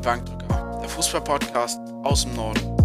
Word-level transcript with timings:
Bankdrücker, 0.00 0.78
der 0.80 0.88
Fußballpodcast 0.88 1.80
aus 2.02 2.22
dem 2.24 2.34
Norden. 2.34 2.79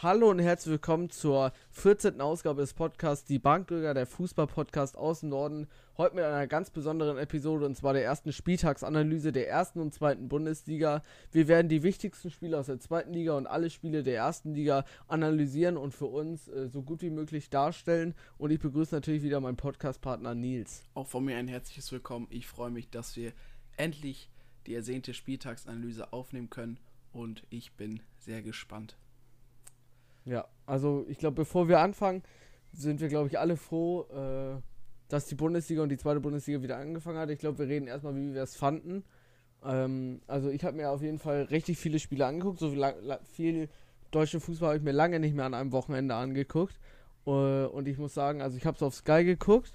Hallo 0.00 0.30
und 0.30 0.38
herzlich 0.38 0.70
willkommen 0.70 1.10
zur 1.10 1.52
14. 1.72 2.20
Ausgabe 2.20 2.60
des 2.60 2.72
Podcasts 2.72 3.26
Die 3.26 3.40
Bankdrücker, 3.40 3.94
der 3.94 4.06
Fußball-Podcast 4.06 4.96
aus 4.96 5.20
dem 5.20 5.30
Norden. 5.30 5.66
Heute 5.96 6.14
mit 6.14 6.24
einer 6.24 6.46
ganz 6.46 6.70
besonderen 6.70 7.18
Episode 7.18 7.66
und 7.66 7.76
zwar 7.76 7.94
der 7.94 8.04
ersten 8.04 8.32
Spieltagsanalyse 8.32 9.32
der 9.32 9.48
ersten 9.48 9.80
und 9.80 9.92
zweiten 9.92 10.28
Bundesliga. 10.28 11.02
Wir 11.32 11.48
werden 11.48 11.68
die 11.68 11.82
wichtigsten 11.82 12.30
Spiele 12.30 12.56
aus 12.60 12.66
der 12.66 12.78
zweiten 12.78 13.12
Liga 13.12 13.36
und 13.36 13.48
alle 13.48 13.70
Spiele 13.70 14.04
der 14.04 14.14
ersten 14.14 14.54
Liga 14.54 14.84
analysieren 15.08 15.76
und 15.76 15.92
für 15.92 16.06
uns 16.06 16.46
äh, 16.46 16.68
so 16.68 16.82
gut 16.82 17.02
wie 17.02 17.10
möglich 17.10 17.50
darstellen. 17.50 18.14
Und 18.38 18.52
ich 18.52 18.60
begrüße 18.60 18.94
natürlich 18.94 19.24
wieder 19.24 19.40
meinen 19.40 19.56
Podcast-Partner 19.56 20.36
Nils. 20.36 20.84
Auch 20.94 21.08
von 21.08 21.24
mir 21.24 21.36
ein 21.38 21.48
herzliches 21.48 21.90
Willkommen. 21.90 22.28
Ich 22.30 22.46
freue 22.46 22.70
mich, 22.70 22.88
dass 22.88 23.16
wir 23.16 23.32
endlich 23.76 24.30
die 24.68 24.76
ersehnte 24.76 25.12
Spieltagsanalyse 25.12 26.12
aufnehmen 26.12 26.50
können 26.50 26.78
und 27.12 27.42
ich 27.50 27.72
bin 27.72 28.00
sehr 28.20 28.42
gespannt. 28.42 28.96
Ja, 30.28 30.46
also 30.66 31.06
ich 31.08 31.18
glaube, 31.18 31.36
bevor 31.36 31.68
wir 31.68 31.80
anfangen, 31.80 32.22
sind 32.72 33.00
wir, 33.00 33.08
glaube 33.08 33.28
ich, 33.28 33.38
alle 33.38 33.56
froh, 33.56 34.02
äh, 34.10 34.60
dass 35.08 35.26
die 35.26 35.34
Bundesliga 35.34 35.82
und 35.82 35.88
die 35.88 35.96
zweite 35.96 36.20
Bundesliga 36.20 36.62
wieder 36.62 36.76
angefangen 36.76 37.18
hat. 37.18 37.30
Ich 37.30 37.38
glaube, 37.38 37.58
wir 37.58 37.68
reden 37.68 37.86
erstmal, 37.86 38.14
wie 38.14 38.34
wir 38.34 38.42
es 38.42 38.56
fanden. 38.56 39.04
Ähm, 39.64 40.20
also 40.26 40.50
ich 40.50 40.64
habe 40.64 40.76
mir 40.76 40.90
auf 40.90 41.00
jeden 41.00 41.18
Fall 41.18 41.44
richtig 41.44 41.78
viele 41.78 41.98
Spiele 41.98 42.26
angeguckt. 42.26 42.58
So 42.58 42.70
viel, 42.70 42.94
viel 43.24 43.68
deutschen 44.10 44.40
Fußball 44.40 44.68
habe 44.68 44.78
ich 44.78 44.84
mir 44.84 44.92
lange 44.92 45.18
nicht 45.18 45.34
mehr 45.34 45.46
an 45.46 45.54
einem 45.54 45.72
Wochenende 45.72 46.14
angeguckt. 46.14 46.78
Uh, 47.26 47.66
und 47.72 47.88
ich 47.88 47.98
muss 47.98 48.14
sagen, 48.14 48.40
also 48.40 48.56
ich 48.56 48.64
habe 48.64 48.76
es 48.76 48.82
auf 48.82 48.94
Sky 48.94 49.22
geguckt 49.22 49.72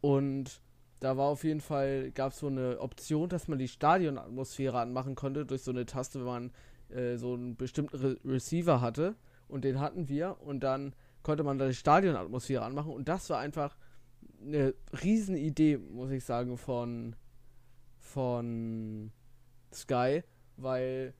und 0.00 0.60
da 1.00 1.16
war 1.16 1.26
auf 1.26 1.42
jeden 1.42 1.60
Fall, 1.60 2.12
gab 2.12 2.30
es 2.30 2.38
so 2.38 2.46
eine 2.46 2.78
Option, 2.80 3.28
dass 3.28 3.48
man 3.48 3.58
die 3.58 3.66
Stadionatmosphäre 3.66 4.78
anmachen 4.78 5.16
konnte 5.16 5.46
durch 5.46 5.62
so 5.62 5.72
eine 5.72 5.84
Taste, 5.84 6.20
wenn 6.20 6.26
man 6.26 6.52
äh, 6.90 7.16
so 7.16 7.34
einen 7.34 7.56
bestimmten 7.56 7.96
Re 7.96 8.16
Receiver 8.24 8.80
hatte 8.80 9.16
und 9.48 9.64
den 9.64 9.80
hatten 9.80 10.08
wir. 10.08 10.40
Und 10.40 10.60
dann 10.60 10.94
konnte 11.22 11.42
man 11.42 11.58
da 11.58 11.66
die 11.66 11.74
Stadionatmosphäre 11.74 12.64
anmachen. 12.64 12.92
Und 12.92 13.08
das 13.08 13.28
war 13.30 13.38
einfach 13.38 13.76
eine 14.40 14.74
Riesenidee, 15.02 15.78
muss 15.78 16.10
ich 16.10 16.24
sagen, 16.24 16.56
von 16.56 17.16
von 17.98 19.10
Sky, 19.72 20.22
weil 20.56 21.14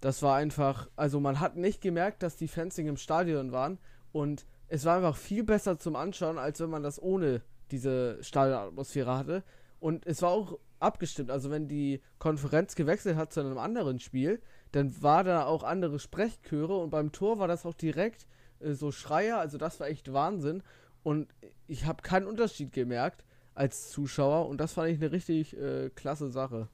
das 0.00 0.22
war 0.22 0.36
einfach, 0.36 0.88
also 0.96 1.20
man 1.20 1.38
hat 1.38 1.56
nicht 1.56 1.80
gemerkt, 1.80 2.22
dass 2.22 2.36
die 2.36 2.48
Fencing 2.48 2.88
im 2.88 2.96
Stadion 2.96 3.52
waren. 3.52 3.78
Und 4.12 4.46
es 4.66 4.84
war 4.84 4.96
einfach 4.96 5.16
viel 5.16 5.44
besser 5.44 5.78
zum 5.78 5.94
Anschauen, 5.94 6.38
als 6.38 6.58
wenn 6.60 6.70
man 6.70 6.82
das 6.82 7.00
ohne 7.00 7.42
diese 7.70 8.22
Stadionatmosphäre 8.22 9.16
hatte. 9.16 9.44
Und 9.78 10.06
es 10.06 10.22
war 10.22 10.30
auch 10.30 10.58
abgestimmt. 10.80 11.30
Also 11.30 11.50
wenn 11.50 11.68
die 11.68 12.00
Konferenz 12.18 12.74
gewechselt 12.74 13.16
hat 13.16 13.32
zu 13.32 13.40
einem 13.40 13.58
anderen 13.58 14.00
Spiel, 14.00 14.42
dann 14.72 15.02
war 15.02 15.24
da 15.24 15.46
auch 15.46 15.62
andere 15.62 15.98
Sprechchöre 15.98 16.76
und 16.76 16.90
beim 16.90 17.12
Tor 17.12 17.38
war 17.38 17.48
das 17.48 17.66
auch 17.66 17.74
direkt 17.74 18.26
äh, 18.60 18.72
so 18.72 18.92
Schreier, 18.92 19.38
also 19.38 19.58
das 19.58 19.80
war 19.80 19.88
echt 19.88 20.12
Wahnsinn 20.12 20.62
und 21.02 21.32
ich 21.66 21.84
habe 21.84 22.02
keinen 22.02 22.26
Unterschied 22.26 22.72
gemerkt 22.72 23.24
als 23.54 23.90
Zuschauer 23.90 24.48
und 24.48 24.58
das 24.58 24.74
fand 24.74 24.90
ich 24.90 24.98
eine 24.98 25.12
richtig 25.12 25.56
äh, 25.56 25.90
klasse 25.90 26.30
Sache. 26.30 26.68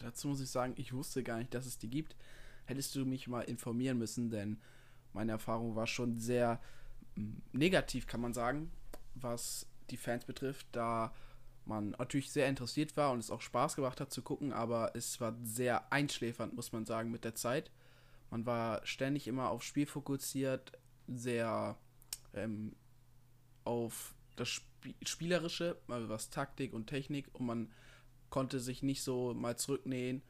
Dazu 0.00 0.28
muss 0.28 0.40
ich 0.40 0.50
sagen, 0.50 0.74
ich 0.76 0.92
wusste 0.92 1.22
gar 1.22 1.38
nicht, 1.38 1.54
dass 1.54 1.66
es 1.66 1.78
die 1.78 1.88
gibt. 1.88 2.16
Hättest 2.66 2.94
du 2.94 3.04
mich 3.04 3.28
mal 3.28 3.42
informieren 3.42 3.98
müssen, 3.98 4.30
denn 4.30 4.60
meine 5.12 5.32
Erfahrung 5.32 5.76
war 5.76 5.86
schon 5.86 6.18
sehr 6.18 6.60
hm, 7.14 7.42
negativ, 7.52 8.06
kann 8.06 8.20
man 8.20 8.32
sagen, 8.32 8.70
was 9.14 9.66
die 9.90 9.96
Fans 9.96 10.24
betrifft, 10.24 10.66
da 10.72 11.12
man 11.66 11.90
natürlich 11.90 12.30
sehr 12.30 12.48
interessiert 12.48 12.96
war 12.96 13.12
und 13.12 13.18
es 13.18 13.30
auch 13.30 13.40
Spaß 13.40 13.76
gemacht 13.76 14.00
hat 14.00 14.12
zu 14.12 14.22
gucken, 14.22 14.52
aber 14.52 14.92
es 14.94 15.20
war 15.20 15.34
sehr 15.42 15.92
einschläfernd, 15.92 16.54
muss 16.54 16.72
man 16.72 16.84
sagen, 16.84 17.10
mit 17.10 17.24
der 17.24 17.34
Zeit. 17.34 17.70
Man 18.30 18.46
war 18.46 18.84
ständig 18.86 19.26
immer 19.26 19.50
aufs 19.50 19.66
Spiel 19.66 19.86
fokussiert, 19.86 20.72
sehr 21.06 21.76
ähm, 22.34 22.74
auf 23.64 24.14
das 24.36 24.48
Sp 24.52 24.66
Spielerische, 25.02 25.78
also 25.88 26.10
was 26.10 26.28
Taktik 26.28 26.74
und 26.74 26.88
Technik 26.88 27.30
und 27.32 27.46
man 27.46 27.72
konnte 28.28 28.60
sich 28.60 28.82
nicht 28.82 29.02
so 29.02 29.32
mal 29.32 29.56
zurücknähen, 29.56 30.20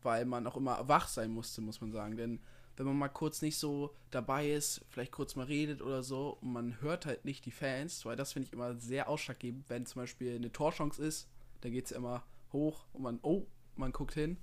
weil 0.00 0.24
man 0.24 0.46
auch 0.46 0.56
immer 0.56 0.88
wach 0.88 1.08
sein 1.08 1.30
musste, 1.30 1.60
muss 1.60 1.82
man 1.82 1.92
sagen. 1.92 2.16
Denn 2.16 2.40
wenn 2.76 2.86
man 2.86 2.96
mal 2.96 3.08
kurz 3.08 3.42
nicht 3.42 3.58
so 3.58 3.94
dabei 4.10 4.50
ist, 4.50 4.84
vielleicht 4.88 5.12
kurz 5.12 5.36
mal 5.36 5.46
redet 5.46 5.82
oder 5.82 6.02
so 6.02 6.38
und 6.40 6.52
man 6.52 6.80
hört 6.80 7.06
halt 7.06 7.24
nicht 7.24 7.44
die 7.44 7.50
Fans, 7.50 8.04
weil 8.04 8.16
das 8.16 8.32
finde 8.32 8.46
ich 8.46 8.52
immer 8.52 8.74
sehr 8.76 9.08
ausschlaggebend, 9.08 9.68
wenn 9.68 9.86
zum 9.86 10.02
Beispiel 10.02 10.36
eine 10.36 10.52
Torchance 10.52 11.02
ist, 11.02 11.28
da 11.60 11.68
geht 11.68 11.86
es 11.86 11.92
immer 11.92 12.24
hoch 12.52 12.84
und 12.92 13.02
man, 13.02 13.18
oh, 13.22 13.46
man 13.76 13.92
guckt 13.92 14.14
hin. 14.14 14.36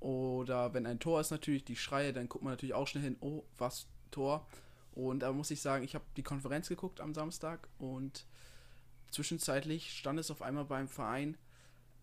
Oder 0.00 0.74
wenn 0.74 0.86
ein 0.86 0.98
Tor 0.98 1.20
ist 1.20 1.30
natürlich, 1.30 1.64
die 1.64 1.76
Schreie, 1.76 2.12
dann 2.12 2.28
guckt 2.28 2.42
man 2.42 2.52
natürlich 2.52 2.74
auch 2.74 2.88
schnell 2.88 3.04
hin, 3.04 3.16
oh, 3.20 3.44
was, 3.58 3.86
Tor. 4.10 4.46
Und 4.94 5.20
da 5.20 5.32
muss 5.32 5.50
ich 5.50 5.60
sagen, 5.60 5.84
ich 5.84 5.94
habe 5.94 6.04
die 6.16 6.22
Konferenz 6.22 6.68
geguckt 6.68 7.00
am 7.00 7.14
Samstag 7.14 7.68
und 7.78 8.26
zwischenzeitlich 9.10 9.96
stand 9.98 10.18
es 10.18 10.30
auf 10.30 10.42
einmal 10.42 10.64
beim 10.64 10.88
Verein 10.88 11.36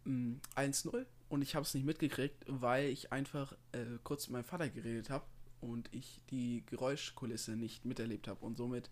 1-0 0.05 0.91
mm, 0.91 1.05
und 1.29 1.41
ich 1.43 1.55
habe 1.55 1.63
es 1.63 1.73
nicht 1.73 1.85
mitgekriegt, 1.85 2.43
weil 2.47 2.89
ich 2.89 3.11
einfach 3.11 3.53
äh, 3.71 3.85
kurz 4.03 4.27
mit 4.27 4.33
meinem 4.33 4.43
Vater 4.43 4.69
geredet 4.69 5.09
habe 5.09 5.25
und 5.61 5.93
ich 5.93 6.21
die 6.31 6.63
Geräuschkulisse 6.65 7.55
nicht 7.55 7.85
miterlebt 7.85 8.27
habe. 8.27 8.43
Und 8.43 8.57
somit 8.57 8.89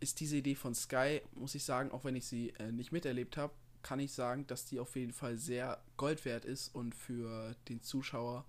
ist 0.00 0.20
diese 0.20 0.36
Idee 0.36 0.54
von 0.54 0.74
Sky, 0.74 1.22
muss 1.34 1.54
ich 1.54 1.64
sagen, 1.64 1.90
auch 1.90 2.04
wenn 2.04 2.16
ich 2.16 2.26
sie 2.26 2.50
äh, 2.58 2.70
nicht 2.70 2.92
miterlebt 2.92 3.36
habe, 3.36 3.52
kann 3.82 4.00
ich 4.00 4.12
sagen, 4.12 4.46
dass 4.46 4.64
die 4.64 4.78
auf 4.78 4.96
jeden 4.96 5.12
Fall 5.12 5.36
sehr 5.36 5.82
Gold 5.96 6.24
wert 6.24 6.44
ist 6.44 6.74
und 6.74 6.94
für 6.94 7.54
den 7.68 7.82
Zuschauer, 7.82 8.44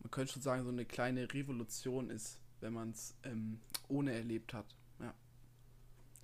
man 0.00 0.10
könnte 0.10 0.32
schon 0.32 0.42
sagen, 0.42 0.64
so 0.64 0.70
eine 0.70 0.84
kleine 0.84 1.32
Revolution 1.32 2.10
ist, 2.10 2.38
wenn 2.60 2.72
man 2.72 2.90
es 2.90 3.14
ähm, 3.24 3.60
ohne 3.88 4.12
erlebt 4.12 4.54
hat. 4.54 4.66
Ja. 5.00 5.14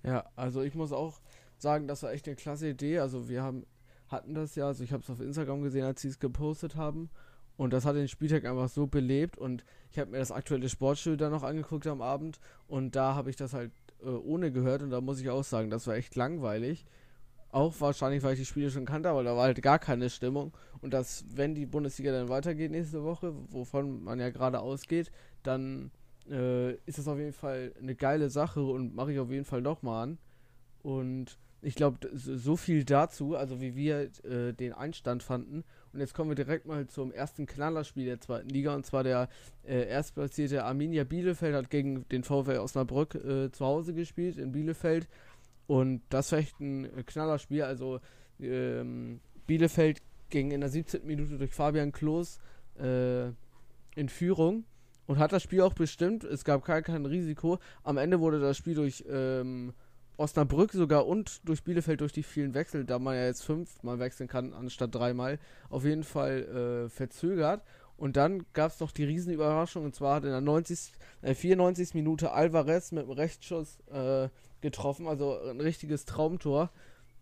Ja, 0.03 0.31
also 0.35 0.61
ich 0.61 0.75
muss 0.75 0.91
auch 0.91 1.19
sagen, 1.57 1.87
das 1.87 2.03
war 2.03 2.11
echt 2.11 2.27
eine 2.27 2.35
klasse 2.35 2.69
Idee. 2.69 2.99
Also 2.99 3.27
wir 3.27 3.43
haben 3.43 3.65
hatten 4.07 4.33
das 4.33 4.55
ja, 4.55 4.67
also 4.67 4.83
ich 4.83 4.91
habe 4.91 5.03
es 5.03 5.09
auf 5.09 5.19
Instagram 5.19 5.61
gesehen, 5.61 5.85
als 5.85 6.01
sie 6.01 6.07
es 6.07 6.19
gepostet 6.19 6.75
haben. 6.75 7.09
Und 7.57 7.73
das 7.73 7.85
hat 7.85 7.95
den 7.95 8.07
Spieltag 8.07 8.45
einfach 8.45 8.69
so 8.69 8.87
belebt. 8.87 9.37
Und 9.37 9.65
ich 9.91 9.99
habe 9.99 10.11
mir 10.11 10.19
das 10.19 10.31
aktuelle 10.31 10.69
Sportstudio 10.69 11.17
dann 11.17 11.31
noch 11.31 11.43
angeguckt 11.43 11.87
am 11.87 12.01
Abend. 12.01 12.39
Und 12.67 12.95
da 12.95 13.15
habe 13.15 13.29
ich 13.29 13.35
das 13.35 13.53
halt 13.53 13.71
äh, 14.01 14.09
ohne 14.09 14.51
gehört. 14.51 14.83
Und 14.83 14.91
da 14.91 15.01
muss 15.01 15.19
ich 15.19 15.29
auch 15.29 15.43
sagen, 15.43 15.69
das 15.69 15.87
war 15.87 15.95
echt 15.95 16.15
langweilig. 16.15 16.85
Auch 17.49 17.73
wahrscheinlich, 17.79 18.21
weil 18.23 18.33
ich 18.33 18.39
die 18.39 18.45
Spiele 18.45 18.69
schon 18.69 18.85
kannte, 18.85 19.09
aber 19.09 19.23
da 19.23 19.35
war 19.35 19.43
halt 19.43 19.61
gar 19.61 19.79
keine 19.79 20.09
Stimmung. 20.09 20.53
Und 20.81 20.93
dass, 20.93 21.25
wenn 21.33 21.55
die 21.55 21.65
Bundesliga 21.65 22.11
dann 22.11 22.29
weitergeht 22.29 22.71
nächste 22.71 23.03
Woche, 23.03 23.33
wovon 23.51 24.03
man 24.03 24.19
ja 24.19 24.29
gerade 24.29 24.59
ausgeht, 24.59 25.11
dann 25.43 25.91
äh, 26.29 26.73
ist 26.85 26.97
das 26.97 27.07
auf 27.07 27.17
jeden 27.17 27.33
Fall 27.33 27.73
eine 27.81 27.95
geile 27.95 28.29
Sache 28.29 28.61
und 28.61 28.95
mache 28.95 29.13
ich 29.13 29.19
auf 29.19 29.31
jeden 29.31 29.45
Fall 29.45 29.61
nochmal 29.61 30.03
an. 30.03 30.17
Und 30.83 31.39
ich 31.61 31.75
glaube, 31.75 31.97
so 32.13 32.55
viel 32.55 32.83
dazu, 32.85 33.35
also 33.35 33.59
wie 33.61 33.75
wir 33.75 34.09
äh, 34.23 34.53
den 34.53 34.73
Einstand 34.73 35.23
fanden. 35.23 35.63
Und 35.91 35.99
jetzt 35.99 36.13
kommen 36.13 36.29
wir 36.29 36.35
direkt 36.35 36.65
mal 36.65 36.87
zum 36.87 37.11
ersten 37.11 37.45
Knallerspiel 37.47 38.05
der 38.05 38.21
zweiten 38.21 38.49
Liga. 38.49 38.75
Und 38.75 38.85
zwar 38.85 39.03
der 39.03 39.27
äh, 39.63 39.87
erstplatzierte 39.87 40.63
Arminia 40.63 41.03
Bielefeld 41.03 41.55
hat 41.55 41.69
gegen 41.69 42.07
den 42.09 42.23
VfL 42.23 42.57
Osnabrück 42.57 43.15
äh, 43.15 43.51
zu 43.51 43.65
Hause 43.65 43.93
gespielt 43.93 44.37
in 44.37 44.51
Bielefeld. 44.51 45.07
Und 45.65 46.01
das 46.09 46.31
war 46.31 46.39
echt 46.39 46.59
ein 46.59 46.89
Knallerspiel. 47.05 47.63
Also 47.63 47.99
ähm, 48.39 49.19
Bielefeld 49.47 50.01
ging 50.29 50.51
in 50.51 50.61
der 50.61 50.69
17. 50.69 51.05
Minute 51.05 51.37
durch 51.37 51.53
Fabian 51.53 51.91
Klos 51.91 52.39
äh, 52.79 53.27
in 53.95 54.09
Führung 54.09 54.65
und 55.07 55.17
hat 55.17 55.31
das 55.31 55.41
Spiel 55.41 55.61
auch 55.61 55.73
bestimmt. 55.73 56.23
Es 56.23 56.43
gab 56.43 56.63
kein, 56.63 56.83
kein 56.83 57.05
Risiko. 57.05 57.59
Am 57.83 57.97
Ende 57.97 58.19
wurde 58.19 58.39
das 58.39 58.57
Spiel 58.57 58.75
durch 58.75 59.03
ähm, 59.09 59.73
Osnabrück 60.17 60.73
sogar 60.73 61.07
und 61.07 61.47
durch 61.47 61.63
Bielefeld 61.63 62.01
durch 62.01 62.11
die 62.11 62.23
vielen 62.23 62.53
Wechsel, 62.53 62.85
da 62.85 62.99
man 62.99 63.15
ja 63.15 63.25
jetzt 63.25 63.43
fünfmal 63.43 63.99
wechseln 63.99 64.27
kann 64.27 64.53
anstatt 64.53 64.93
dreimal, 64.93 65.39
auf 65.69 65.85
jeden 65.85 66.03
Fall 66.03 66.85
äh, 66.87 66.89
verzögert. 66.89 67.63
Und 67.97 68.15
dann 68.15 68.45
gab 68.53 68.71
es 68.71 68.79
noch 68.79 68.91
die 68.91 69.05
Riesenüberraschung, 69.05 69.85
und 69.85 69.95
zwar 69.95 70.15
hat 70.15 70.23
in 70.23 70.29
der 70.29 70.41
90, 70.41 70.91
äh, 71.23 71.33
94. 71.33 71.95
Minute 71.95 72.31
Alvarez 72.31 72.91
mit 72.91 73.03
einem 73.03 73.13
Rechtsschuss 73.13 73.79
äh, 73.91 74.29
getroffen, 74.61 75.07
also 75.07 75.39
ein 75.39 75.61
richtiges 75.61 76.05
Traumtor. 76.05 76.71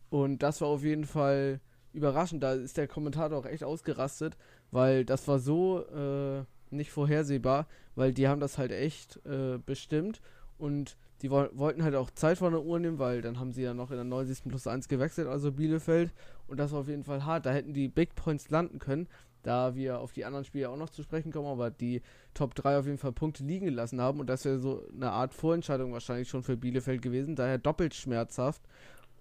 Und 0.10 0.44
das 0.44 0.62
war 0.62 0.68
auf 0.68 0.84
jeden 0.84 1.06
Fall 1.06 1.62
überraschend. 1.94 2.44
Da 2.44 2.54
ist 2.54 2.78
der 2.78 2.88
Kommentator 2.88 3.38
auch 3.38 3.46
echt 3.46 3.64
ausgerastet, 3.64 4.38
weil 4.72 5.06
das 5.06 5.28
war 5.28 5.40
so 5.40 5.86
äh, 5.88 6.44
nicht 6.72 6.92
vorhersehbar, 6.92 7.68
weil 7.96 8.14
die 8.14 8.28
haben 8.28 8.42
das 8.42 8.58
halt 8.58 8.72
echt 8.72 9.26
äh, 9.26 9.58
bestimmt. 9.66 10.22
Und 10.58 10.98
die 11.22 11.32
wo 11.32 11.48
wollten 11.54 11.84
halt 11.84 11.96
auch 11.96 12.12
Zeit 12.12 12.38
von 12.38 12.52
der 12.52 12.64
Uhr 12.64 12.80
nehmen, 12.80 13.00
weil 13.00 13.22
dann 13.22 13.40
haben 13.40 13.52
sie 13.52 13.64
ja 13.64 13.74
noch 13.74 13.90
in 13.92 13.98
der 13.98 14.06
90. 14.06 14.50
plus 14.50 14.68
1 14.68 14.88
gewechselt, 14.88 15.28
also 15.28 15.52
Bielefeld. 15.52 16.12
Und 16.48 16.58
das 16.60 16.72
war 16.72 16.82
auf 16.82 16.88
jeden 16.88 17.04
Fall 17.04 17.26
hart. 17.26 17.46
Da 17.46 17.52
hätten 17.52 17.74
die 17.74 17.88
Big 17.88 18.16
Points 18.16 18.50
landen 18.50 18.80
können, 18.80 19.08
da 19.44 19.76
wir 19.76 20.00
auf 20.00 20.12
die 20.12 20.26
anderen 20.26 20.46
Spiele 20.46 20.70
auch 20.70 20.78
noch 20.78 20.90
zu 20.90 21.04
sprechen 21.04 21.32
kommen, 21.32 21.48
aber 21.48 21.72
die 21.72 22.02
Top 22.34 22.56
3 22.56 22.80
auf 22.80 22.86
jeden 22.86 22.98
Fall 22.98 23.14
Punkte 23.14 23.44
liegen 23.44 23.66
gelassen 23.66 24.02
haben. 24.02 24.20
Und 24.20 24.28
das 24.28 24.46
wäre 24.46 24.60
so 24.60 24.84
eine 24.94 25.12
Art 25.12 25.34
Vorentscheidung 25.34 25.94
wahrscheinlich 25.94 26.30
schon 26.30 26.44
für 26.44 26.58
Bielefeld 26.58 27.02
gewesen. 27.02 27.36
Daher 27.36 27.58
doppelt 27.58 27.94
schmerzhaft. 27.94 28.62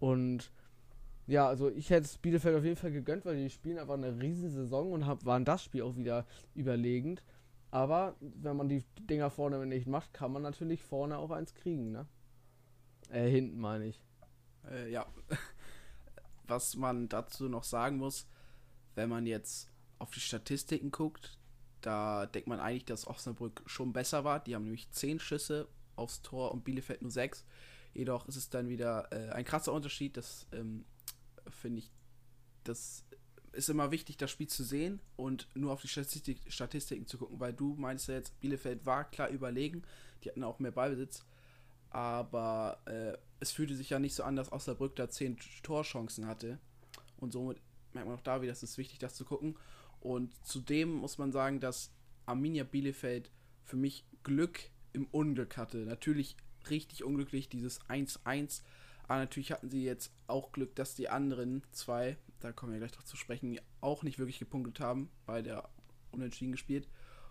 Und 0.00 0.50
ja, 1.26 1.48
also 1.48 1.70
ich 1.70 1.90
hätte 1.90 2.06
es 2.06 2.18
Bielefeld 2.18 2.56
auf 2.56 2.64
jeden 2.64 2.76
Fall 2.76 2.90
gegönnt, 2.90 3.24
weil 3.24 3.36
die 3.36 3.50
spielen 3.50 3.78
einfach 3.78 3.94
eine 3.94 4.20
riesen 4.20 4.50
Saison 4.50 4.92
und 4.92 5.06
hab, 5.06 5.24
waren 5.24 5.44
das 5.44 5.64
Spiel 5.64 5.82
auch 5.82 5.96
wieder 5.96 6.26
überlegend. 6.54 7.22
Aber 7.74 8.14
wenn 8.20 8.56
man 8.56 8.68
die 8.68 8.84
Dinger 9.00 9.30
vorne 9.30 9.66
nicht 9.66 9.88
macht, 9.88 10.14
kann 10.14 10.30
man 10.30 10.42
natürlich 10.42 10.84
vorne 10.84 11.18
auch 11.18 11.32
eins 11.32 11.54
kriegen, 11.54 11.90
ne? 11.90 12.06
Äh, 13.10 13.28
hinten 13.28 13.58
meine 13.58 13.86
ich. 13.86 14.00
Äh, 14.70 14.92
ja. 14.92 15.04
Was 16.46 16.76
man 16.76 17.08
dazu 17.08 17.48
noch 17.48 17.64
sagen 17.64 17.96
muss, 17.96 18.28
wenn 18.94 19.08
man 19.08 19.26
jetzt 19.26 19.72
auf 19.98 20.12
die 20.12 20.20
Statistiken 20.20 20.92
guckt, 20.92 21.36
da 21.80 22.26
denkt 22.26 22.46
man 22.46 22.60
eigentlich, 22.60 22.84
dass 22.84 23.08
Osnabrück 23.08 23.64
schon 23.66 23.92
besser 23.92 24.22
war. 24.22 24.38
Die 24.38 24.54
haben 24.54 24.62
nämlich 24.62 24.92
10 24.92 25.18
Schüsse 25.18 25.66
aufs 25.96 26.22
Tor 26.22 26.52
und 26.52 26.62
Bielefeld 26.62 27.02
nur 27.02 27.10
6. 27.10 27.44
Jedoch 27.92 28.28
ist 28.28 28.36
es 28.36 28.50
dann 28.50 28.68
wieder 28.68 29.10
äh, 29.10 29.32
ein 29.32 29.44
krasser 29.44 29.72
Unterschied. 29.72 30.16
Das 30.16 30.46
ähm, 30.52 30.84
finde 31.48 31.80
ich, 31.80 31.90
das 32.62 33.03
ist 33.54 33.68
immer 33.68 33.90
wichtig, 33.90 34.16
das 34.16 34.30
Spiel 34.30 34.48
zu 34.48 34.64
sehen 34.64 35.00
und 35.16 35.48
nur 35.54 35.72
auf 35.72 35.80
die 35.80 35.88
Statistik, 35.88 36.40
Statistiken 36.48 37.06
zu 37.06 37.18
gucken, 37.18 37.40
weil 37.40 37.52
du 37.52 37.74
meinst 37.74 38.08
ja 38.08 38.14
jetzt, 38.14 38.38
Bielefeld 38.40 38.84
war 38.86 39.04
klar 39.10 39.28
überlegen. 39.28 39.82
Die 40.22 40.28
hatten 40.28 40.44
auch 40.44 40.58
mehr 40.58 40.72
Ballbesitz. 40.72 41.24
Aber 41.90 42.80
äh, 42.86 43.16
es 43.40 43.52
fühlte 43.52 43.76
sich 43.76 43.90
ja 43.90 43.98
nicht 43.98 44.14
so 44.14 44.24
an, 44.24 44.36
dass 44.36 44.52
Osnabrück 44.52 44.96
da 44.96 45.08
10 45.08 45.38
Torchancen 45.62 46.26
hatte. 46.26 46.58
Und 47.18 47.32
somit 47.32 47.60
merkt 47.92 48.08
man 48.08 48.18
auch 48.18 48.22
da 48.22 48.42
wieder, 48.42 48.52
es 48.52 48.62
ist 48.62 48.78
wichtig, 48.78 48.98
das 48.98 49.14
zu 49.14 49.24
gucken. 49.24 49.56
Und 50.00 50.34
zudem 50.44 50.92
muss 50.92 51.18
man 51.18 51.32
sagen, 51.32 51.60
dass 51.60 51.90
Arminia 52.26 52.64
Bielefeld 52.64 53.30
für 53.64 53.76
mich 53.76 54.04
Glück 54.22 54.60
im 54.92 55.06
Unglück 55.06 55.56
hatte. 55.56 55.78
Natürlich 55.78 56.36
richtig 56.68 57.04
unglücklich, 57.04 57.48
dieses 57.48 57.80
1-1. 57.82 58.62
Aber 59.06 59.18
natürlich 59.18 59.52
hatten 59.52 59.70
sie 59.70 59.84
jetzt 59.84 60.12
auch 60.26 60.52
Glück, 60.52 60.74
dass 60.74 60.94
die 60.94 61.08
anderen 61.08 61.62
zwei, 61.72 62.16
da 62.44 62.52
kommen 62.52 62.72
wir 62.72 62.78
gleich 62.78 62.92
drauf 62.92 63.06
zu 63.06 63.16
sprechen, 63.16 63.58
auch 63.80 64.02
nicht 64.02 64.18
wirklich 64.18 64.38
gepunktet 64.38 64.78
haben, 64.78 65.08
weil 65.24 65.42
der 65.42 65.68
Unentschieden 66.10 66.52
gespielt. 66.52 66.88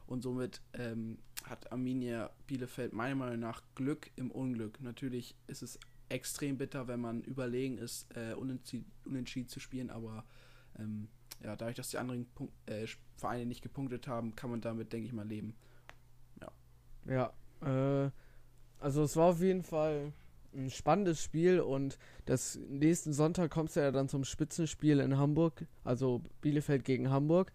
Und 0.08 0.24
somit 0.24 0.62
ähm, 0.74 1.20
hat 1.46 1.72
Arminia 1.72 2.32
Bielefeld 2.48 2.94
meiner 2.94 3.16
Meinung 3.16 3.40
nach 3.40 3.62
Glück 3.76 4.10
im 4.16 4.32
Unglück. 4.32 4.82
Natürlich 4.82 5.36
ist 5.48 5.62
es 5.62 5.80
extrem 6.10 6.58
bitter, 6.58 6.88
wenn 6.88 7.00
man 7.00 7.22
überlegen 7.22 7.78
ist, 7.78 8.08
äh, 8.18 8.34
unentschieden, 8.34 8.92
unentschieden 9.06 9.50
zu 9.50 9.60
spielen, 9.60 9.92
aber 9.92 10.26
ähm, 10.80 11.08
ja, 11.44 11.56
dadurch, 11.56 11.76
dass 11.76 11.90
die 11.90 11.98
anderen 12.00 12.26
Punkt, 12.34 12.54
äh, 12.66 12.88
Vereine 13.16 13.46
nicht 13.46 13.62
gepunktet 13.62 14.08
haben, 14.08 14.36
kann 14.36 14.50
man 14.50 14.62
damit, 14.62 14.94
denke 14.94 15.08
ich 15.08 15.14
mal, 15.14 15.28
leben. 15.28 15.56
Ja. 16.42 17.34
Ja, 17.62 18.06
äh, 18.06 18.12
also 18.80 19.04
es 19.04 19.16
war 19.16 19.30
auf 19.30 19.42
jeden 19.42 19.64
Fall 19.64 20.12
ein 20.56 20.70
spannendes 20.70 21.22
Spiel 21.22 21.60
und 21.60 21.98
das 22.26 22.60
nächsten 22.70 23.14
Sonntag 23.14 23.52
kommst 23.52 23.76
du 23.76 23.82
ja 23.82 23.92
dann 23.92 24.10
zum 24.10 24.24
Spitzenspiel 24.24 25.00
in 25.00 25.18
Hamburg, 25.18 25.66
also 25.84 26.22
Bielefeld 26.42 26.84
gegen 26.86 27.10
Hamburg. 27.10 27.52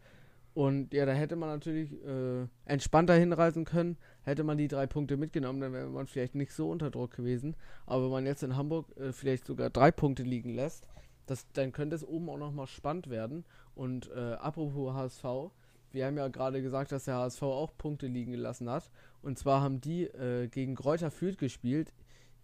Und 0.55 0.93
ja, 0.93 1.07
da 1.07 1.13
hätte 1.13 1.37
man 1.37 1.51
natürlich 1.51 1.93
äh, 2.05 2.49
entspannter 2.65 3.15
hinreisen 3.15 3.65
können, 3.65 3.97
hätte 4.25 4.43
man 4.43 4.59
die 4.59 4.67
drei 4.67 4.87
Punkte 4.87 5.17
mitgenommen, 5.17 5.61
dann 5.61 5.73
wäre 5.73 5.89
man 5.89 6.09
vielleicht 6.09 6.35
nicht 6.35 6.53
so 6.53 6.69
unter 6.69 6.91
Druck 6.91 7.13
gewesen. 7.15 7.55
Aber 7.87 8.05
wenn 8.05 8.11
man 8.11 8.27
jetzt 8.27 8.43
in 8.43 8.57
Hamburg 8.57 8.87
äh, 8.97 9.13
vielleicht 9.13 9.47
sogar 9.47 9.71
drei 9.71 9.93
Punkte 9.93 10.25
liegen 10.25 10.55
lässt, 10.55 10.85
das, 11.27 11.47
dann 11.53 11.71
könnte 11.73 11.95
es 11.95 12.05
oben 12.05 12.29
auch 12.29 12.39
nochmal 12.39 12.67
spannend 12.67 13.09
werden. 13.09 13.45
Und 13.77 14.11
äh, 14.11 14.33
apropos 14.33 14.95
HSV, 14.95 15.53
wir 15.93 16.07
haben 16.07 16.17
ja 16.17 16.29
gerade 16.29 16.61
gesagt, 16.61 16.91
dass 16.93 17.05
der 17.05 17.17
HSV 17.17 17.43
auch 17.43 17.73
Punkte 17.79 18.07
liegen 18.07 18.33
gelassen 18.33 18.69
hat. 18.69 18.91
Und 19.23 19.39
zwar 19.39 19.61
haben 19.61 19.81
die 19.81 20.05
äh, 20.05 20.49
gegen 20.49 20.75
Kräuter 20.75 21.11
Fürth 21.11 21.39
gespielt, 21.39 21.93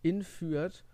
in 0.04 0.22
Fürth. 0.22 0.84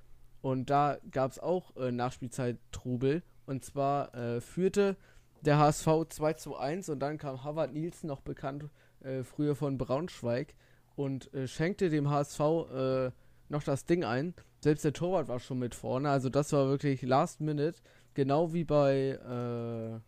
Und 0.41 0.71
da 0.71 0.97
gab 1.11 1.33
es 1.33 1.39
auch 1.39 1.77
äh, 1.77 1.93
Nachspielzeit-Trubel. 1.93 3.23
Und 3.45 3.65
zwar 3.65 4.15
äh, 4.15 4.41
führte 4.41 4.97
der 5.43 5.59
HSV 5.59 6.07
2 6.09 6.33
zu 6.35 6.57
1 6.57 6.89
und 6.89 7.01
dann 7.01 7.19
kam 7.19 7.45
Harvard 7.45 7.73
Nielsen, 7.73 8.07
noch 8.07 8.21
bekannt 8.21 8.65
äh, 9.01 9.23
früher 9.23 9.55
von 9.55 9.79
Braunschweig, 9.79 10.55
und 10.97 11.33
äh, 11.35 11.49
schenkte 11.49 11.89
dem 11.89 12.11
HSV 12.11 12.41
äh, 12.41 13.11
noch 13.49 13.62
das 13.62 13.87
Ding 13.87 14.05
ein. 14.05 14.35
Selbst 14.61 14.85
der 14.85 14.93
Torwart 14.93 15.29
war 15.29 15.41
schon 15.41 15.59
mit 15.59 15.75
vorne, 15.75 16.11
also 16.11 16.29
das 16.29 16.53
war 16.53 16.69
wirklich 16.69 17.03
Last 17.03 17.41
Minute, 17.41 17.81
genau 18.15 18.53
wie 18.53 18.65
bei 18.65 19.12
äh, 19.12 20.01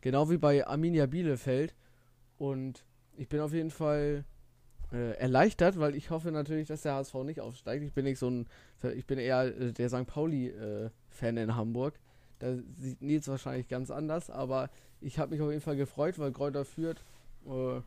genau 0.00 0.30
wie 0.30 0.38
bei 0.38 0.66
Arminia 0.66 1.06
Bielefeld. 1.06 1.74
Und 2.38 2.84
ich 3.16 3.28
bin 3.28 3.40
auf 3.40 3.52
jeden 3.52 3.70
Fall 3.70 4.24
äh, 4.92 5.12
erleichtert, 5.18 5.78
weil 5.78 5.94
ich 5.94 6.10
hoffe 6.10 6.30
natürlich, 6.30 6.68
dass 6.68 6.82
der 6.82 6.94
HSV 6.94 7.14
nicht 7.24 7.40
aufsteigt. 7.40 7.84
Ich 7.84 7.92
bin 7.92 8.04
nicht 8.04 8.18
so 8.18 8.28
ein, 8.28 8.46
ich 8.94 9.06
bin 9.06 9.18
eher 9.18 9.44
äh, 9.44 9.72
der 9.72 9.88
St. 9.88 10.06
Pauli-Fan 10.06 11.36
in 11.36 11.56
Hamburg. 11.56 11.98
Da 12.38 12.56
sieht 12.78 13.00
Nils 13.00 13.28
wahrscheinlich 13.28 13.68
ganz 13.68 13.90
anders, 13.90 14.30
aber 14.30 14.70
ich 15.00 15.18
habe 15.18 15.32
mich 15.32 15.40
auf 15.40 15.50
jeden 15.50 15.62
Fall 15.62 15.76
gefreut, 15.76 16.18
weil 16.18 16.32
Kräuter 16.32 16.64
führt. 16.64 17.04
Äh, 17.46 17.80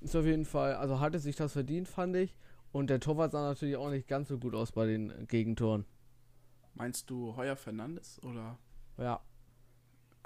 ist 0.00 0.16
auf 0.16 0.24
jeden 0.24 0.44
Fall, 0.44 0.74
also 0.74 1.00
hatte 1.00 1.18
sich 1.18 1.36
das 1.36 1.52
verdient, 1.52 1.88
fand 1.88 2.16
ich. 2.16 2.34
Und 2.72 2.90
der 2.90 3.00
Torwart 3.00 3.32
sah 3.32 3.42
natürlich 3.42 3.76
auch 3.76 3.90
nicht 3.90 4.08
ganz 4.08 4.28
so 4.28 4.38
gut 4.38 4.54
aus 4.54 4.72
bei 4.72 4.86
den 4.86 5.26
Gegentoren. 5.28 5.84
Meinst 6.74 7.10
du 7.10 7.36
Heuer 7.36 7.54
Fernandes 7.54 8.22
oder? 8.24 8.58
Ja. 8.96 9.20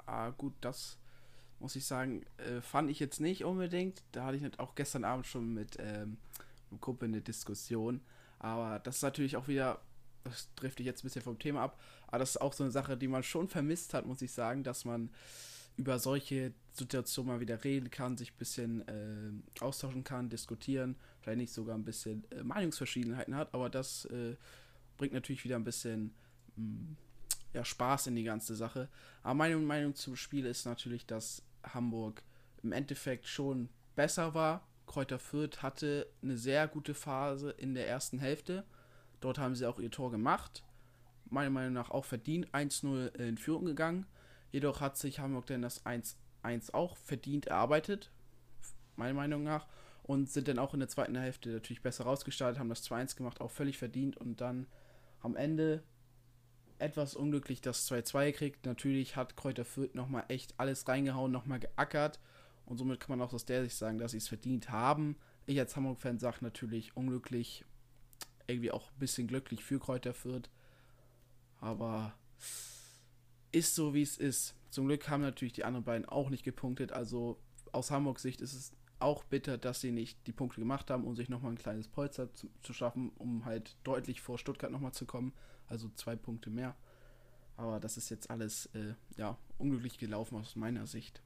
Ah, 0.05 0.29
gut, 0.29 0.53
das 0.61 0.97
muss 1.59 1.75
ich 1.75 1.85
sagen, 1.85 2.23
äh, 2.37 2.61
fand 2.61 2.89
ich 2.89 2.99
jetzt 2.99 3.19
nicht 3.19 3.43
unbedingt. 3.43 4.03
Da 4.11 4.25
hatte 4.25 4.37
ich 4.37 4.59
auch 4.59 4.75
gestern 4.75 5.03
Abend 5.03 5.25
schon 5.25 5.53
mit 5.53 5.77
ähm, 5.79 6.17
einem 6.69 6.81
Kumpel 6.81 7.07
eine 7.07 7.21
Diskussion. 7.21 8.01
Aber 8.39 8.79
das 8.79 8.97
ist 8.97 9.01
natürlich 9.01 9.37
auch 9.37 9.47
wieder, 9.47 9.79
das 10.23 10.47
trifft 10.55 10.79
dich 10.79 10.85
jetzt 10.85 11.03
ein 11.03 11.07
bisschen 11.07 11.21
vom 11.21 11.39
Thema 11.39 11.61
ab, 11.63 11.79
aber 12.07 12.19
das 12.19 12.31
ist 12.31 12.41
auch 12.41 12.53
so 12.53 12.63
eine 12.63 12.71
Sache, 12.71 12.97
die 12.97 13.07
man 13.07 13.23
schon 13.23 13.47
vermisst 13.47 13.93
hat, 13.93 14.05
muss 14.05 14.21
ich 14.21 14.31
sagen, 14.31 14.63
dass 14.63 14.85
man 14.85 15.09
über 15.75 15.99
solche 15.99 16.53
Situationen 16.73 17.31
mal 17.31 17.39
wieder 17.39 17.63
reden 17.63 17.89
kann, 17.91 18.17
sich 18.17 18.31
ein 18.31 18.37
bisschen 18.37 18.87
äh, 18.87 19.63
austauschen 19.63 20.03
kann, 20.03 20.29
diskutieren, 20.29 20.95
vielleicht 21.21 21.37
nicht 21.37 21.53
sogar 21.53 21.75
ein 21.75 21.83
bisschen 21.83 22.23
äh, 22.31 22.43
Meinungsverschiedenheiten 22.43 23.35
hat, 23.35 23.53
aber 23.53 23.69
das 23.69 24.05
äh, 24.05 24.35
bringt 24.97 25.13
natürlich 25.13 25.43
wieder 25.43 25.55
ein 25.55 25.63
bisschen 25.63 26.13
mh, 26.55 26.65
mm, 26.65 26.97
ja, 27.53 27.63
Spaß 27.63 28.07
in 28.07 28.15
die 28.15 28.23
ganze 28.23 28.55
Sache. 28.55 28.89
Aber 29.23 29.35
meine 29.35 29.57
Meinung 29.57 29.95
zum 29.95 30.15
Spiel 30.15 30.45
ist 30.45 30.65
natürlich, 30.65 31.05
dass 31.05 31.43
Hamburg 31.73 32.23
im 32.63 32.71
Endeffekt 32.71 33.27
schon 33.27 33.69
besser 33.95 34.33
war. 34.33 34.67
Kräuter 34.85 35.19
Fürth 35.19 35.61
hatte 35.61 36.07
eine 36.21 36.37
sehr 36.37 36.67
gute 36.67 36.93
Phase 36.93 37.51
in 37.51 37.75
der 37.75 37.87
ersten 37.87 38.19
Hälfte. 38.19 38.63
Dort 39.19 39.37
haben 39.37 39.55
sie 39.55 39.65
auch 39.65 39.79
ihr 39.79 39.91
Tor 39.91 40.11
gemacht. 40.11 40.63
Meiner 41.29 41.49
Meinung 41.49 41.73
nach 41.73 41.91
auch 41.91 42.05
verdient 42.05 42.47
1-0 42.51 43.15
in 43.17 43.37
Führung 43.37 43.65
gegangen. 43.65 44.05
Jedoch 44.51 44.79
hat 44.79 44.97
sich 44.97 45.19
Hamburg 45.19 45.45
denn 45.47 45.61
das 45.61 45.85
1-1 45.85 46.73
auch 46.73 46.95
verdient 46.95 47.47
erarbeitet. 47.47 48.11
Meiner 48.95 49.13
Meinung 49.13 49.43
nach. 49.43 49.67
Und 50.03 50.29
sind 50.29 50.47
dann 50.47 50.59
auch 50.59 50.73
in 50.73 50.79
der 50.79 50.87
zweiten 50.87 51.17
Hälfte 51.17 51.49
natürlich 51.49 51.81
besser 51.81 52.05
rausgestartet, 52.05 52.59
haben 52.59 52.69
das 52.69 52.89
2-1 52.89 53.17
gemacht, 53.17 53.41
auch 53.41 53.51
völlig 53.51 53.77
verdient. 53.77 54.15
Und 54.15 54.39
dann 54.39 54.67
am 55.21 55.35
Ende 55.35 55.83
etwas 56.79 57.15
unglücklich 57.15 57.61
das 57.61 57.89
2-2 57.89 58.25
gekriegt. 58.31 58.65
Natürlich 58.65 59.15
hat 59.15 59.35
Kräuter 59.35 59.65
Fürth 59.65 59.95
nochmal 59.95 60.25
echt 60.27 60.53
alles 60.57 60.87
reingehauen, 60.87 61.31
nochmal 61.31 61.59
geackert. 61.59 62.19
Und 62.65 62.77
somit 62.77 62.99
kann 62.99 63.17
man 63.17 63.27
auch 63.27 63.33
aus 63.33 63.45
der 63.45 63.63
Sicht 63.63 63.77
sagen, 63.77 63.97
dass 63.97 64.11
sie 64.11 64.17
es 64.17 64.27
verdient 64.27 64.69
haben. 64.69 65.15
Ich 65.45 65.59
als 65.59 65.75
Hamburg-Fan 65.75 66.19
sage 66.19 66.39
natürlich 66.41 66.95
unglücklich, 66.97 67.63
irgendwie 68.47 68.71
auch 68.71 68.91
ein 68.91 68.99
bisschen 68.99 69.27
glücklich 69.27 69.63
für 69.63 69.79
Kräuter 69.79 70.13
Fürth. 70.13 70.49
Aber 71.59 72.13
ist 73.51 73.75
so, 73.75 73.93
wie 73.93 74.01
es 74.01 74.17
ist. 74.17 74.55
Zum 74.69 74.87
Glück 74.87 75.07
haben 75.09 75.21
natürlich 75.21 75.53
die 75.53 75.63
anderen 75.63 75.85
beiden 75.85 76.07
auch 76.07 76.29
nicht 76.29 76.43
gepunktet. 76.43 76.91
Also 76.91 77.39
aus 77.71 77.91
Hamburgs 77.91 78.21
Sicht 78.21 78.41
ist 78.41 78.53
es 78.53 78.71
auch 78.99 79.23
bitter, 79.23 79.57
dass 79.57 79.81
sie 79.81 79.91
nicht 79.91 80.25
die 80.27 80.31
Punkte 80.31 80.59
gemacht 80.59 80.89
haben, 80.89 81.05
um 81.05 81.15
sich 81.15 81.29
nochmal 81.29 81.51
ein 81.51 81.57
kleines 81.57 81.87
Polster 81.87 82.33
zu, 82.33 82.49
zu 82.61 82.73
schaffen, 82.73 83.11
um 83.17 83.45
halt 83.45 83.75
deutlich 83.83 84.21
vor 84.21 84.37
Stuttgart 84.37 84.71
nochmal 84.71 84.93
zu 84.93 85.05
kommen 85.05 85.33
also 85.69 85.89
zwei 85.95 86.15
Punkte 86.15 86.49
mehr. 86.49 86.75
Aber 87.55 87.79
das 87.79 87.97
ist 87.97 88.09
jetzt 88.09 88.29
alles 88.29 88.67
äh, 88.67 88.93
ja, 89.17 89.37
unglücklich 89.57 89.97
gelaufen 89.97 90.37
aus 90.37 90.55
meiner 90.55 90.85
Sicht. 90.85 91.21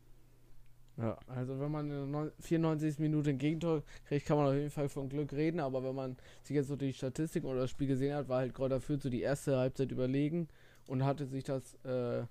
Ja, 0.97 1.17
also 1.27 1.59
wenn 1.59 1.71
man 1.71 1.89
in 1.89 2.11
der 2.11 2.31
94. 2.39 2.99
Minute 2.99 3.31
ein 3.31 3.37
Gegentor 3.37 3.83
kriegt, 4.07 4.25
kann 4.25 4.37
man 4.37 4.47
auf 4.47 4.53
jeden 4.53 4.69
Fall 4.69 4.89
von 4.89 5.09
Glück 5.09 5.33
reden, 5.33 5.59
aber 5.59 5.83
wenn 5.83 5.95
man 5.95 6.17
sich 6.43 6.55
jetzt 6.55 6.67
so 6.67 6.75
die 6.75 6.93
Statistiken 6.93 7.47
oder 7.47 7.61
das 7.61 7.69
Spiel 7.69 7.87
gesehen 7.87 8.15
hat, 8.15 8.27
war 8.27 8.39
halt 8.39 8.53
Kräuter 8.53 8.81
Fürth 8.81 9.01
so 9.01 9.09
die 9.09 9.21
erste 9.21 9.57
Halbzeit 9.57 9.91
überlegen 9.91 10.47
und 10.87 11.03
hatte 11.03 11.25
sich 11.25 11.43
das 11.43 11.75
äh, 11.85 12.25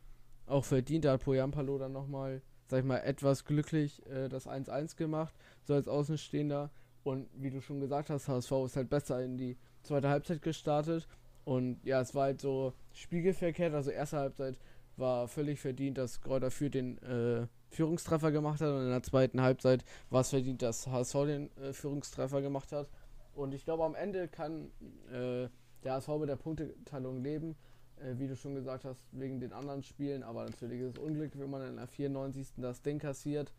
auch 0.46 0.64
verdient. 0.64 1.04
Da 1.04 1.14
hat 1.14 1.24
Poyampalo 1.24 1.78
dann 1.78 1.92
nochmal, 1.92 2.42
sag 2.70 2.80
ich 2.80 2.84
mal, 2.84 2.98
etwas 2.98 3.44
glücklich 3.44 4.04
äh, 4.06 4.28
das 4.28 4.46
1-1 4.46 4.96
gemacht, 4.96 5.34
so 5.64 5.74
als 5.74 5.88
Außenstehender. 5.88 6.70
Und 7.02 7.28
wie 7.34 7.50
du 7.50 7.60
schon 7.60 7.80
gesagt 7.80 8.10
hast, 8.10 8.28
HSV 8.28 8.52
ist 8.66 8.76
halt 8.76 8.90
besser 8.90 9.22
in 9.22 9.36
die 9.36 9.56
zweite 9.82 10.08
Halbzeit 10.08 10.42
gestartet 10.42 11.08
und 11.44 11.84
ja, 11.84 12.00
es 12.00 12.14
war 12.14 12.24
halt 12.24 12.40
so 12.40 12.74
spiegelverkehrt. 12.92 13.74
Also 13.74 13.90
erste 13.90 14.18
Halbzeit 14.18 14.58
war 14.96 15.28
völlig 15.28 15.60
verdient, 15.60 15.98
dass 15.98 16.20
Kräuter 16.20 16.50
für 16.50 16.70
den 16.70 16.98
äh, 16.98 17.46
Führungstreffer 17.70 18.30
gemacht 18.30 18.60
hat 18.60 18.68
und 18.68 18.82
in 18.82 18.90
der 18.90 19.02
zweiten 19.02 19.40
Halbzeit 19.40 19.84
war 20.10 20.20
es 20.20 20.30
verdient, 20.30 20.62
dass 20.62 20.86
HSV 20.86 21.14
den 21.24 21.56
äh, 21.56 21.72
Führungstreffer 21.72 22.42
gemacht 22.42 22.72
hat. 22.72 22.88
Und 23.34 23.54
ich 23.54 23.64
glaube, 23.64 23.84
am 23.84 23.94
Ende 23.94 24.28
kann 24.28 24.70
äh, 25.10 25.48
der 25.82 25.94
HSV 25.94 26.08
mit 26.20 26.28
der 26.28 26.36
Punkteteilung 26.36 27.22
leben. 27.22 27.56
Äh, 28.00 28.18
wie 28.18 28.28
du 28.28 28.36
schon 28.36 28.54
gesagt 28.54 28.84
hast, 28.84 29.00
wegen 29.12 29.40
den 29.40 29.52
anderen 29.52 29.82
Spielen, 29.82 30.22
aber 30.22 30.44
natürlich 30.44 30.80
ist 30.80 30.98
es 30.98 31.02
Unglück, 31.02 31.38
wenn 31.38 31.50
man 31.50 31.66
in 31.68 31.76
der 31.76 31.86
94. 31.86 32.48
das 32.56 32.82
Ding 32.82 32.98
kassiert. 32.98 33.52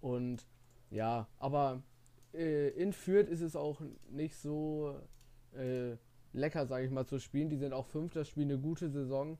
Und 0.00 0.46
ja, 0.90 1.28
aber 1.38 1.82
äh, 2.34 2.68
in 2.70 2.92
Fürth 2.92 3.28
ist 3.28 3.40
es 3.40 3.56
auch 3.56 3.80
nicht 4.10 4.36
so 4.36 4.94
äh, 5.52 5.96
lecker, 6.32 6.66
sage 6.66 6.84
ich 6.84 6.90
mal, 6.90 7.06
zu 7.06 7.18
spielen. 7.18 7.48
Die 7.48 7.56
sind 7.56 7.72
auch 7.72 7.86
Fünfter, 7.86 8.24
spielen 8.24 8.50
eine 8.50 8.60
gute 8.60 8.90
Saison. 8.90 9.38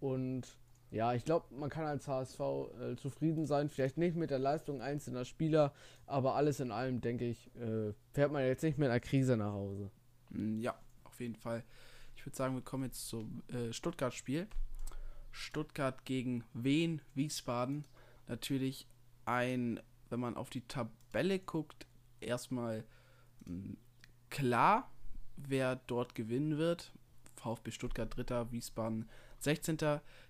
Und 0.00 0.58
ja, 0.90 1.14
ich 1.14 1.24
glaube, 1.24 1.46
man 1.54 1.70
kann 1.70 1.86
als 1.86 2.06
HSV 2.06 2.40
äh, 2.40 2.96
zufrieden 2.96 3.46
sein. 3.46 3.68
Vielleicht 3.68 3.98
nicht 3.98 4.16
mit 4.16 4.30
der 4.30 4.38
Leistung 4.38 4.80
einzelner 4.80 5.24
Spieler, 5.24 5.72
aber 6.06 6.34
alles 6.36 6.60
in 6.60 6.70
allem, 6.70 7.00
denke 7.00 7.26
ich, 7.26 7.50
äh, 7.56 7.92
fährt 8.12 8.30
man 8.30 8.44
jetzt 8.44 8.62
nicht 8.62 8.78
mit 8.78 8.88
einer 8.88 9.00
Krise 9.00 9.36
nach 9.36 9.52
Hause. 9.52 9.90
Mm, 10.30 10.60
ja, 10.60 10.74
auf 11.04 11.20
jeden 11.20 11.36
Fall. 11.36 11.64
Ich 12.24 12.26
würde 12.26 12.38
sagen, 12.38 12.54
wir 12.54 12.62
kommen 12.62 12.84
jetzt 12.84 13.06
zum 13.06 13.42
äh, 13.48 13.70
Stuttgart-Spiel. 13.70 14.48
Stuttgart 15.30 16.06
gegen 16.06 16.42
Wien, 16.54 17.02
Wiesbaden. 17.14 17.84
Natürlich 18.28 18.88
ein, 19.26 19.78
wenn 20.08 20.20
man 20.20 20.34
auf 20.34 20.48
die 20.48 20.62
Tabelle 20.62 21.38
guckt, 21.38 21.86
erstmal 22.20 22.82
mh, 23.44 23.52
mm, 23.52 23.76
klar, 24.30 24.90
wer 25.36 25.76
dort 25.76 26.14
gewinnen 26.14 26.56
wird. 26.56 26.94
VfB 27.34 27.72
Stuttgart 27.72 28.16
dritter, 28.16 28.50
Wiesbaden 28.52 29.06
16. 29.40 29.76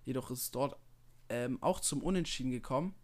Jedoch 0.04 0.32
ist 0.32 0.52
dort 0.56 0.76
ähm, 1.28 1.62
auch 1.62 1.78
zum 1.78 2.02
Unentschieden 2.02 2.50
gekommen. 2.50 2.96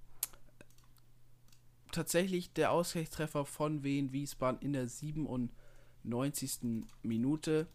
Tatsächlich 1.92 2.52
der 2.54 2.72
Ausgleichstreffer 2.72 3.44
von 3.44 3.84
Wien 3.84 4.12
Wiesbaden 4.12 4.60
in 4.60 4.72
der 4.72 4.88
97. 4.88 6.82
Minute. 7.04 7.68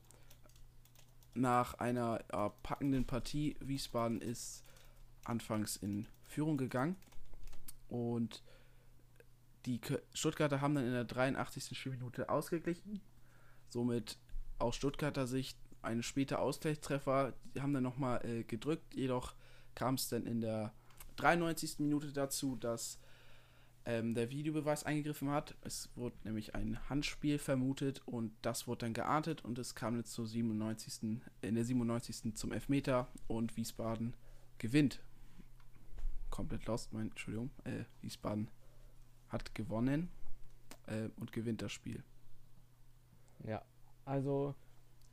Nach 1.36 1.76
einer 1.76 2.22
äh, 2.30 2.50
packenden 2.64 3.06
Partie. 3.06 3.56
Wiesbaden 3.60 4.22
ist 4.22 4.64
anfangs 5.24 5.76
in 5.76 6.08
Führung 6.24 6.58
gegangen. 6.58 6.96
Und 7.88 8.44
die 9.66 9.80
Stuttgarter 10.14 10.62
haben 10.62 10.76
dann 10.76 10.86
in 10.86 10.94
der 10.94 11.06
83. 11.06 11.78
Spielminute 11.78 12.30
ausgeglichen. 12.30 13.02
Somit 13.70 14.18
aus 14.60 14.76
Stuttgarter 14.76 15.28
Sicht 15.28 15.58
ein 15.82 16.04
später 16.04 16.40
Ausgleichstreffer. 16.40 17.34
Die 17.54 17.62
haben 17.62 17.74
dann 17.74 17.84
nochmal 17.84 18.26
äh, 18.26 18.44
gedrückt, 18.44 18.96
jedoch 18.96 19.36
kam 19.76 19.96
es 19.96 20.10
dann 20.10 20.26
in 20.26 20.42
der 20.42 20.74
93. 21.18 21.80
Minute 21.80 22.12
dazu, 22.12 22.56
dass 22.56 23.00
ähm, 23.86 24.16
der 24.16 24.32
Videobeweis 24.32 24.84
eingegriffen 24.84 25.30
hat. 25.30 25.56
Es 25.62 25.90
wurde 25.96 26.16
nämlich 26.24 26.56
ein 26.56 26.80
Handspiel 26.90 27.38
vermutet 27.38 28.02
und 28.06 28.32
das 28.42 28.68
wurde 28.68 28.86
dann 28.86 28.94
geahndet 28.94 29.44
und 29.46 29.60
es 29.60 29.76
kam 29.76 29.96
jetzt 29.98 30.14
zur 30.14 30.28
97. 30.28 31.22
in 31.42 31.56
der 31.56 31.64
97. 31.64 32.36
zum 32.36 32.52
Elfmeter 32.52 33.08
und 33.28 33.56
Wiesbaden 33.58 34.16
gewinnt. 34.58 35.02
Komplett 36.30 36.66
lost, 36.66 36.94
mein, 36.94 37.10
Entschuldigung. 37.10 37.52
Äh, 37.64 37.86
Wiesbaden 38.02 38.50
hat 39.30 39.54
gewonnen 39.54 40.10
äh, 40.88 41.10
und 41.18 41.32
gewinnt 41.32 41.62
das 41.62 41.72
Spiel. 41.72 42.04
Ja, 43.46 43.64
also 44.06 44.56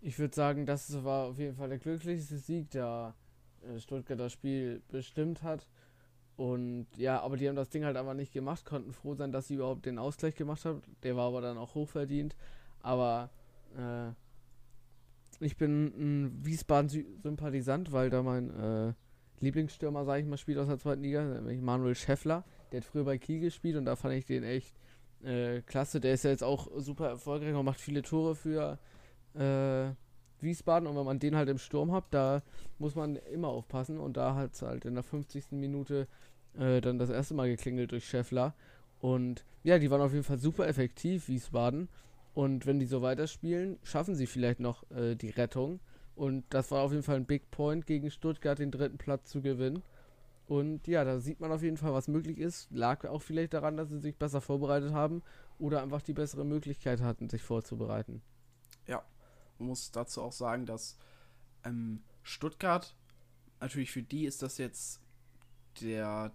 ich 0.00 0.18
würde 0.18 0.34
sagen, 0.34 0.66
das 0.66 1.04
war 1.04 1.26
auf 1.26 1.38
jeden 1.38 1.56
Fall 1.56 1.68
der 1.68 1.78
glücklichste 1.78 2.38
Sieg, 2.38 2.70
der 2.70 3.14
äh, 3.62 3.78
Stuttgart 3.78 4.18
das 4.18 4.32
Spiel 4.32 4.82
bestimmt 4.88 5.42
hat. 5.42 5.68
Und 6.36 6.86
ja, 6.96 7.20
aber 7.20 7.36
die 7.36 7.48
haben 7.48 7.56
das 7.56 7.68
Ding 7.68 7.84
halt 7.84 7.96
einfach 7.96 8.14
nicht 8.14 8.32
gemacht, 8.32 8.64
konnten 8.64 8.92
froh 8.92 9.14
sein, 9.14 9.32
dass 9.32 9.48
sie 9.48 9.54
überhaupt 9.54 9.86
den 9.86 9.98
Ausgleich 9.98 10.34
gemacht 10.34 10.64
haben. 10.64 10.82
Der 11.02 11.16
war 11.16 11.28
aber 11.28 11.40
dann 11.40 11.58
auch 11.58 11.74
hochverdient. 11.74 12.34
Aber 12.80 13.30
äh, 13.76 14.10
ich 15.44 15.56
bin 15.56 15.86
ein 15.86 16.44
Wiesbaden-Sympathisant, 16.44 17.92
weil 17.92 18.10
da 18.10 18.22
mein 18.22 18.50
äh, 18.50 18.92
Lieblingsstürmer, 19.40 20.04
sage 20.04 20.22
ich 20.22 20.26
mal, 20.28 20.36
spielt 20.36 20.58
aus 20.58 20.68
der 20.68 20.78
zweiten 20.78 21.02
Liga, 21.02 21.22
nämlich 21.24 21.60
Manuel 21.60 21.94
Scheffler. 21.94 22.44
Der 22.70 22.80
hat 22.80 22.86
früher 22.86 23.04
bei 23.04 23.18
Kiel 23.18 23.40
gespielt 23.40 23.76
und 23.76 23.84
da 23.84 23.96
fand 23.96 24.14
ich 24.14 24.24
den 24.24 24.44
echt 24.44 24.74
äh, 25.22 25.60
klasse. 25.62 26.00
Der 26.00 26.14
ist 26.14 26.24
ja 26.24 26.30
jetzt 26.30 26.44
auch 26.44 26.68
super 26.76 27.08
erfolgreich 27.08 27.54
und 27.54 27.64
macht 27.64 27.80
viele 27.80 28.02
Tore 28.02 28.34
für 28.34 28.78
äh, 29.34 29.90
Wiesbaden 30.42 30.88
und 30.88 30.96
wenn 30.96 31.04
man 31.04 31.18
den 31.18 31.36
halt 31.36 31.48
im 31.48 31.58
Sturm 31.58 31.92
hat, 31.92 32.04
da 32.10 32.42
muss 32.78 32.94
man 32.94 33.16
immer 33.16 33.48
aufpassen 33.48 33.98
und 33.98 34.16
da 34.16 34.34
hat 34.34 34.54
es 34.54 34.62
halt 34.62 34.84
in 34.84 34.94
der 34.94 35.02
50. 35.02 35.52
Minute 35.52 36.06
äh, 36.58 36.80
dann 36.80 36.98
das 36.98 37.10
erste 37.10 37.34
Mal 37.34 37.48
geklingelt 37.48 37.92
durch 37.92 38.06
Scheffler 38.06 38.54
und 39.00 39.44
ja, 39.64 39.78
die 39.78 39.90
waren 39.90 40.00
auf 40.00 40.12
jeden 40.12 40.24
Fall 40.24 40.38
super 40.38 40.66
effektiv, 40.66 41.28
Wiesbaden 41.28 41.88
und 42.34 42.66
wenn 42.66 42.78
die 42.78 42.86
so 42.86 43.02
weiterspielen, 43.02 43.78
schaffen 43.82 44.14
sie 44.14 44.26
vielleicht 44.26 44.60
noch 44.60 44.88
äh, 44.90 45.14
die 45.14 45.30
Rettung 45.30 45.80
und 46.14 46.44
das 46.50 46.70
war 46.70 46.82
auf 46.82 46.92
jeden 46.92 47.02
Fall 47.02 47.16
ein 47.16 47.26
Big 47.26 47.50
Point 47.50 47.86
gegen 47.86 48.10
Stuttgart, 48.10 48.58
den 48.58 48.70
dritten 48.70 48.98
Platz 48.98 49.30
zu 49.30 49.40
gewinnen. 49.40 49.82
Und 50.46 50.86
ja, 50.86 51.04
da 51.04 51.20
sieht 51.20 51.40
man 51.40 51.52
auf 51.52 51.62
jeden 51.62 51.76
Fall, 51.76 51.94
was 51.94 52.08
möglich 52.08 52.38
ist. 52.38 52.70
Lag 52.70 53.06
auch 53.06 53.22
vielleicht 53.22 53.54
daran, 53.54 53.76
dass 53.76 53.88
sie 53.88 54.00
sich 54.00 54.16
besser 54.16 54.40
vorbereitet 54.40 54.92
haben 54.92 55.22
oder 55.58 55.82
einfach 55.82 56.02
die 56.02 56.12
bessere 56.12 56.44
Möglichkeit 56.44 57.00
hatten, 57.00 57.28
sich 57.28 57.42
vorzubereiten. 57.42 58.22
Muss 59.62 59.90
dazu 59.90 60.22
auch 60.22 60.32
sagen, 60.32 60.66
dass 60.66 60.96
ähm, 61.64 62.02
Stuttgart, 62.22 62.94
natürlich 63.60 63.90
für 63.90 64.02
die 64.02 64.26
ist 64.26 64.42
das 64.42 64.58
jetzt 64.58 65.00
der, 65.80 66.32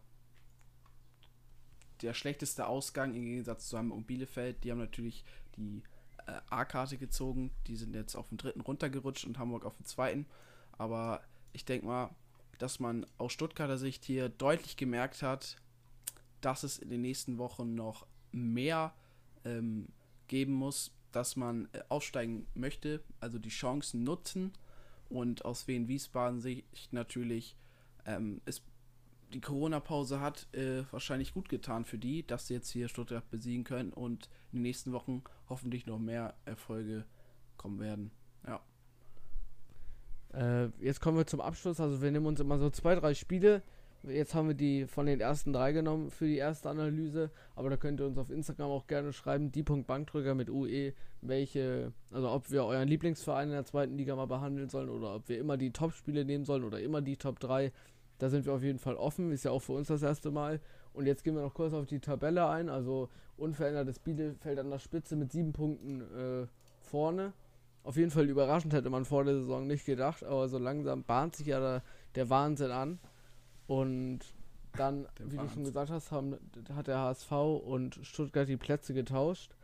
der 2.01 2.13
schlechteste 2.13 2.67
Ausgang 2.67 3.13
im 3.13 3.25
Gegensatz 3.25 3.69
zu 3.69 3.77
Hamburg 3.77 3.99
und 3.99 4.07
Bielefeld. 4.07 4.63
Die 4.63 4.71
haben 4.71 4.79
natürlich 4.79 5.23
die 5.55 5.83
äh, 6.25 6.39
A-Karte 6.49 6.97
gezogen. 6.97 7.51
Die 7.67 7.75
sind 7.75 7.95
jetzt 7.95 8.15
auf 8.15 8.29
den 8.29 8.37
dritten 8.37 8.61
runtergerutscht 8.61 9.25
und 9.25 9.39
Hamburg 9.39 9.65
auf 9.65 9.75
den 9.77 9.85
zweiten. 9.85 10.25
Aber 10.77 11.21
ich 11.53 11.65
denke 11.65 11.87
mal, 11.87 12.09
dass 12.57 12.79
man 12.79 13.05
aus 13.17 13.33
Stuttgarter 13.33 13.77
Sicht 13.77 14.05
hier 14.05 14.29
deutlich 14.29 14.77
gemerkt 14.77 15.21
hat, 15.21 15.57
dass 16.41 16.63
es 16.63 16.77
in 16.77 16.89
den 16.89 17.01
nächsten 17.01 17.37
Wochen 17.37 17.75
noch 17.75 18.05
mehr 18.31 18.93
ähm, 19.45 19.87
geben 20.27 20.53
muss, 20.53 20.91
dass 21.17 21.35
man 21.35 21.67
äh, 21.71 21.81
aufsteigen 21.89 22.45
möchte, 22.53 23.01
also 23.19 23.39
die 23.39 23.49
Chancen 23.49 24.03
nutzen 24.03 24.53
und 25.09 25.45
aus 25.45 25.67
Wien 25.67 25.87
Wiesbaden 25.87 26.41
Sicht 26.41 26.93
natürlich 26.93 27.57
ähm, 28.05 28.39
ist 28.45 28.61
die 29.33 29.41
Corona-Pause 29.41 30.21
hat 30.21 30.47
äh, 30.53 30.83
wahrscheinlich 30.91 31.33
gut 31.33 31.49
getan 31.49 31.85
für 31.85 31.97
die, 31.97 32.25
dass 32.25 32.47
sie 32.47 32.53
jetzt 32.53 32.69
hier 32.69 32.87
Stuttgart 32.87 33.27
besiegen 33.31 33.63
können 33.63 33.91
und 33.91 34.29
in 34.51 34.59
den 34.59 34.61
nächsten 34.61 34.93
Wochen 34.93 35.23
hoffentlich 35.49 35.87
noch 35.87 35.97
mehr 35.97 36.35
Erfolge 36.45 37.03
kommen 37.57 37.79
werden. 37.79 38.11
Ja. 38.45 38.61
Äh, 40.33 40.69
jetzt 40.79 41.01
kommen 41.01 41.17
wir 41.17 41.25
zum 41.25 41.41
Abschluss. 41.41 41.79
Also 41.79 42.01
wir 42.01 42.11
nehmen 42.11 42.27
uns 42.27 42.39
immer 42.39 42.59
so 42.59 42.69
zwei, 42.69 42.93
drei 42.93 43.15
Spiele, 43.15 43.63
Jetzt 44.03 44.35
haben 44.35 44.47
wir 44.47 44.55
die 44.55 44.85
von 44.85 45.05
den 45.05 45.19
ersten 45.19 45.51
drei 45.51 45.73
genommen 45.73 46.11
für 46.11 46.25
die 46.25 46.37
erste 46.37 46.69
Analyse, 46.69 47.31
aber 47.55 47.69
da 47.69 47.77
könnt 47.77 47.99
ihr 47.99 48.05
uns 48.05 48.17
auf 48.17 48.29
Instagram 48.29 48.69
auch 48.69 48.87
gerne 48.87 49.11
schreiben, 49.11 49.51
die.bankdrücker 49.51 50.35
mit 50.35 50.49
UE, 50.49 50.93
welche, 51.21 51.91
also 52.11 52.29
ob 52.29 52.49
wir 52.51 52.63
euren 52.63 52.87
Lieblingsverein 52.87 53.49
in 53.49 53.55
der 53.55 53.65
zweiten 53.65 53.97
Liga 53.97 54.15
mal 54.15 54.27
behandeln 54.27 54.69
sollen 54.69 54.89
oder 54.89 55.15
ob 55.15 55.27
wir 55.27 55.39
immer 55.39 55.57
die 55.57 55.71
Top-Spiele 55.71 56.25
nehmen 56.25 56.45
sollen 56.45 56.63
oder 56.63 56.79
immer 56.79 57.01
die 57.01 57.17
Top 57.17 57.39
3. 57.39 57.71
Da 58.19 58.29
sind 58.29 58.45
wir 58.45 58.53
auf 58.53 58.63
jeden 58.63 58.79
Fall 58.79 58.95
offen, 58.95 59.31
ist 59.31 59.45
ja 59.45 59.51
auch 59.51 59.61
für 59.61 59.73
uns 59.73 59.87
das 59.87 60.03
erste 60.03 60.31
Mal. 60.31 60.59
Und 60.93 61.05
jetzt 61.05 61.23
gehen 61.23 61.35
wir 61.35 61.41
noch 61.41 61.53
kurz 61.53 61.73
auf 61.73 61.85
die 61.85 61.99
Tabelle 61.99 62.47
ein. 62.47 62.69
Also 62.69 63.09
unverändertes 63.37 63.99
Bielefeld 63.99 64.57
an 64.57 64.71
der 64.71 64.79
Spitze 64.79 65.15
mit 65.15 65.31
sieben 65.31 65.53
Punkten 65.53 66.01
äh, 66.01 66.47
vorne. 66.79 67.33
Auf 67.83 67.95
jeden 67.95 68.11
Fall 68.11 68.27
überraschend 68.27 68.73
hätte 68.73 68.89
man 68.89 69.05
vor 69.05 69.23
der 69.23 69.35
Saison 69.35 69.67
nicht 69.67 69.85
gedacht, 69.85 70.23
aber 70.23 70.49
so 70.49 70.57
langsam 70.57 71.03
bahnt 71.03 71.35
sich 71.35 71.47
ja 71.47 71.59
der, 71.59 71.83
der 72.15 72.29
Wahnsinn 72.29 72.71
an. 72.71 72.99
Und 73.67 74.19
dann, 74.77 75.07
wie 75.19 75.37
Wahnsinn. 75.37 75.39
du 75.39 75.49
schon 75.49 75.63
gesagt 75.63 75.91
hast, 75.91 76.11
haben, 76.11 76.37
hat 76.73 76.87
der 76.87 76.99
HSV 76.99 77.31
und 77.31 77.99
Stuttgart 78.03 78.47
die 78.47 78.57
Plätze 78.57 78.93
getauscht. 78.93 79.55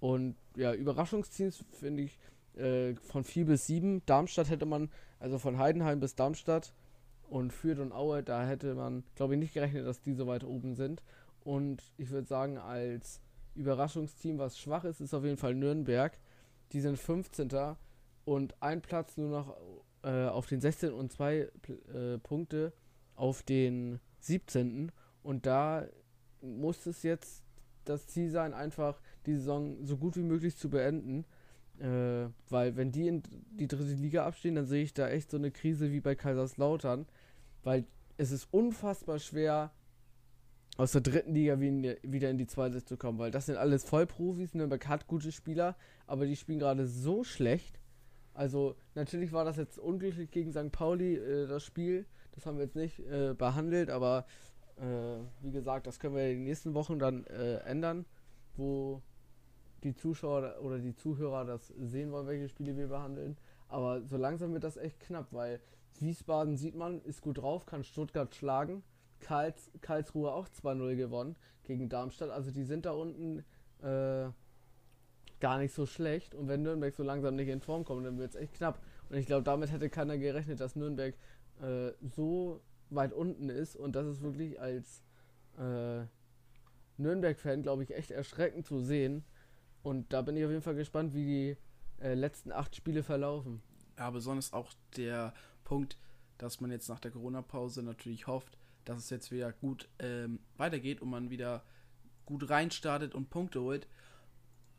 Und 0.00 0.34
ja, 0.56 0.74
Überraschungsteams 0.74 1.64
finde 1.72 2.02
ich 2.02 2.18
äh, 2.56 2.94
von 2.94 3.24
4 3.24 3.46
bis 3.46 3.66
7. 3.66 4.04
Darmstadt 4.06 4.50
hätte 4.50 4.66
man, 4.66 4.90
also 5.20 5.38
von 5.38 5.58
Heidenheim 5.58 6.00
bis 6.00 6.14
Darmstadt 6.14 6.72
und 7.28 7.52
Fürth 7.52 7.78
und 7.78 7.92
Aue, 7.92 8.22
da 8.22 8.44
hätte 8.44 8.74
man, 8.74 9.04
glaube 9.14 9.34
ich, 9.34 9.40
nicht 9.40 9.54
gerechnet, 9.54 9.86
dass 9.86 10.00
die 10.00 10.14
so 10.14 10.26
weit 10.26 10.44
oben 10.44 10.74
sind. 10.74 11.02
Und 11.44 11.82
ich 11.96 12.10
würde 12.10 12.26
sagen, 12.26 12.58
als 12.58 13.20
Überraschungsteam, 13.54 14.38
was 14.38 14.58
schwach 14.58 14.84
ist, 14.84 15.00
ist 15.00 15.14
auf 15.14 15.24
jeden 15.24 15.36
Fall 15.36 15.54
Nürnberg. 15.54 16.18
Die 16.72 16.80
sind 16.80 16.98
15. 16.98 17.50
und 18.24 18.54
ein 18.60 18.80
Platz 18.80 19.16
nur 19.16 19.28
noch 19.28 19.56
äh, 20.02 20.26
auf 20.26 20.46
den 20.46 20.60
16 20.60 20.92
und 20.92 21.12
2 21.12 21.36
äh, 21.36 22.18
Punkte 22.22 22.72
auf 23.16 23.42
den 23.42 24.00
17. 24.20 24.92
Und 25.22 25.46
da 25.46 25.86
muss 26.40 26.86
es 26.86 27.02
jetzt 27.02 27.44
das 27.84 28.06
Ziel 28.06 28.30
sein, 28.30 28.54
einfach 28.54 29.00
die 29.26 29.34
Saison 29.34 29.84
so 29.84 29.96
gut 29.96 30.16
wie 30.16 30.22
möglich 30.22 30.56
zu 30.56 30.70
beenden. 30.70 31.24
Äh, 31.78 32.28
weil 32.48 32.76
wenn 32.76 32.92
die 32.92 33.08
in 33.08 33.22
die 33.50 33.68
dritte 33.68 33.94
Liga 33.94 34.26
abstehen, 34.26 34.54
dann 34.54 34.66
sehe 34.66 34.82
ich 34.82 34.94
da 34.94 35.08
echt 35.08 35.30
so 35.30 35.36
eine 35.36 35.50
Krise 35.50 35.90
wie 35.90 36.00
bei 36.00 36.14
Kaiserslautern. 36.14 37.06
Weil 37.62 37.84
es 38.16 38.30
ist 38.30 38.48
unfassbar 38.52 39.18
schwer, 39.18 39.72
aus 40.76 40.92
der 40.92 41.02
dritten 41.02 41.34
Liga 41.34 41.60
wieder 41.60 42.30
in 42.30 42.38
die 42.38 42.46
zweite 42.46 42.84
zu 42.84 42.96
kommen. 42.96 43.18
Weil 43.18 43.30
das 43.30 43.46
sind 43.46 43.56
alles 43.56 43.84
Vollprofis. 43.84 44.54
Nürnberg 44.54 44.86
hat 44.88 45.06
gute 45.06 45.32
Spieler, 45.32 45.76
aber 46.06 46.26
die 46.26 46.36
spielen 46.36 46.58
gerade 46.58 46.86
so 46.86 47.24
schlecht, 47.24 47.78
Also 48.34 48.76
natürlich 48.94 49.32
war 49.32 49.44
das 49.44 49.56
jetzt 49.56 49.78
unglücklich 49.78 50.30
gegen 50.30 50.52
St. 50.52 50.72
Pauli, 50.72 51.16
äh, 51.16 51.46
das 51.46 51.64
Spiel. 51.64 52.06
Das 52.32 52.46
haben 52.46 52.56
wir 52.56 52.64
jetzt 52.64 52.76
nicht 52.76 52.98
äh, 53.00 53.34
behandelt, 53.34 53.90
aber 53.90 54.26
äh, 54.76 54.84
wie 55.42 55.50
gesagt, 55.50 55.86
das 55.86 56.00
können 56.00 56.16
wir 56.16 56.24
in 56.24 56.38
den 56.38 56.44
nächsten 56.44 56.74
Wochen 56.74 56.98
dann 56.98 57.24
äh, 57.26 57.58
ändern, 57.58 58.04
wo 58.56 59.02
die 59.82 59.94
Zuschauer 59.94 60.56
oder 60.62 60.78
die 60.78 60.94
Zuhörer 60.94 61.44
das 61.44 61.68
sehen 61.68 62.12
wollen, 62.12 62.26
welche 62.26 62.48
Spiele 62.48 62.76
wir 62.76 62.88
behandeln. 62.88 63.36
Aber 63.68 64.02
so 64.02 64.16
langsam 64.16 64.52
wird 64.52 64.64
das 64.64 64.76
echt 64.76 65.00
knapp, 65.00 65.32
weil 65.32 65.60
Wiesbaden 65.98 66.56
sieht 66.56 66.74
man, 66.74 67.02
ist 67.02 67.20
gut 67.20 67.38
drauf, 67.38 67.66
kann 67.66 67.84
Stuttgart 67.84 68.34
schlagen. 68.34 68.82
Karls, 69.20 69.70
Karlsruhe 69.80 70.32
auch 70.32 70.48
2-0 70.48 70.96
gewonnen 70.96 71.36
gegen 71.62 71.88
Darmstadt. 71.88 72.30
Also 72.30 72.50
die 72.50 72.64
sind 72.64 72.86
da 72.86 72.92
unten 72.92 73.44
äh, 73.82 74.30
gar 75.40 75.58
nicht 75.58 75.74
so 75.74 75.86
schlecht. 75.86 76.34
Und 76.34 76.48
wenn 76.48 76.62
Nürnberg 76.62 76.94
so 76.94 77.02
langsam 77.02 77.36
nicht 77.36 77.48
in 77.48 77.60
Form 77.60 77.84
kommt, 77.84 78.04
dann 78.04 78.18
wird 78.18 78.34
es 78.34 78.40
echt 78.40 78.54
knapp. 78.54 78.80
Und 79.08 79.16
ich 79.16 79.26
glaube, 79.26 79.42
damit 79.42 79.70
hätte 79.70 79.90
keiner 79.90 80.18
gerechnet, 80.18 80.60
dass 80.60 80.76
Nürnberg 80.76 81.14
äh, 81.60 81.92
so 82.00 82.62
weit 82.90 83.12
unten 83.12 83.48
ist. 83.48 83.76
Und 83.76 83.96
das 83.96 84.06
ist 84.06 84.22
wirklich 84.22 84.60
als 84.60 85.02
äh, 85.58 86.04
Nürnberg-Fan, 86.98 87.62
glaube 87.62 87.82
ich, 87.82 87.94
echt 87.94 88.10
erschreckend 88.10 88.66
zu 88.66 88.80
sehen. 88.80 89.24
Und 89.82 90.12
da 90.12 90.22
bin 90.22 90.36
ich 90.36 90.44
auf 90.44 90.50
jeden 90.50 90.62
Fall 90.62 90.74
gespannt, 90.74 91.14
wie 91.14 91.24
die 91.24 91.56
äh, 92.02 92.14
letzten 92.14 92.52
acht 92.52 92.76
Spiele 92.76 93.02
verlaufen. 93.02 93.62
Ja, 93.98 94.10
besonders 94.10 94.52
auch 94.52 94.72
der 94.96 95.34
Punkt, 95.64 95.98
dass 96.38 96.60
man 96.60 96.70
jetzt 96.70 96.88
nach 96.88 97.00
der 97.00 97.10
Corona-Pause 97.10 97.82
natürlich 97.82 98.26
hofft, 98.26 98.58
dass 98.84 98.98
es 98.98 99.10
jetzt 99.10 99.30
wieder 99.30 99.52
gut 99.52 99.88
ähm, 99.98 100.40
weitergeht 100.56 101.02
und 101.02 101.10
man 101.10 101.30
wieder 101.30 101.64
gut 102.26 102.48
reinstartet 102.48 103.14
und 103.14 103.30
Punkte 103.30 103.60
holt. 103.60 103.86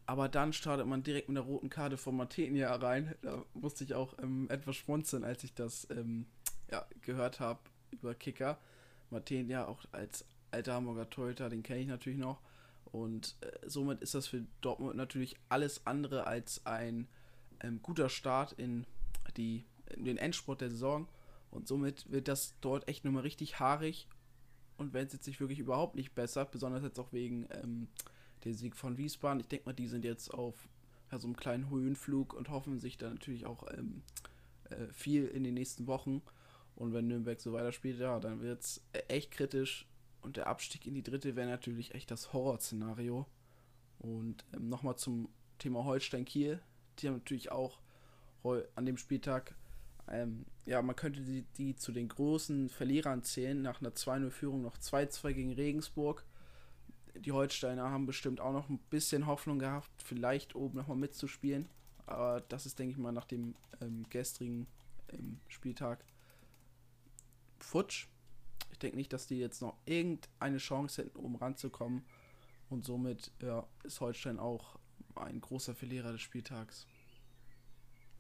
Aber 0.06 0.28
dann 0.28 0.52
startet 0.52 0.86
man 0.86 1.04
direkt 1.04 1.30
mit 1.30 1.38
der 1.38 1.46
roten 1.46 1.70
Karte 1.70 1.98
von 1.98 2.18
Martinia 2.18 2.74
rein. 2.76 3.16
Da 3.22 3.46
musste 3.54 3.86
ich 3.86 3.94
auch 3.94 4.18
ähm, 4.22 4.48
etwas 4.50 4.76
schmunzeln, 4.76 5.24
als 5.24 5.44
ich 5.44 5.54
das 5.54 5.88
ähm, 5.92 6.26
ja, 6.74 6.86
gehört 7.02 7.40
habe 7.40 7.60
über 7.92 8.16
Kicker. 8.16 8.58
Martinia 9.12 9.68
auch 9.68 9.80
als 9.92 10.26
alter 10.50 10.74
Hamburger 10.74 11.10
Torhüter, 11.10 11.50
den 11.50 11.62
kenne 11.62 11.82
ich 11.82 11.88
natürlich 11.88 12.18
noch. 12.18 12.42
Und 12.86 13.36
äh, 13.42 13.70
somit 13.70 14.02
ist 14.02 14.16
das 14.16 14.28
für 14.28 14.44
Dortmund 14.62 14.96
natürlich 14.96 15.36
alles 15.50 15.86
andere 15.86 16.26
als 16.26 16.66
ein 16.66 17.08
ähm, 17.62 17.80
guter 17.84 18.10
Start 18.10 18.54
in, 18.54 18.86
die, 19.38 19.66
in 19.96 20.04
den 20.04 20.18
Endspurt 20.18 20.62
der 20.62 20.72
Saison. 20.72 21.08
Und 21.52 21.68
somit 21.68 22.12
wird 22.12 22.28
das 22.28 22.56
dort 22.60 22.88
echt 22.88 23.06
nochmal 23.06 23.22
richtig 23.22 23.60
haarig. 23.60 24.08
Und 24.78 24.94
wenn 24.94 25.06
es 25.06 25.14
jetzt 25.14 25.26
sich 25.26 25.40
wirklich 25.40 25.60
überhaupt 25.60 25.94
nicht 25.94 26.16
bessert, 26.16 26.52
besonders 26.52 26.82
jetzt 26.82 27.00
auch 27.00 27.14
wegen 27.14 27.48
ähm, 27.52 27.88
der 28.44 28.56
Sieg 28.56 28.76
von 28.76 28.98
Wiesbaden. 28.98 29.40
Ich 29.40 29.48
denke 29.48 29.68
mal, 29.68 29.74
die 29.74 29.88
sind 29.88 30.04
jetzt 30.04 30.34
auf 30.34 30.68
ja, 31.12 31.20
so 31.20 31.28
einem 31.28 31.38
kleinen 31.38 31.70
Höhenflug 31.70 32.34
und 32.34 32.50
hoffen 32.50 32.80
sich 32.80 32.98
dann 32.98 33.14
natürlich 33.14 33.46
auch 33.46 33.64
ähm, 33.78 34.02
äh, 34.70 34.88
viel 34.92 35.28
in 35.28 35.44
den 35.44 35.54
nächsten 35.54 35.86
Wochen. 35.88 36.24
Und 36.76 36.94
wenn 36.94 37.08
Nürnberg 37.08 37.40
so 37.40 37.54
weiterspielt, 37.54 38.00
ja, 38.00 38.20
dann 38.20 38.42
wird 38.42 38.62
es 38.62 38.84
echt 39.08 39.32
kritisch. 39.32 39.88
Und 40.22 40.38
der 40.38 40.48
Abstieg 40.48 40.86
in 40.86 40.94
die 40.94 41.04
dritte 41.04 41.36
wäre 41.36 41.50
natürlich 41.50 41.94
echt 41.94 42.10
das 42.12 42.34
Horrorszenario. 42.34 43.28
Und 44.00 44.44
ähm, 44.54 44.70
nochmal 44.70 44.96
zum 44.98 45.30
Thema 45.60 45.84
Holstein-Kiel. 45.84 46.60
Die 47.00 47.08
haben 47.08 47.16
natürlich 47.16 47.52
auch 47.52 47.80
an 48.76 48.86
dem 48.86 48.98
Spieltag, 48.98 49.56
ähm, 50.10 50.46
ja, 50.66 50.82
man 50.82 50.98
könnte 50.98 51.22
die, 51.22 51.44
die 51.58 51.78
zu 51.78 51.94
den 51.94 52.10
großen 52.10 52.70
Verlierern 52.70 53.24
zählen. 53.24 53.62
Nach 53.62 53.80
einer 53.80 53.92
2-0-Führung 53.92 54.62
noch 54.62 54.78
2-2 54.78 55.32
gegen 55.32 55.54
Regensburg 55.54 56.26
die 57.16 57.32
Holsteiner 57.32 57.90
haben 57.90 58.06
bestimmt 58.06 58.42
auch 58.42 58.54
noch 58.54 58.70
ein 58.70 58.80
bisschen 58.90 59.28
Hoffnung 59.28 59.60
gehabt, 59.60 59.90
vielleicht 60.04 60.56
oben 60.56 60.78
nochmal 60.78 60.98
mitzuspielen. 60.98 61.70
Aber 62.06 62.42
das 62.42 62.66
ist, 62.66 62.80
denke 62.80 62.92
ich 62.92 62.98
mal, 62.98 63.12
nach 63.12 63.26
dem 63.26 63.56
ähm, 63.82 64.06
gestrigen 64.10 64.68
ähm, 65.10 65.40
Spieltag 65.48 66.04
futsch. 67.64 68.08
Ich 68.72 68.80
denke 68.80 68.98
nicht, 68.98 69.14
dass 69.14 69.28
die 69.28 69.40
jetzt 69.40 69.62
noch 69.62 69.78
irgendeine 69.86 70.58
Chance 70.58 71.04
hätten, 71.04 71.18
oben 71.18 71.36
ranzukommen. 71.36 72.04
Und 72.70 72.86
somit 72.86 73.32
ja, 73.42 73.68
ist 73.84 74.02
Holstein 74.02 74.40
auch 74.40 74.80
ein 75.16 75.42
großer 75.42 75.76
Verlierer 75.76 76.12
des 76.12 76.22
Spieltags. 76.22 76.88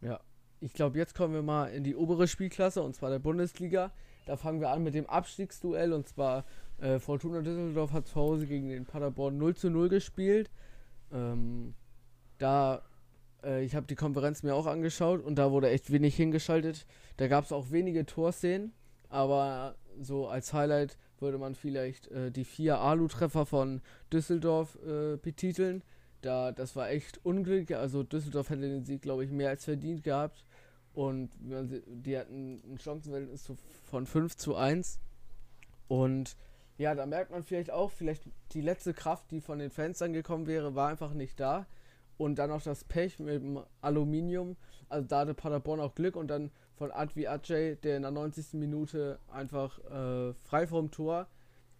Ja, 0.01 0.19
ich 0.59 0.73
glaube, 0.73 0.97
jetzt 0.97 1.15
kommen 1.15 1.33
wir 1.33 1.41
mal 1.41 1.67
in 1.67 1.83
die 1.83 1.95
obere 1.95 2.27
Spielklasse, 2.27 2.81
und 2.83 2.95
zwar 2.95 3.09
der 3.09 3.19
Bundesliga. 3.19 3.91
Da 4.25 4.37
fangen 4.37 4.61
wir 4.61 4.69
an 4.69 4.83
mit 4.83 4.93
dem 4.93 5.07
Abstiegsduell, 5.07 5.91
und 5.91 6.07
zwar 6.07 6.45
äh, 6.79 6.99
Fortuna 6.99 7.41
Düsseldorf 7.41 7.91
hat 7.91 8.07
zu 8.07 8.15
Hause 8.15 8.47
gegen 8.47 8.69
den 8.69 8.85
Paderborn 8.85 9.37
0 9.37 9.55
zu 9.55 9.69
0 9.69 9.89
gespielt. 9.89 10.49
Ähm, 11.11 11.73
da, 12.37 12.83
äh, 13.43 13.63
ich 13.63 13.75
habe 13.75 13.87
die 13.87 13.95
Konferenz 13.95 14.43
mir 14.43 14.55
auch 14.55 14.65
angeschaut 14.65 15.23
und 15.23 15.35
da 15.35 15.51
wurde 15.51 15.69
echt 15.69 15.91
wenig 15.91 16.15
hingeschaltet. 16.15 16.85
Da 17.17 17.27
gab 17.27 17.45
es 17.45 17.51
auch 17.51 17.71
wenige 17.71 18.05
Torszenen, 18.05 18.73
aber 19.13 19.75
so 20.01 20.27
als 20.27 20.53
Highlight 20.53 20.97
würde 21.19 21.37
man 21.37 21.53
vielleicht 21.53 22.07
äh, 22.07 22.31
die 22.31 22.45
vier 22.45 22.79
Alu-Treffer 22.79 23.45
von 23.45 23.81
Düsseldorf 24.11 24.75
äh, 24.83 25.17
betiteln. 25.17 25.83
Da, 26.21 26.51
das 26.51 26.75
war 26.75 26.89
echt 26.89 27.23
unglücklich. 27.23 27.77
Also 27.77 28.01
Düsseldorf 28.01 28.49
hätte 28.49 28.61
den 28.61 28.85
Sieg, 28.85 29.03
glaube 29.03 29.23
ich, 29.23 29.29
mehr 29.29 29.49
als 29.49 29.65
verdient 29.65 30.03
gehabt. 30.03 30.45
Und 30.95 31.29
die 31.39 32.17
hatten 32.17 32.61
ein 32.65 32.79
Chancenverhältnis 32.79 33.51
von 33.83 34.07
5 34.07 34.35
zu 34.35 34.55
1. 34.55 34.99
Und 35.87 36.35
ja, 36.79 36.95
da 36.95 37.05
merkt 37.05 37.29
man 37.29 37.43
vielleicht 37.43 37.69
auch, 37.69 37.91
vielleicht 37.91 38.23
die 38.53 38.61
letzte 38.61 38.95
Kraft, 38.95 39.29
die 39.29 39.41
von 39.41 39.59
den 39.59 39.69
Fans 39.69 39.99
dann 39.99 40.13
gekommen 40.13 40.47
wäre, 40.47 40.73
war 40.73 40.89
einfach 40.89 41.13
nicht 41.13 41.39
da. 41.39 41.67
Und 42.17 42.39
dann 42.39 42.49
noch 42.49 42.63
das 42.63 42.83
Pech 42.83 43.19
mit 43.19 43.43
dem 43.43 43.59
Aluminium. 43.81 44.55
Also 44.89 45.07
da 45.07 45.19
hatte 45.19 45.35
Paderborn 45.35 45.79
auch 45.79 45.93
Glück 45.93 46.15
und 46.15 46.29
dann 46.29 46.49
von 46.75 46.91
Advi 46.91 47.27
Ajay, 47.27 47.75
der 47.75 47.97
in 47.97 48.01
der 48.03 48.11
90. 48.11 48.53
Minute 48.53 49.19
einfach 49.31 49.79
äh, 49.85 50.33
frei 50.33 50.67
vom 50.67 50.91
Tor, 50.91 51.27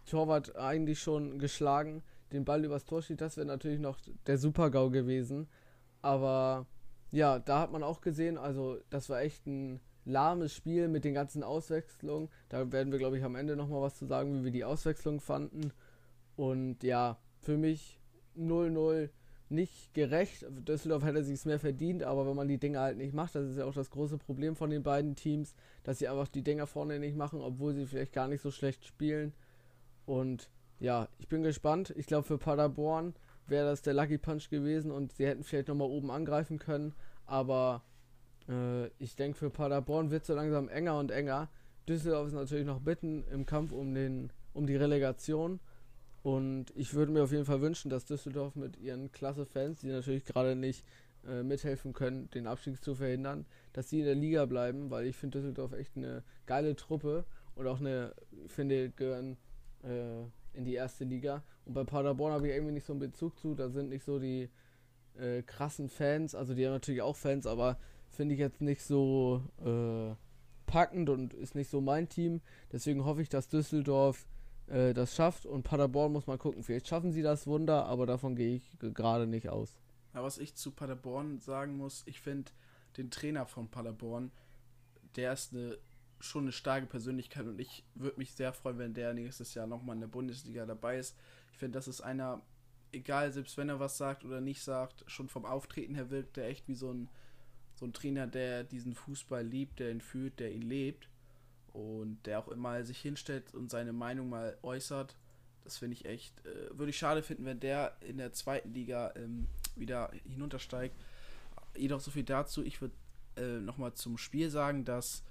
Torwart 0.06 0.56
eigentlich 0.56 1.00
schon 1.00 1.40
geschlagen, 1.40 2.04
den 2.32 2.46
Ball 2.46 2.64
übers 2.64 2.86
Tor 2.86 3.02
steht. 3.02 3.22
Das 3.22 3.38
wäre 3.38 3.48
natürlich 3.48 3.80
noch 3.80 4.00
der 4.28 4.38
Super-GAU 4.38 4.90
gewesen. 4.90 5.48
Aber 6.02 6.66
ja, 7.12 7.40
da 7.40 7.60
hat 7.60 7.72
man 7.72 7.84
auch 7.84 8.02
gesehen, 8.02 8.38
also 8.38 8.78
das 8.90 9.10
war 9.10 9.22
echt 9.22 9.46
ein 9.48 9.80
lahmes 10.06 10.54
Spiel 10.54 10.88
mit 10.88 11.06
den 11.06 11.14
ganzen 11.14 11.44
Auswechslungen. 11.44 12.30
Da 12.50 12.72
werden 12.72 12.92
wir, 12.92 13.00
glaube 13.00 13.18
ich, 13.18 13.24
am 13.24 13.36
Ende 13.36 13.56
nochmal 13.56 13.82
was 13.82 13.96
zu 13.96 14.06
sagen, 14.06 14.34
wie 14.34 14.44
wir 14.44 14.52
die 14.52 14.66
Auswechslung 14.66 15.22
fanden. 15.22 15.72
Und 16.36 16.84
ja, 16.84 17.18
für 17.40 17.58
mich 17.58 18.00
0-0 18.38 19.10
nicht 19.54 19.94
gerecht. 19.94 20.46
Düsseldorf 20.68 21.04
hätte 21.04 21.24
sich 21.24 21.36
es 21.36 21.46
mehr 21.46 21.60
verdient, 21.60 22.04
aber 22.04 22.28
wenn 22.28 22.36
man 22.36 22.48
die 22.48 22.58
Dinge 22.58 22.80
halt 22.80 22.98
nicht 22.98 23.14
macht, 23.14 23.36
das 23.36 23.50
ist 23.50 23.58
ja 23.58 23.66
auch 23.66 23.74
das 23.74 23.90
große 23.90 24.18
Problem 24.18 24.56
von 24.56 24.70
den 24.70 24.84
beiden 24.84 25.16
Teams, 25.16 25.56
dass 25.84 26.00
sie 26.00 26.08
einfach 26.08 26.28
die 26.28 26.44
Dinger 26.44 26.68
vorne 26.68 27.00
nicht 27.00 27.16
machen, 27.16 27.42
obwohl 27.42 27.74
sie 27.74 27.86
vielleicht 27.86 28.14
gar 28.14 28.28
nicht 28.28 28.42
so 28.42 28.52
schlecht 28.52 28.86
spielen. 28.86 29.34
Und 30.06 30.50
ja, 30.80 31.08
ich 31.20 31.28
bin 31.28 31.44
gespannt. 31.44 31.94
Ich 31.96 32.08
glaube, 32.08 32.28
für 32.28 32.38
Paderborn 32.38 33.14
wäre 33.48 33.66
das 33.66 33.82
der 33.82 33.94
Lucky 33.94 34.18
Punch 34.18 34.50
gewesen 34.50 34.92
und 34.92 35.14
sie 35.14 35.26
hätten 35.26 35.44
vielleicht 35.44 35.68
nochmal 35.68 35.88
oben 35.88 36.12
angreifen 36.12 36.60
können. 36.60 36.94
Aber 37.26 37.84
äh, 38.50 38.88
ich 39.00 39.16
denke, 39.16 39.38
für 39.38 39.50
Paderborn 39.50 40.12
wird 40.12 40.24
es 40.24 40.28
so 40.28 40.36
langsam 40.36 40.68
enger 40.68 40.98
und 40.98 41.12
enger. 41.12 41.50
Düsseldorf 41.88 42.28
ist 42.28 42.34
natürlich 42.34 42.66
noch 42.66 42.82
mitten 42.82 43.26
im 43.28 43.46
Kampf 43.46 43.72
um, 43.72 43.94
den, 43.94 44.32
um 44.54 44.68
die 44.68 44.76
Relegation. 44.76 45.60
Und 46.24 46.72
ich 46.76 46.94
würde 46.94 47.12
mir 47.12 47.24
auf 47.24 47.32
jeden 47.32 47.46
Fall 47.46 47.62
wünschen, 47.62 47.90
dass 47.90 48.06
Düsseldorf 48.06 48.56
mit 48.56 48.78
ihren 48.78 49.12
klasse 49.12 49.46
Fans, 49.46 49.82
die 49.82 49.88
natürlich 49.88 50.24
gerade 50.24 50.56
nicht 50.56 50.86
äh, 51.28 51.44
mithelfen 51.44 51.94
können, 51.94 52.30
den 52.32 52.48
Abstieg 52.48 52.82
zu 52.82 52.96
verhindern, 52.96 53.46
dass 53.74 53.90
sie 53.90 54.00
in 54.00 54.06
der 54.06 54.16
Liga 54.16 54.46
bleiben, 54.46 54.90
weil 54.90 55.06
ich 55.06 55.18
finde 55.18 55.40
Düsseldorf 55.40 55.74
echt 55.74 55.98
eine 55.98 56.24
geile 56.46 56.78
Truppe 56.78 57.26
und 57.56 57.68
auch 57.68 57.80
eine, 57.80 58.14
finde, 58.48 58.90
gehören 58.92 59.38
äh, 59.84 60.24
in 60.54 60.64
die 60.64 60.76
erste 60.76 61.04
Liga. 61.04 61.44
Und 61.66 61.74
bei 61.74 61.84
Paderborn 61.84 62.32
habe 62.32 62.48
ich 62.48 62.54
irgendwie 62.54 62.74
nicht 62.74 62.86
so 62.86 62.94
einen 62.94 63.02
Bezug 63.02 63.38
zu, 63.38 63.54
da 63.54 63.70
sind 63.70 63.90
nicht 63.90 64.06
so 64.06 64.18
die 64.18 64.50
äh, 65.18 65.42
krassen 65.44 65.90
Fans, 65.90 66.36
also 66.36 66.54
die 66.54 66.66
haben 66.66 66.74
natürlich 66.74 67.02
auch 67.02 67.18
Fans, 67.18 67.46
aber 67.46 67.78
finde 68.10 68.36
ich 68.36 68.40
jetzt 68.40 68.62
nicht 68.62 68.82
so 68.82 69.44
äh, 69.64 70.16
packend 70.72 71.10
und 71.10 71.34
ist 71.34 71.56
nicht 71.56 71.70
so 71.70 71.82
mein 71.82 72.08
Team. 72.08 72.42
Deswegen 72.72 73.04
hoffe 73.06 73.22
ich, 73.22 73.30
dass 73.30 73.50
Düsseldorf 73.50 74.26
äh, 74.68 74.94
das 74.94 75.16
schafft 75.16 75.46
und 75.46 75.64
Paderborn 75.64 76.12
muss 76.12 76.28
mal 76.28 76.38
gucken. 76.38 76.64
Vielleicht 76.64 76.88
schaffen 76.88 77.12
sie 77.12 77.22
das 77.22 77.48
Wunder, 77.48 77.86
aber 77.86 78.06
davon 78.06 78.36
gehe 78.36 78.56
ich 78.56 78.78
gerade 78.80 79.28
nicht 79.28 79.50
aus. 79.50 79.76
Ja, 80.14 80.24
was 80.24 80.38
ich 80.38 80.56
zu 80.56 80.72
Paderborn 80.72 81.40
sagen 81.40 81.78
muss, 81.78 82.04
ich 82.06 82.20
finde 82.20 82.52
den 82.98 83.10
Trainer 83.10 83.46
von 83.46 83.70
Paderborn, 83.70 84.32
der 85.16 85.34
ist 85.34 85.54
eine, 85.54 85.78
schon 86.20 86.44
eine 86.44 86.52
starke 86.52 86.86
Persönlichkeit 86.86 87.46
und 87.46 87.60
ich 87.60 87.84
würde 87.96 88.18
mich 88.18 88.34
sehr 88.34 88.54
freuen, 88.54 88.78
wenn 88.78 88.94
der 88.94 89.14
nächstes 89.14 89.54
Jahr 89.54 89.68
nochmal 89.68 89.96
in 89.96 90.02
der 90.02 90.08
Bundesliga 90.08 90.66
dabei 90.66 90.98
ist. 90.98 91.18
Ich 91.52 91.58
finde, 91.58 91.78
das 91.78 91.88
ist 91.88 92.02
einer, 92.02 92.42
egal, 92.92 93.32
selbst 93.32 93.58
wenn 93.58 93.70
er 93.70 93.80
was 93.80 93.98
sagt 93.98 94.24
oder 94.24 94.42
nicht 94.42 94.62
sagt, 94.62 95.04
schon 95.08 95.30
vom 95.30 95.46
Auftreten 95.46 95.96
her 95.96 96.10
wirkt 96.12 96.38
der 96.38 96.48
echt 96.48 96.68
wie 96.68 96.76
so 96.76 96.92
ein 96.92 97.10
so 97.76 97.88
ein 97.88 97.94
Trainer, 97.94 98.28
der 98.28 98.64
diesen 98.64 98.94
Fußball 98.94 99.44
liebt, 99.44 99.80
der 99.80 99.90
ihn 99.90 100.02
fühlt, 100.02 100.40
der 100.40 100.52
ihn 100.52 100.62
lebt 100.62 101.10
und 101.74 102.20
der 102.26 102.40
auch 102.40 102.48
immer 102.48 102.84
sich 102.86 103.00
hinstellt 103.00 103.54
und 103.54 103.70
seine 103.70 103.94
Meinung 103.94 104.30
mal 104.30 104.58
äußert. 104.62 105.16
Das 105.64 105.78
finde 105.78 105.96
ich 105.96 106.06
echt, 106.06 106.46
äh, 106.46 106.78
würde 106.78 106.92
ich 106.92 106.98
schade 106.98 107.24
finden, 107.24 107.46
wenn 107.46 107.60
der 107.60 107.98
in 108.02 108.18
der 108.18 108.32
zweiten 108.32 108.74
Liga 108.74 109.14
ähm, 109.16 109.48
wieder 109.76 110.12
hinuntersteigt. 110.28 110.96
Jedoch 111.76 112.00
so 112.00 112.12
viel 112.12 112.24
dazu. 112.24 112.64
Ich 112.64 112.80
würde 112.82 112.96
äh, 113.38 113.60
nochmal 113.60 113.94
zum 113.94 114.18
Spiel 114.18 114.50
sagen, 114.50 114.86
dass 114.86 115.24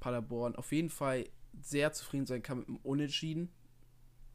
Paderborn 0.00 0.56
auf 0.56 0.72
jeden 0.72 0.90
Fall 0.90 1.26
sehr 1.62 1.92
zufrieden 1.92 2.26
sein 2.26 2.42
kann 2.42 2.58
mit 2.58 2.68
dem 2.68 2.76
Unentschieden. 2.78 3.50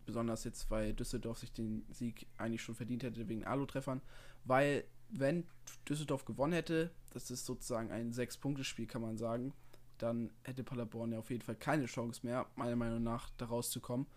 Besonders 0.05 0.43
jetzt, 0.43 0.71
weil 0.71 0.93
Düsseldorf 0.93 1.39
sich 1.39 1.51
den 1.51 1.85
Sieg 1.91 2.25
eigentlich 2.37 2.61
schon 2.61 2.75
verdient 2.75 3.03
hätte 3.03 3.27
wegen 3.27 3.43
Alu-Treffern. 3.43 4.01
Weil, 4.45 4.85
wenn 5.09 5.45
Düsseldorf 5.87 6.25
gewonnen 6.25 6.53
hätte, 6.53 6.91
das 7.11 7.29
ist 7.29 7.45
sozusagen 7.45 7.91
ein 7.91 8.13
Sechs-Punkte-Spiel, 8.13 8.87
kann 8.87 9.01
man 9.01 9.17
sagen, 9.17 9.53
dann 10.01 10.31
hätte 10.43 10.63
Paderborn 10.63 11.11
ja 11.11 11.19
auf 11.19 11.29
jeden 11.29 11.41
Fall 11.41 11.55
keine 11.55 11.85
Chance 11.85 12.21
mehr, 12.23 12.47
meiner 12.55 12.75
Meinung 12.75 13.03
nach, 13.03 13.29
da 13.37 13.45
rauszukommen. 13.45 14.07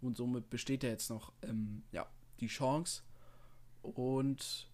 Und 0.00 0.16
somit 0.16 0.48
besteht 0.48 0.82
ja 0.82 0.90
jetzt 0.90 1.10
noch 1.10 1.32
ähm, 1.42 1.82
ja, 1.92 2.06
die 2.40 2.46
Chance. 2.46 3.02
Und 3.82 4.70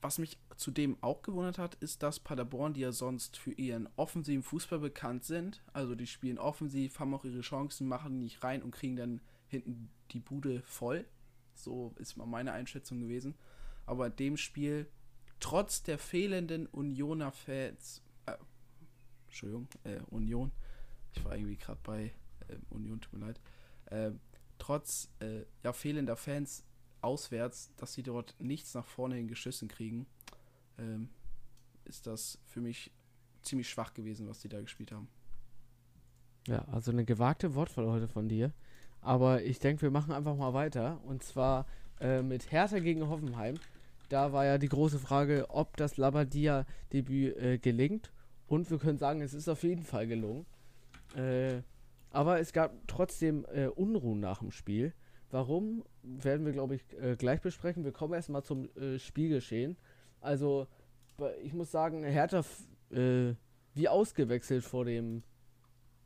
was 0.00 0.18
mich 0.18 0.38
zudem 0.56 0.96
auch 1.00 1.22
gewundert 1.22 1.58
hat, 1.58 1.76
ist, 1.76 2.02
dass 2.02 2.18
Paderborn, 2.18 2.74
die 2.74 2.80
ja 2.80 2.92
sonst 2.92 3.36
für 3.36 3.52
ihren 3.52 3.88
offensiven 3.96 4.42
Fußball 4.42 4.80
bekannt 4.80 5.24
sind, 5.24 5.62
also 5.72 5.94
die 5.94 6.08
spielen 6.08 6.38
offensiv, 6.38 6.98
haben 6.98 7.14
auch 7.14 7.24
ihre 7.24 7.40
Chancen, 7.40 7.86
machen 7.86 8.18
nicht 8.18 8.42
rein 8.42 8.62
und 8.62 8.72
kriegen 8.72 8.96
dann 8.96 9.20
hinten 9.46 9.90
die 10.10 10.20
Bude 10.20 10.62
voll. 10.62 11.06
So 11.54 11.94
ist 11.98 12.16
mal 12.16 12.26
meine 12.26 12.52
Einschätzung 12.52 13.00
gewesen. 13.00 13.36
Aber 13.86 14.06
in 14.06 14.16
dem 14.16 14.36
Spiel, 14.36 14.88
trotz 15.38 15.82
der 15.82 15.98
fehlenden 15.98 16.66
Unioner 16.66 17.30
Fans, 17.30 17.98
äh, 17.98 18.01
Entschuldigung, 19.32 19.66
äh, 19.84 19.98
Union, 20.10 20.52
ich 21.14 21.24
war 21.24 21.34
irgendwie 21.34 21.56
gerade 21.56 21.80
bei 21.82 22.12
äh, 22.48 22.56
Union, 22.68 23.00
tut 23.00 23.14
mir 23.14 23.26
leid, 23.26 23.40
äh, 23.86 24.12
trotz 24.58 25.08
ja, 25.64 25.72
fehlender 25.72 26.16
Fans 26.16 26.64
auswärts, 27.00 27.72
dass 27.76 27.94
sie 27.94 28.04
dort 28.04 28.36
nichts 28.38 28.74
nach 28.74 28.86
vorne 28.86 29.16
hin 29.16 29.26
geschissen 29.26 29.66
kriegen, 29.66 30.06
ähm, 30.78 31.08
ist 31.84 32.06
das 32.06 32.38
für 32.46 32.60
mich 32.60 32.92
ziemlich 33.42 33.68
schwach 33.68 33.92
gewesen, 33.92 34.28
was 34.28 34.38
die 34.38 34.48
da 34.48 34.60
gespielt 34.60 34.92
haben. 34.92 35.08
Ja, 36.46 36.64
also 36.66 36.92
eine 36.92 37.04
gewagte 37.04 37.56
Wortwahl 37.56 37.88
heute 37.88 38.06
von 38.06 38.28
dir. 38.28 38.52
Aber 39.00 39.42
ich 39.42 39.58
denke, 39.58 39.82
wir 39.82 39.90
machen 39.90 40.12
einfach 40.12 40.36
mal 40.36 40.54
weiter. 40.54 41.00
Und 41.04 41.24
zwar 41.24 41.66
äh, 42.00 42.22
mit 42.22 42.52
Hertha 42.52 42.78
gegen 42.78 43.08
Hoffenheim. 43.08 43.56
Da 44.08 44.32
war 44.32 44.44
ja 44.44 44.58
die 44.58 44.68
große 44.68 45.00
Frage, 45.00 45.46
ob 45.48 45.76
das 45.76 45.96
Labadia-Debüt 45.96 47.36
äh, 47.36 47.58
gelingt. 47.58 48.12
Und 48.52 48.70
wir 48.70 48.76
können 48.76 48.98
sagen, 48.98 49.22
es 49.22 49.32
ist 49.32 49.48
auf 49.48 49.62
jeden 49.62 49.82
Fall 49.82 50.06
gelungen. 50.06 50.44
Äh, 51.16 51.62
aber 52.10 52.38
es 52.38 52.52
gab 52.52 52.74
trotzdem 52.86 53.46
äh, 53.50 53.68
Unruhen 53.68 54.20
nach 54.20 54.40
dem 54.40 54.50
Spiel. 54.50 54.92
Warum, 55.30 55.84
werden 56.02 56.44
wir, 56.44 56.52
glaube 56.52 56.74
ich, 56.74 56.82
äh, 57.00 57.16
gleich 57.16 57.40
besprechen. 57.40 57.82
Wir 57.82 57.92
kommen 57.92 58.12
erstmal 58.12 58.42
zum 58.42 58.68
äh, 58.76 58.98
Spielgeschehen. 58.98 59.78
Also, 60.20 60.66
ich 61.42 61.54
muss 61.54 61.70
sagen, 61.70 62.04
Hertha 62.04 62.44
äh, 62.90 63.32
wie 63.72 63.88
ausgewechselt 63.88 64.64
vor 64.64 64.84
dem, 64.84 65.22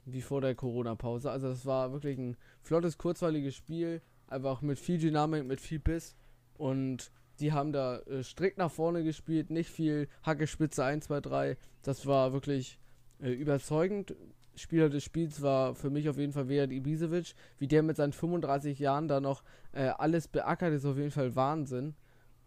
wie 0.04 0.22
vor 0.22 0.40
der 0.40 0.54
Corona-Pause. 0.54 1.32
Also, 1.32 1.48
das 1.48 1.66
war 1.66 1.90
wirklich 1.90 2.16
ein 2.16 2.36
flottes, 2.62 2.96
kurzweiliges 2.96 3.56
Spiel. 3.56 4.02
Einfach 4.28 4.62
mit 4.62 4.78
viel 4.78 4.98
Dynamik, 4.98 5.44
mit 5.46 5.60
viel 5.60 5.80
Biss. 5.80 6.14
Und 6.54 7.10
die 7.40 7.52
haben 7.52 7.72
da 7.72 7.98
äh, 8.00 8.22
strikt 8.22 8.58
nach 8.58 8.70
vorne 8.70 9.04
gespielt, 9.04 9.50
nicht 9.50 9.70
viel 9.70 10.08
Hacke 10.22 10.46
Spitze 10.46 10.84
1, 10.84 11.06
2, 11.06 11.20
3. 11.20 11.56
Das 11.82 12.06
war 12.06 12.32
wirklich 12.32 12.78
äh, 13.20 13.30
überzeugend. 13.30 14.14
Spieler 14.54 14.88
des 14.88 15.04
Spiels 15.04 15.42
war 15.42 15.74
für 15.74 15.90
mich 15.90 16.08
auf 16.08 16.16
jeden 16.16 16.32
Fall 16.32 16.48
Vedat 16.48 16.70
Ibisevic. 16.70 17.34
Wie 17.58 17.68
der 17.68 17.82
mit 17.82 17.96
seinen 17.96 18.12
35 18.12 18.78
Jahren 18.78 19.06
da 19.06 19.20
noch 19.20 19.42
äh, 19.72 19.88
alles 19.88 20.28
beackert, 20.28 20.72
ist 20.72 20.86
auf 20.86 20.96
jeden 20.96 21.10
Fall 21.10 21.36
Wahnsinn. 21.36 21.94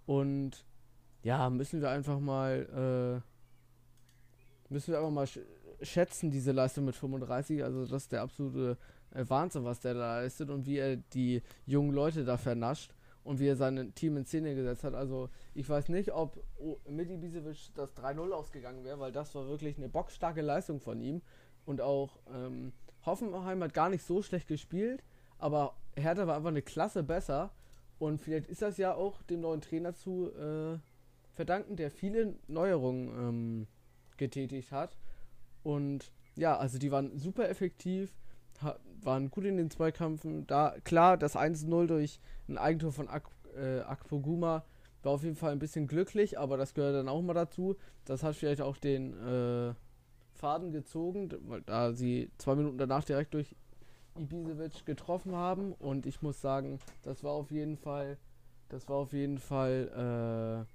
Und 0.05 0.65
ja, 1.21 1.49
müssen 1.49 1.81
wir 1.81 1.89
einfach 1.89 2.19
mal 2.19 3.21
äh, 4.69 4.73
müssen 4.73 4.91
wir 4.91 4.97
einfach 4.99 5.11
mal 5.11 5.27
sch 5.27 5.39
schätzen, 5.81 6.29
diese 6.29 6.51
Leistung 6.51 6.85
mit 6.85 6.95
35. 6.95 7.63
Also 7.63 7.85
das 7.85 8.03
ist 8.03 8.11
der 8.11 8.21
absolute 8.21 8.77
äh, 9.11 9.23
Wahnsinn, 9.27 9.63
was 9.63 9.79
der 9.79 9.93
da 9.93 10.19
leistet 10.19 10.49
und 10.49 10.65
wie 10.65 10.77
er 10.77 10.97
die 10.97 11.41
jungen 11.65 11.93
Leute 11.93 12.25
da 12.25 12.37
vernascht 12.37 12.93
und 13.29 13.39
wie 13.39 13.45
er 13.45 13.55
sein 13.55 13.93
Team 13.93 14.17
in 14.17 14.25
Szene 14.25 14.55
gesetzt 14.55 14.83
hat. 14.83 14.95
Also 14.95 15.29
ich 15.53 15.69
weiß 15.69 15.89
nicht, 15.89 16.11
ob 16.11 16.43
mit 16.89 17.11
Ibisevic 17.11 17.69
das 17.75 17.95
3-0 17.95 18.31
ausgegangen 18.31 18.83
wäre, 18.83 18.99
weil 18.99 19.11
das 19.11 19.35
war 19.35 19.47
wirklich 19.47 19.77
eine 19.77 19.87
bockstarke 19.87 20.41
Leistung 20.41 20.79
von 20.79 20.99
ihm. 20.99 21.21
Und 21.63 21.79
auch 21.79 22.17
ähm, 22.33 22.73
Hoffenheim 23.05 23.61
hat 23.61 23.75
gar 23.75 23.89
nicht 23.89 24.03
so 24.03 24.23
schlecht 24.23 24.47
gespielt, 24.47 25.03
aber 25.37 25.75
Hertha 25.95 26.25
war 26.25 26.37
einfach 26.37 26.49
eine 26.49 26.63
Klasse 26.63 27.03
besser. 27.03 27.51
Und 27.99 28.19
vielleicht 28.19 28.47
ist 28.47 28.63
das 28.63 28.77
ja 28.77 28.95
auch 28.95 29.21
dem 29.21 29.41
neuen 29.41 29.61
Trainer 29.61 29.93
zu 29.93 30.31
äh, 30.33 30.79
verdanken, 31.35 31.75
der 31.75 31.91
viele 31.91 32.33
Neuerungen 32.47 33.09
ähm, 33.09 33.67
getätigt 34.17 34.71
hat. 34.71 34.97
Und 35.61 36.11
ja, 36.35 36.57
also 36.57 36.79
die 36.79 36.89
waren 36.89 37.15
super 37.19 37.47
effektiv, 37.47 38.17
waren 39.01 39.29
gut 39.31 39.45
in 39.45 39.57
den 39.57 39.69
Zweikämpfen. 39.69 40.45
Da 40.47 40.75
klar, 40.83 41.17
das 41.17 41.35
1-0 41.35 41.87
durch 41.87 42.19
ein 42.47 42.57
Eigentor 42.57 42.91
von 42.91 43.07
Ak 43.07 43.29
äh, 43.55 43.79
Akpoguma 43.81 44.63
war 45.03 45.13
auf 45.13 45.23
jeden 45.23 45.35
Fall 45.35 45.51
ein 45.51 45.59
bisschen 45.59 45.87
glücklich, 45.87 46.37
aber 46.37 46.57
das 46.57 46.73
gehört 46.73 46.95
dann 46.95 47.09
auch 47.09 47.21
mal 47.21 47.33
dazu. 47.33 47.75
Das 48.05 48.23
hat 48.23 48.35
vielleicht 48.35 48.61
auch 48.61 48.77
den 48.77 49.13
äh, 49.13 49.73
Faden 50.33 50.71
gezogen, 50.71 51.29
weil 51.47 51.61
da 51.61 51.93
sie 51.93 52.31
zwei 52.37 52.55
Minuten 52.55 52.77
danach 52.77 53.03
direkt 53.03 53.33
durch 53.33 53.55
Ibisevic 54.17 54.85
getroffen 54.85 55.35
haben 55.35 55.73
und 55.73 56.05
ich 56.05 56.21
muss 56.21 56.41
sagen, 56.41 56.79
das 57.03 57.23
war 57.23 57.31
auf 57.31 57.51
jeden 57.51 57.77
Fall, 57.77 58.17
das 58.69 58.89
war 58.89 58.97
auf 58.97 59.13
jeden 59.13 59.37
Fall 59.37 60.65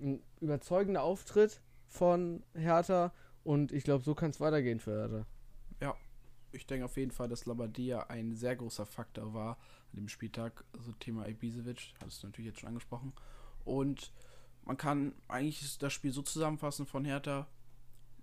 äh, 0.00 0.02
ein 0.04 0.22
überzeugender 0.40 1.02
Auftritt 1.02 1.60
von 1.86 2.42
Hertha 2.54 3.12
und 3.44 3.72
ich 3.72 3.84
glaube, 3.84 4.04
so 4.04 4.14
kann 4.14 4.30
es 4.30 4.40
weitergehen 4.40 4.80
für 4.80 4.92
Hertha. 4.92 5.26
Ich 6.52 6.66
denke 6.66 6.84
auf 6.84 6.96
jeden 6.96 7.12
Fall, 7.12 7.28
dass 7.28 7.46
Labadia 7.46 8.04
ein 8.08 8.34
sehr 8.34 8.56
großer 8.56 8.86
Faktor 8.86 9.34
war 9.34 9.58
an 9.92 9.96
dem 9.96 10.08
Spieltag. 10.08 10.64
Also 10.76 10.92
Thema 10.92 11.28
Ibisevic, 11.28 11.94
hast 12.04 12.22
du 12.22 12.26
natürlich 12.26 12.50
jetzt 12.50 12.60
schon 12.60 12.68
angesprochen. 12.68 13.12
Und 13.64 14.12
man 14.64 14.76
kann 14.76 15.14
eigentlich 15.28 15.78
das 15.78 15.92
Spiel 15.92 16.12
so 16.12 16.22
zusammenfassen 16.22 16.86
von 16.86 17.04
Hertha 17.04 17.46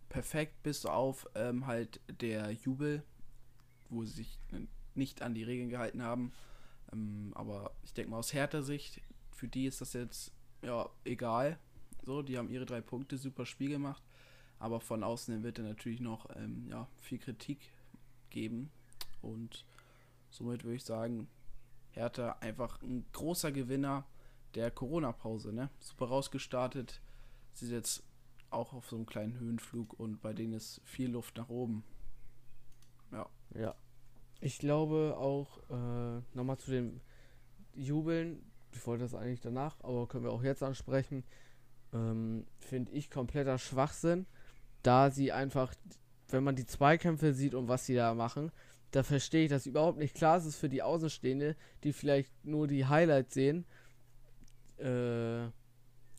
perfekt, 0.10 0.63
bis 0.63 0.86
auf 0.86 1.28
ähm, 1.36 1.68
halt 1.68 2.02
der 2.22 2.52
Jubel, 2.52 3.04
wo 3.90 4.04
sie 4.04 4.13
sich 4.13 4.40
nicht 4.96 5.22
an 5.22 5.34
die 5.34 5.44
Regeln 5.44 5.70
gehalten 5.70 6.02
haben. 6.02 6.32
Ähm, 6.92 7.32
aber 7.36 7.72
ich 7.84 7.94
denke 7.94 8.12
mal 8.12 8.18
aus 8.18 8.34
härter 8.34 8.63
Sicht, 8.63 9.02
für 9.32 9.48
die 9.48 9.66
ist 9.66 9.82
das 9.82 9.94
jetzt 9.94 10.32
ja 10.62 10.90
egal. 11.06 11.60
So, 12.06 12.22
die 12.22 12.38
haben 12.38 12.50
ihre 12.50 12.66
drei 12.66 12.82
Punkte, 12.82 13.18
super 13.18 13.46
Spiel 13.46 13.70
gemacht. 13.70 14.04
Aber 14.60 14.80
von 14.80 15.04
außen 15.04 15.44
wird 15.44 15.60
er 15.60 15.66
natürlich 15.66 16.00
noch 16.00 16.28
ähm, 16.36 16.68
ja, 16.68 16.88
viel 17.02 17.20
Kritik 17.20 17.60
geben. 18.30 18.72
Und 19.22 19.66
somit 20.30 20.63
würde 20.63 20.76
ich 20.76 20.84
sagen, 20.84 21.28
Hertha 21.92 22.38
einfach 22.42 22.82
ein 22.82 23.06
großer 23.13 23.52
Gewinner 23.52 24.06
der 24.56 24.72
Corona-Pause. 24.72 25.54
Ne? 25.54 25.70
Super 25.80 26.08
rausgestartet. 26.08 27.02
Sie 27.54 27.66
ist 27.66 27.72
jetzt 27.72 28.04
auch 28.50 28.74
auf 28.74 28.88
so 28.88 28.96
einem 28.96 29.06
kleinen 29.06 29.40
Höhenflug 29.40 29.94
und 30.00 30.22
bei 30.22 30.34
denen 30.34 30.54
ist 30.54 30.82
viel 30.86 31.12
Luft 31.12 31.38
nach 31.38 31.50
oben. 31.50 31.84
Ja. 33.12 33.28
Ja. 33.56 33.76
Ich 34.40 34.60
glaube 34.60 35.16
auch, 35.18 35.60
äh, 35.70 36.22
nochmal 36.34 36.58
zu 36.58 36.72
den 36.72 37.02
Jubeln, 37.74 38.44
ich 38.72 38.86
wollte 38.86 39.04
das 39.04 39.16
eigentlich 39.16 39.42
danach, 39.42 39.80
aber 39.82 40.08
können 40.08 40.24
wir 40.24 40.32
auch 40.32 40.44
jetzt 40.44 40.63
ansprechen, 40.63 41.24
ähm, 41.94 42.46
finde 42.60 42.92
ich 42.92 43.10
kompletter 43.10 43.58
Schwachsinn, 43.58 44.26
da 44.84 45.10
sie 45.10 45.32
einfach, 45.32 45.74
wenn 46.30 46.44
man 46.44 46.56
die 46.56 46.66
Zweikämpfe 46.66 47.34
sieht 47.34 47.54
und 47.54 47.68
was 47.68 47.86
sie 47.86 47.96
da 47.96 48.13
machen, 48.13 48.52
da 48.92 49.04
verstehe 49.04 49.46
ich 49.46 49.50
das 49.50 49.66
überhaupt 49.66 49.98
nicht. 49.98 50.16
Klar, 50.16 50.38
es 50.38 50.46
ist 50.46 50.58
für 50.58 50.70
die 50.70 50.82
Außenstehende, 50.82 51.56
die 51.84 51.94
vielleicht 51.94 52.32
nur 52.46 52.68
die 52.68 52.86
Highlights 52.86 53.34
sehen, 53.34 53.66
äh, 54.78 55.48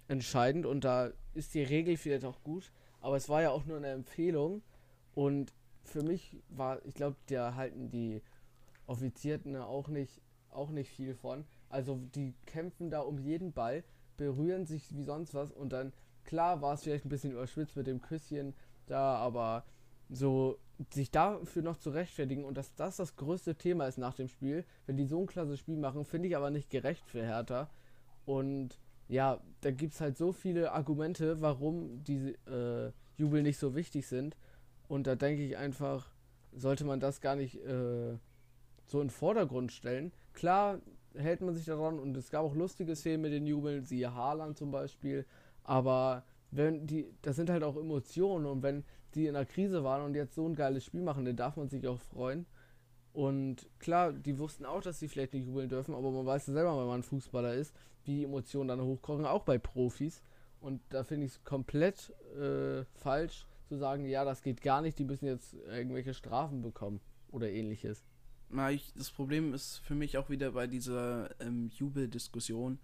entscheidend 0.09 0.67
und 0.67 0.85
da 0.85 1.11
ist 1.35 1.55
die 1.55 1.63
Regel 1.63 1.97
vielleicht 1.97 2.25
auch 2.25 2.43
gut, 2.43 2.73
aber 3.01 3.17
es 3.17 3.29
war 3.29 3.43
ja 3.43 3.51
auch 3.51 3.65
nur 3.67 3.77
eine 3.77 3.89
Empfehlung 3.89 4.63
und 5.15 5.53
für 5.85 6.03
mich 6.03 6.37
war, 6.49 6.85
ich 6.85 6.95
glaube, 6.95 7.17
da 7.27 7.55
halten 7.55 7.91
die 7.91 8.23
Offizierten 8.87 9.57
auch 9.57 9.89
nicht, 9.89 10.21
auch 10.51 10.71
nicht 10.71 10.91
viel 10.91 11.15
von. 11.15 11.45
Also 11.69 12.01
die 12.15 12.35
kämpfen 12.47 12.91
da 12.91 13.01
um 13.01 13.19
jeden 13.19 13.53
Ball, 13.53 13.85
berühren 14.17 14.67
sich 14.67 14.95
wie 14.95 15.05
sonst 15.05 15.35
was 15.35 15.53
und 15.53 15.73
dann, 15.73 15.93
klar 16.25 16.61
war 16.63 16.75
es 16.75 16.83
vielleicht 16.83 17.05
ein 17.05 17.11
bisschen 17.11 17.33
überschwitzt 17.33 17.77
mit 17.77 17.87
dem 17.87 18.01
Küsschen 18.01 18.55
da, 18.87 19.17
aber 19.17 19.65
so 20.09 20.59
sich 20.93 21.11
dafür 21.11 21.63
noch 21.63 21.77
zu 21.77 21.91
rechtfertigen 21.91 22.45
und 22.45 22.57
dass 22.57 22.75
das 22.75 22.97
das 22.97 23.17
größte 23.17 23.57
Thema 23.57 23.87
ist 23.87 23.99
nach 23.99 24.15
dem 24.15 24.29
Spiel, 24.29 24.65
wenn 24.87 24.97
die 24.97 25.07
so 25.07 25.21
ein 25.21 25.27
klasse 25.27 25.57
Spiel 25.57 25.77
machen, 25.77 26.05
finde 26.05 26.29
ich 26.29 26.37
aber 26.37 26.51
nicht 26.51 26.71
gerecht 26.71 27.05
für 27.07 27.23
Hertha. 27.23 27.69
Und 28.25 28.79
ja, 29.09 29.41
da 29.63 29.71
gibt 29.71 29.95
es 29.95 30.01
halt 30.01 30.17
so 30.17 30.33
viele 30.33 30.73
Argumente, 30.73 31.41
warum 31.41 32.05
diese 32.05 32.31
äh, 32.47 32.93
Jubel 33.17 33.43
nicht 33.43 33.59
so 33.59 33.75
wichtig 33.75 34.07
sind. 34.07 34.37
Und 34.87 35.07
da 35.07 35.17
denke 35.17 35.43
ich 35.43 35.57
einfach, 35.57 36.15
sollte 36.53 36.85
man 36.85 37.01
das 37.01 37.21
gar 37.21 37.35
nicht 37.35 37.57
äh, 37.57 38.17
so 38.87 39.01
in 39.01 39.09
den 39.09 39.11
Vordergrund 39.11 39.73
stellen. 39.73 40.13
Klar 40.33 40.81
hält 41.15 41.41
man 41.41 41.55
sich 41.55 41.65
daran 41.65 41.99
und 41.99 42.17
es 42.17 42.31
gab 42.31 42.45
auch 42.45 42.55
lustige 42.55 42.95
Szenen 42.95 43.23
mit 43.23 43.33
den 43.33 43.47
Jubeln, 43.47 43.85
siehe 43.85 44.15
Haaland 44.15 44.57
zum 44.57 44.71
Beispiel. 44.71 45.27
Aber 45.65 46.25
wenn 46.51 46.87
die, 46.87 47.07
das 47.23 47.37
sind 47.37 47.51
halt 47.51 47.63
auch 47.63 47.77
Emotionen 47.77 48.47
und 48.47 48.63
wenn 48.63 48.85
die 49.15 49.27
in 49.27 49.37
einer 49.37 49.47
Krise 49.47 49.85
waren 49.85 50.03
und 50.03 50.15
jetzt 50.15 50.35
so 50.35 50.47
ein 50.47 50.55
geiles 50.55 50.85
Spiel 50.85 51.03
machen, 51.03 51.25
dann 51.25 51.37
darf 51.37 51.57
man 51.57 51.69
sich 51.69 51.87
auch 51.87 51.99
freuen. 51.99 52.47
Und 53.13 53.69
klar, 53.79 54.13
die 54.13 54.39
wussten 54.39 54.65
auch, 54.65 54.83
dass 54.83 54.99
sie 54.99 55.09
vielleicht 55.09 55.33
nicht 55.33 55.47
jubeln 55.47 55.69
dürfen, 55.69 55.95
aber 55.95 56.11
man 56.11 56.27
weiß 56.27 56.47
ja 56.49 56.53
selber, 56.53 56.79
wenn 56.79 56.87
man 56.87 57.03
Fußballer 57.03 57.55
ist, 57.55 57.75
wie 58.05 58.25
Emotionen 58.25 58.69
dann 58.69 58.81
hochkochen, 58.81 59.27
auch 59.27 59.45
bei 59.45 59.59
Profis. 59.59 60.23
Und 60.61 60.81
da 60.91 61.05
finde 61.05 61.27
ich 61.27 61.33
es 61.33 61.45
komplett 61.45 62.13
äh, 62.39 62.85
falsch 62.95 63.47
zu 63.69 63.77
sagen, 63.77 64.07
ja, 64.07 64.25
das 64.25 64.43
geht 64.43 64.63
gar 64.63 64.83
nicht, 64.83 64.99
die 64.99 65.05
müssen 65.05 65.27
jetzt 65.27 65.55
irgendwelche 65.55 66.15
Strafen 66.15 66.63
bekommen 66.63 67.01
oder 67.31 67.51
ähnliches. 67.51 68.05
Na, 68.51 68.71
ich, 68.71 68.93
das 68.95 69.11
Problem 69.11 69.53
ist 69.53 69.79
für 69.79 69.95
mich 69.95 70.17
auch 70.17 70.31
wieder 70.31 70.53
bei 70.53 70.67
dieser 70.67 71.31
ähm, 71.41 71.71
Jubeldiskussion. 71.75 72.79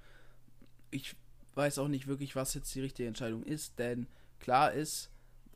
Ich 0.90 1.16
weiß 1.54 1.78
auch 1.78 1.88
nicht 1.88 2.06
wirklich, 2.06 2.36
was 2.36 2.54
jetzt 2.54 2.74
die 2.74 2.80
richtige 2.80 3.08
Entscheidung 3.08 3.42
ist, 3.44 3.78
denn 3.78 4.06
klar 4.40 4.72
ist, 4.72 5.10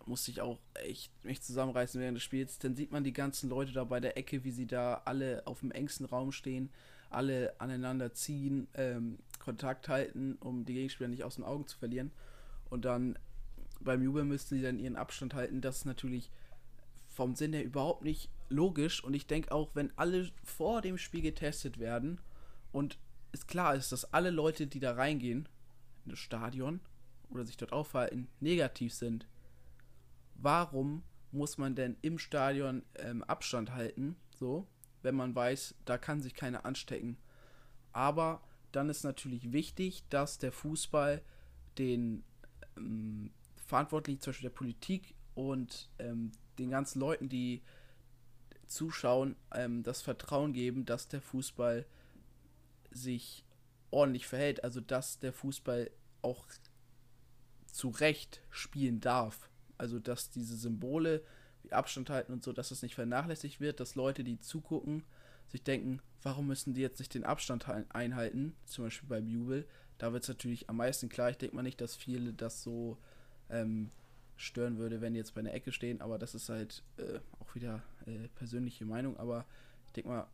musste 0.08 0.30
ich 0.30 0.40
auch 0.40 0.58
echt 0.74 1.12
mich 1.24 1.42
zusammenreißen 1.42 2.00
während 2.00 2.16
des 2.16 2.24
Spiels. 2.24 2.58
Dann 2.58 2.74
sieht 2.74 2.90
man 2.90 3.04
die 3.04 3.12
ganzen 3.12 3.48
Leute 3.50 3.72
da 3.72 3.84
bei 3.84 4.00
der 4.00 4.16
Ecke, 4.16 4.44
wie 4.44 4.50
sie 4.50 4.66
da 4.66 5.02
alle 5.04 5.42
auf 5.46 5.60
dem 5.60 5.70
engsten 5.70 6.06
Raum 6.06 6.32
stehen, 6.32 6.70
alle 7.10 7.54
aneinander 7.60 8.12
ziehen, 8.14 8.68
ähm, 8.74 9.18
Kontakt 9.38 9.88
halten, 9.88 10.36
um 10.40 10.64
die 10.64 10.74
Gegenspieler 10.74 11.08
nicht 11.08 11.24
aus 11.24 11.36
den 11.36 11.44
Augen 11.44 11.66
zu 11.66 11.78
verlieren. 11.78 12.10
Und 12.70 12.84
dann 12.84 13.18
beim 13.80 14.02
Jubeln 14.02 14.28
müssten 14.28 14.56
sie 14.56 14.62
dann 14.62 14.78
ihren 14.78 14.96
Abstand 14.96 15.34
halten. 15.34 15.60
Das 15.60 15.78
ist 15.78 15.84
natürlich 15.84 16.30
vom 17.08 17.34
Sinn 17.34 17.52
her 17.52 17.64
überhaupt 17.64 18.02
nicht 18.02 18.30
logisch. 18.48 19.02
Und 19.02 19.14
ich 19.14 19.26
denke 19.26 19.52
auch, 19.52 19.70
wenn 19.74 19.92
alle 19.96 20.30
vor 20.42 20.82
dem 20.82 20.98
Spiel 20.98 21.22
getestet 21.22 21.78
werden 21.78 22.20
und 22.72 22.98
es 23.32 23.46
klar 23.46 23.74
ist, 23.74 23.92
dass 23.92 24.12
alle 24.12 24.30
Leute, 24.30 24.66
die 24.66 24.80
da 24.80 24.92
reingehen, 24.92 25.48
in 26.04 26.10
das 26.10 26.18
Stadion 26.18 26.80
oder 27.30 27.44
sich 27.44 27.56
dort 27.56 27.72
aufhalten, 27.72 28.28
negativ 28.40 28.94
sind, 28.94 29.26
warum 30.38 31.02
muss 31.30 31.58
man 31.58 31.74
denn 31.74 31.96
im 32.00 32.18
Stadion 32.18 32.82
ähm, 32.96 33.22
Abstand 33.24 33.74
halten, 33.74 34.16
so, 34.34 34.66
wenn 35.02 35.14
man 35.14 35.34
weiß, 35.34 35.74
da 35.84 35.98
kann 35.98 36.22
sich 36.22 36.34
keiner 36.34 36.64
anstecken. 36.64 37.18
Aber 37.92 38.40
dann 38.72 38.88
ist 38.88 39.04
natürlich 39.04 39.52
wichtig, 39.52 40.04
dass 40.08 40.38
der 40.38 40.52
Fußball 40.52 41.22
den 41.76 42.24
ähm, 42.76 43.30
Verantwortlichen, 43.56 44.20
zum 44.20 44.32
Beispiel 44.32 44.48
der 44.48 44.56
Politik 44.56 45.14
und 45.34 45.90
ähm, 45.98 46.32
den 46.58 46.70
ganzen 46.70 47.00
Leuten, 47.00 47.28
die 47.28 47.62
zuschauen, 48.66 49.36
ähm, 49.52 49.82
das 49.82 50.02
Vertrauen 50.02 50.52
geben, 50.52 50.84
dass 50.84 51.08
der 51.08 51.20
Fußball 51.20 51.86
sich 52.90 53.44
ordentlich 53.90 54.26
verhält. 54.26 54.64
Also 54.64 54.80
dass 54.80 55.18
der 55.18 55.32
Fußball 55.32 55.90
auch 56.22 56.46
zu 57.66 57.88
Recht 57.88 58.40
spielen 58.50 59.00
darf. 59.00 59.50
Also 59.78 59.98
dass 59.98 60.30
diese 60.30 60.56
Symbole 60.56 61.22
wie 61.62 61.72
Abstand 61.72 62.10
halten 62.10 62.32
und 62.32 62.44
so, 62.44 62.52
dass 62.52 62.68
das 62.68 62.82
nicht 62.82 62.94
vernachlässigt 62.94 63.60
wird, 63.60 63.80
dass 63.80 63.94
Leute, 63.94 64.24
die 64.24 64.38
zugucken, 64.40 65.04
sich 65.48 65.62
denken, 65.62 66.00
warum 66.22 66.46
müssen 66.46 66.74
die 66.74 66.80
jetzt 66.80 66.98
nicht 66.98 67.14
den 67.14 67.24
Abstand 67.24 67.66
einhalten, 67.90 68.54
zum 68.66 68.84
Beispiel 68.84 69.08
beim 69.08 69.28
Jubel. 69.28 69.66
Da 69.96 70.12
wird 70.12 70.22
es 70.22 70.28
natürlich 70.28 70.68
am 70.68 70.76
meisten 70.76 71.08
klar. 71.08 71.30
Ich 71.30 71.38
denke 71.38 71.56
mal 71.56 71.62
nicht, 71.62 71.80
dass 71.80 71.96
viele 71.96 72.32
das 72.32 72.62
so 72.62 72.98
ähm, 73.50 73.90
stören 74.36 74.78
würde, 74.78 75.00
wenn 75.00 75.14
die 75.14 75.18
jetzt 75.18 75.34
bei 75.34 75.40
einer 75.40 75.54
Ecke 75.54 75.72
stehen, 75.72 76.00
aber 76.00 76.18
das 76.18 76.34
ist 76.34 76.48
halt 76.48 76.82
äh, 76.98 77.18
auch 77.40 77.54
wieder 77.54 77.82
äh, 78.06 78.28
persönliche 78.36 78.84
Meinung. 78.84 79.16
Aber 79.16 79.44
ich 79.86 79.92
denke 79.92 80.10
mal, 80.10 80.26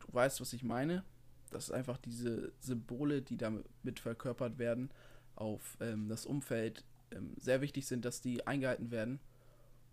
du 0.00 0.12
weißt, 0.12 0.40
was 0.40 0.52
ich 0.52 0.62
meine. 0.62 1.04
Das 1.50 1.64
ist 1.64 1.72
einfach 1.72 1.98
diese 1.98 2.52
Symbole, 2.60 3.22
die 3.22 3.36
damit 3.36 3.66
verkörpert 3.98 4.58
werden, 4.58 4.90
auf 5.34 5.76
ähm, 5.80 6.08
das 6.08 6.26
Umfeld 6.26 6.84
ähm, 7.12 7.34
sehr 7.38 7.60
wichtig 7.60 7.86
sind, 7.86 8.04
dass 8.04 8.20
die 8.20 8.46
eingehalten 8.46 8.90
werden. 8.90 9.20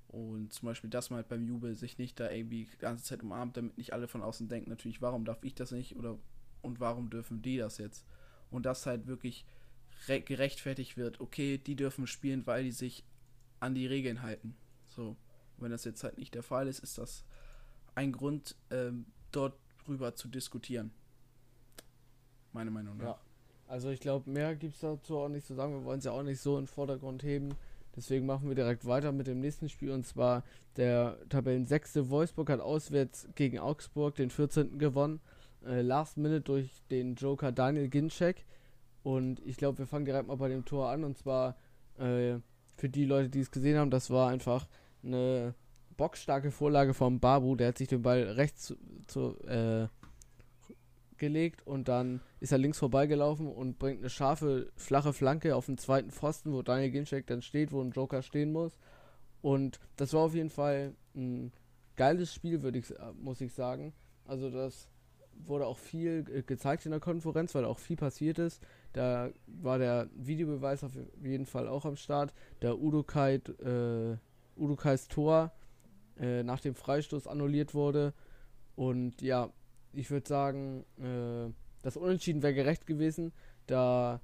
Und 0.07 0.53
zum 0.53 0.67
Beispiel, 0.67 0.89
dass 0.89 1.09
man 1.09 1.17
halt 1.17 1.27
beim 1.27 1.45
Jubel 1.45 1.75
sich 1.75 1.97
nicht 1.97 2.19
da 2.19 2.31
irgendwie 2.31 2.65
die 2.65 2.77
ganze 2.77 3.03
Zeit 3.03 3.23
umarmt, 3.23 3.57
damit 3.57 3.77
nicht 3.77 3.93
alle 3.93 4.07
von 4.07 4.21
außen 4.21 4.47
denken, 4.47 4.69
natürlich, 4.69 5.01
warum 5.01 5.25
darf 5.25 5.43
ich 5.43 5.53
das 5.53 5.71
nicht 5.71 5.95
oder 5.97 6.17
und 6.61 6.79
warum 6.79 7.09
dürfen 7.09 7.41
die 7.41 7.57
das 7.57 7.77
jetzt? 7.77 8.05
Und 8.49 8.65
das 8.65 8.85
halt 8.85 9.07
wirklich 9.07 9.45
gerechtfertigt 10.05 10.95
wird, 10.95 11.19
okay, 11.19 11.57
die 11.57 11.75
dürfen 11.75 12.07
spielen, 12.07 12.45
weil 12.45 12.63
die 12.63 12.71
sich 12.71 13.03
an 13.59 13.75
die 13.75 13.87
Regeln 13.87 14.21
halten. 14.21 14.55
So, 14.87 15.17
wenn 15.57 15.71
das 15.71 15.83
jetzt 15.83 16.03
halt 16.03 16.17
nicht 16.17 16.35
der 16.35 16.43
Fall 16.43 16.67
ist, 16.67 16.79
ist 16.79 16.97
das 16.97 17.25
ein 17.95 18.11
Grund, 18.11 18.55
ähm, 18.69 19.05
dort 19.31 19.59
drüber 19.83 20.15
zu 20.15 20.27
diskutieren. 20.27 20.91
Meine 22.53 22.71
Meinung 22.71 22.97
nach. 22.97 23.03
Ja. 23.03 23.19
Also 23.67 23.89
ich 23.89 23.99
glaube, 23.99 24.29
mehr 24.29 24.55
gibt 24.55 24.75
es 24.75 24.81
dazu 24.81 25.17
auch 25.17 25.29
nicht 25.29 25.45
zu 25.45 25.53
sagen. 25.53 25.73
Wir 25.73 25.83
wollen 25.83 25.99
es 25.99 26.05
ja 26.05 26.11
auch 26.11 26.23
nicht 26.23 26.39
so 26.39 26.57
in 26.57 26.63
den 26.63 26.67
Vordergrund 26.67 27.23
heben. 27.23 27.49
Deswegen 27.95 28.25
machen 28.25 28.47
wir 28.47 28.55
direkt 28.55 28.85
weiter 28.85 29.11
mit 29.11 29.27
dem 29.27 29.39
nächsten 29.39 29.69
Spiel. 29.69 29.91
Und 29.91 30.05
zwar 30.05 30.43
der 30.77 31.17
Tabellensechste 31.29 32.09
Wolfsburg 32.09 32.49
hat 32.49 32.61
auswärts 32.61 33.27
gegen 33.35 33.59
Augsburg 33.59 34.15
den 34.15 34.29
14. 34.29 34.77
gewonnen. 34.77 35.19
Äh, 35.65 35.81
last 35.81 36.17
Minute 36.17 36.41
durch 36.41 36.83
den 36.89 37.15
Joker 37.15 37.51
Daniel 37.51 37.89
Ginczek. 37.89 38.45
Und 39.03 39.39
ich 39.45 39.57
glaube, 39.57 39.79
wir 39.79 39.87
fangen 39.87 40.05
direkt 40.05 40.27
mal 40.27 40.37
bei 40.37 40.47
dem 40.47 40.63
Tor 40.63 40.89
an. 40.89 41.03
Und 41.03 41.17
zwar 41.17 41.57
äh, 41.97 42.35
für 42.75 42.89
die 42.89 43.05
Leute, 43.05 43.29
die 43.29 43.39
es 43.39 43.51
gesehen 43.51 43.77
haben, 43.77 43.91
das 43.91 44.09
war 44.09 44.29
einfach 44.29 44.67
eine 45.03 45.55
boxstarke 45.97 46.51
Vorlage 46.51 46.93
vom 46.93 47.19
Babu. 47.19 47.55
Der 47.55 47.69
hat 47.69 47.77
sich 47.79 47.87
den 47.87 48.03
Ball 48.03 48.21
rechts 48.23 48.67
zu, 48.67 48.75
zu 49.07 49.39
äh, 49.47 49.87
gelegt 51.17 51.65
und 51.65 51.87
dann 51.87 52.21
ist 52.39 52.51
er 52.51 52.57
links 52.57 52.77
vorbeigelaufen 52.79 53.47
und 53.47 53.79
bringt 53.79 53.99
eine 53.99 54.09
scharfe, 54.09 54.71
flache 54.75 55.13
Flanke 55.13 55.55
auf 55.55 55.65
den 55.65 55.77
zweiten 55.77 56.11
Pfosten, 56.11 56.53
wo 56.53 56.61
Daniel 56.61 56.91
Ginczek 56.91 57.27
dann 57.27 57.41
steht, 57.41 57.71
wo 57.71 57.81
ein 57.81 57.91
Joker 57.91 58.21
stehen 58.21 58.51
muss. 58.51 58.77
Und 59.41 59.79
das 59.95 60.13
war 60.13 60.21
auf 60.21 60.35
jeden 60.35 60.49
Fall 60.49 60.93
ein 61.15 61.51
geiles 61.95 62.33
Spiel, 62.33 62.63
würde 62.63 62.79
ich, 62.79 62.93
muss 63.19 63.41
ich 63.41 63.53
sagen. 63.53 63.93
Also 64.25 64.49
das 64.49 64.89
wurde 65.45 65.65
auch 65.65 65.77
viel 65.77 66.23
gezeigt 66.23 66.85
in 66.85 66.91
der 66.91 66.99
Konferenz, 66.99 67.53
weil 67.55 67.65
auch 67.65 67.79
viel 67.79 67.95
passiert 67.95 68.39
ist. 68.39 68.61
Da 68.93 69.29
war 69.45 69.77
der 69.77 70.09
Videobeweis 70.15 70.83
auf 70.83 70.91
jeden 71.21 71.45
Fall 71.45 71.67
auch 71.67 71.85
am 71.85 71.95
Start. 71.95 72.33
Der 72.61 72.79
Udokai, 72.79 73.35
äh, 73.35 74.17
Tor 75.09 75.51
äh, 76.19 76.43
nach 76.43 76.59
dem 76.59 76.75
Freistoß 76.75 77.27
annulliert 77.27 77.73
wurde. 77.73 78.13
Und 78.75 79.21
ja, 79.21 79.49
ich 79.93 80.09
würde 80.11 80.27
sagen, 80.27 80.85
äh, 80.97 81.51
das 81.81 81.97
Unentschieden 81.97 82.41
wäre 82.43 82.53
gerecht 82.53 82.85
gewesen, 82.85 83.31
da 83.67 84.21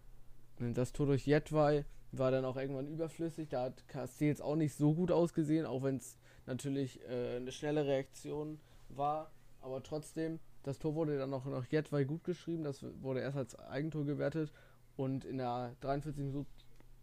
äh, 0.59 0.71
das 0.71 0.93
Tor 0.93 1.07
durch 1.07 1.25
Jetwei 1.25 1.85
war 2.11 2.31
dann 2.31 2.45
auch 2.45 2.57
irgendwann 2.57 2.87
überflüssig. 2.87 3.49
Da 3.49 3.63
hat 3.63 3.87
Castells 3.87 4.41
auch 4.41 4.55
nicht 4.55 4.75
so 4.75 4.93
gut 4.93 5.11
ausgesehen, 5.11 5.65
auch 5.65 5.83
wenn 5.83 5.97
es 5.97 6.17
natürlich 6.45 7.01
äh, 7.09 7.37
eine 7.37 7.51
schnelle 7.51 7.85
Reaktion 7.85 8.59
war. 8.89 9.31
Aber 9.61 9.81
trotzdem, 9.81 10.39
das 10.63 10.77
Tor 10.77 10.95
wurde 10.95 11.17
dann 11.17 11.33
auch 11.33 11.45
noch 11.45 11.65
Jetwei 11.65 12.03
gut 12.03 12.23
geschrieben. 12.23 12.63
Das 12.63 12.83
wurde 13.01 13.21
erst 13.21 13.37
als 13.37 13.55
Eigentor 13.55 14.05
gewertet. 14.05 14.51
Und 14.95 15.25
in 15.25 15.37
der 15.37 15.75
43. 15.81 16.17
Minute, 16.17 16.49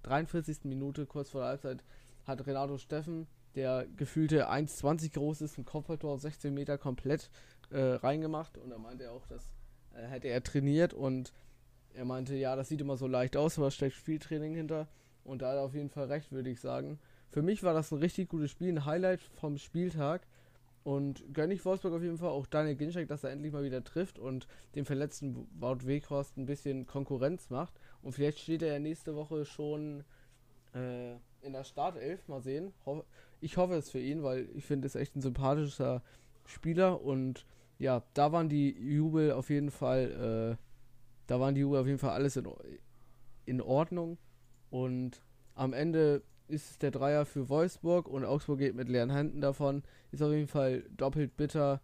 43. 0.02 0.64
Minute 0.64 1.06
kurz 1.06 1.30
vor 1.30 1.40
der 1.40 1.50
Halbzeit, 1.50 1.84
hat 2.26 2.46
Renato 2.46 2.78
Steffen, 2.78 3.26
der 3.56 3.86
gefühlte 3.96 4.48
1,20 4.48 5.14
groß 5.14 5.40
ist, 5.40 5.58
ein 5.58 5.64
Kopfballtor 5.64 6.12
auf 6.12 6.20
16 6.20 6.54
Meter 6.54 6.78
komplett 6.78 7.30
äh, 7.70 7.94
reingemacht. 7.94 8.58
Und 8.58 8.70
da 8.70 8.78
meinte 8.78 9.04
er 9.04 9.12
auch, 9.12 9.26
das 9.26 9.52
äh, 9.94 10.06
hätte 10.06 10.28
er 10.28 10.42
trainiert. 10.42 10.94
Und 10.94 11.32
er 11.94 12.04
meinte, 12.04 12.34
ja, 12.34 12.56
das 12.56 12.68
sieht 12.68 12.80
immer 12.80 12.96
so 12.96 13.06
leicht 13.06 13.36
aus, 13.36 13.58
aber 13.58 13.68
es 13.68 13.74
steckt 13.74 13.96
viel 13.96 14.18
Training 14.18 14.54
hinter. 14.54 14.88
Und 15.24 15.42
da 15.42 15.50
hat 15.50 15.56
er 15.56 15.62
auf 15.62 15.74
jeden 15.74 15.90
Fall 15.90 16.06
recht, 16.06 16.32
würde 16.32 16.50
ich 16.50 16.60
sagen. 16.60 16.98
Für 17.28 17.42
mich 17.42 17.62
war 17.62 17.74
das 17.74 17.92
ein 17.92 17.98
richtig 17.98 18.28
gutes 18.28 18.50
Spiel, 18.50 18.68
ein 18.68 18.84
Highlight 18.84 19.20
vom 19.20 19.58
Spieltag. 19.58 20.26
Und 20.82 21.22
gönne 21.34 21.52
ich 21.52 21.64
Wolfsburg 21.64 21.92
auf 21.92 22.02
jeden 22.02 22.16
Fall 22.16 22.30
auch 22.30 22.46
Daniel 22.46 22.74
Ginczek, 22.74 23.06
dass 23.06 23.22
er 23.22 23.30
endlich 23.30 23.52
mal 23.52 23.62
wieder 23.62 23.84
trifft 23.84 24.18
und 24.18 24.46
dem 24.74 24.86
verletzten 24.86 25.46
Wout 25.60 25.86
Weghorst 25.86 26.38
ein 26.38 26.46
bisschen 26.46 26.86
Konkurrenz 26.86 27.50
macht. 27.50 27.74
Und 28.02 28.12
vielleicht 28.12 28.38
steht 28.38 28.62
er 28.62 28.72
ja 28.72 28.78
nächste 28.78 29.14
Woche 29.14 29.44
schon 29.44 30.04
äh, 30.74 31.12
in 31.42 31.52
der 31.52 31.64
Startelf. 31.64 32.26
Mal 32.28 32.40
sehen. 32.40 32.72
Ich 33.42 33.58
hoffe 33.58 33.74
es 33.74 33.90
für 33.90 34.00
ihn, 34.00 34.22
weil 34.22 34.48
ich 34.54 34.64
finde 34.64 34.86
es 34.86 34.94
echt 34.94 35.14
ein 35.16 35.20
sympathischer 35.20 36.02
Spieler. 36.46 37.02
Und 37.02 37.44
ja, 37.80 38.02
da 38.12 38.30
waren 38.30 38.48
die 38.48 38.78
Jubel 38.78 39.32
auf 39.32 39.48
jeden 39.48 39.70
Fall, 39.70 40.58
äh, 40.58 40.64
da 41.26 41.40
waren 41.40 41.54
die 41.54 41.62
Jubel 41.62 41.80
auf 41.80 41.86
jeden 41.86 41.98
Fall 41.98 42.10
alles 42.10 42.36
in, 42.36 42.46
in 43.46 43.60
Ordnung. 43.62 44.18
Und 44.68 45.22
am 45.54 45.72
Ende 45.72 46.22
ist 46.46 46.70
es 46.70 46.78
der 46.78 46.90
Dreier 46.90 47.24
für 47.24 47.48
Wolfsburg 47.48 48.06
und 48.06 48.24
Augsburg 48.24 48.58
geht 48.58 48.74
mit 48.74 48.88
leeren 48.90 49.10
Händen 49.10 49.40
davon. 49.40 49.82
Ist 50.12 50.22
auf 50.22 50.30
jeden 50.30 50.46
Fall 50.46 50.82
doppelt 50.90 51.36
bitter 51.38 51.80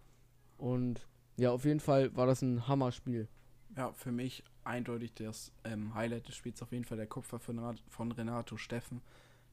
und 0.58 1.08
ja, 1.38 1.50
auf 1.50 1.64
jeden 1.64 1.80
Fall 1.80 2.14
war 2.14 2.26
das 2.26 2.42
ein 2.42 2.68
Hammerspiel. 2.68 3.26
Ja, 3.74 3.92
für 3.92 4.12
mich 4.12 4.44
eindeutig 4.64 5.14
das 5.14 5.50
ähm, 5.64 5.94
Highlight 5.94 6.28
des 6.28 6.34
Spiels 6.34 6.62
auf 6.62 6.72
jeden 6.72 6.84
Fall 6.84 6.98
der 6.98 7.06
Kupfer 7.06 7.38
von, 7.38 7.58
Renato, 7.58 7.82
von 7.88 8.12
Renato 8.12 8.58
Steffen. 8.58 9.00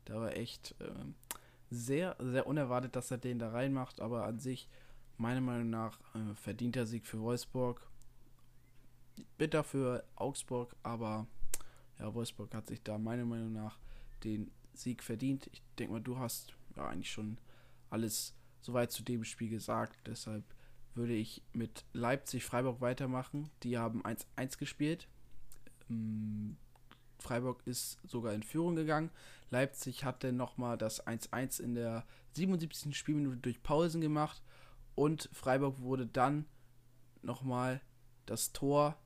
Da 0.06 0.15
war 0.15 0.36
echt 0.36 0.75
ähm, 0.82 1.15
sehr, 1.69 2.17
sehr 2.19 2.47
unerwartet, 2.47 2.97
dass 2.97 3.12
er 3.12 3.17
den 3.17 3.39
da 3.39 3.51
reinmacht, 3.51 4.01
aber 4.01 4.25
an 4.25 4.39
sich, 4.39 4.67
meiner 5.17 5.41
Meinung 5.41 5.69
nach, 5.69 5.99
äh, 6.15 6.36
verdienter 6.36 6.86
Sieg 6.86 7.06
für 7.06 7.19
Wolfsburg. 7.19 7.88
Bitter 9.38 9.63
für 9.63 10.04
Augsburg, 10.15 10.76
aber 10.82 11.28
ja, 11.99 12.13
Wolfsburg 12.13 12.54
hat 12.54 12.67
sich 12.67 12.82
da 12.82 12.97
meiner 12.97 13.26
Meinung 13.26 13.54
nach 13.54 13.78
den 14.23 14.52
Sieg 14.73 15.04
verdient. 15.04 15.49
Ich 15.52 15.62
denke 15.78 15.93
mal, 15.93 16.02
du 16.02 16.17
hast 16.17 16.54
ja 16.76 16.88
eigentlich 16.88 17.12
schon 17.12 17.38
alles 17.89 18.34
soweit 18.62 18.91
zu 18.91 19.04
dem 19.04 19.23
Spiel 19.23 19.49
gesagt. 19.49 19.99
Deshalb 20.08 20.43
würde 20.95 21.13
ich 21.13 21.43
mit 21.54 21.86
Leipzig-Freiburg 21.93 22.82
weitermachen. 22.82 23.49
Die 23.63 23.78
haben 23.78 24.04
1-1 24.04 24.58
gespielt. 24.58 25.08
Ähm, 25.89 26.58
Freiburg 27.19 27.62
ist 27.65 27.99
sogar 28.08 28.34
in 28.34 28.43
Führung 28.43 28.76
gegangen. 28.76 29.10
Leipzig 29.49 30.04
hatte 30.04 30.34
nochmal 30.34 30.78
das 30.78 31.06
1-1 31.06 31.62
in 31.62 31.76
der 31.76 32.06
77. 32.34 32.95
Spielminute 32.97 33.38
durch 33.38 33.63
Pausen 33.63 34.02
gemacht. 34.02 34.41
Und 34.95 35.29
Freiburg 35.34 35.82
wurde 35.82 36.08
dann 36.08 36.45
nochmal 37.21 37.82
das 38.25 38.53
Tor 38.53 38.97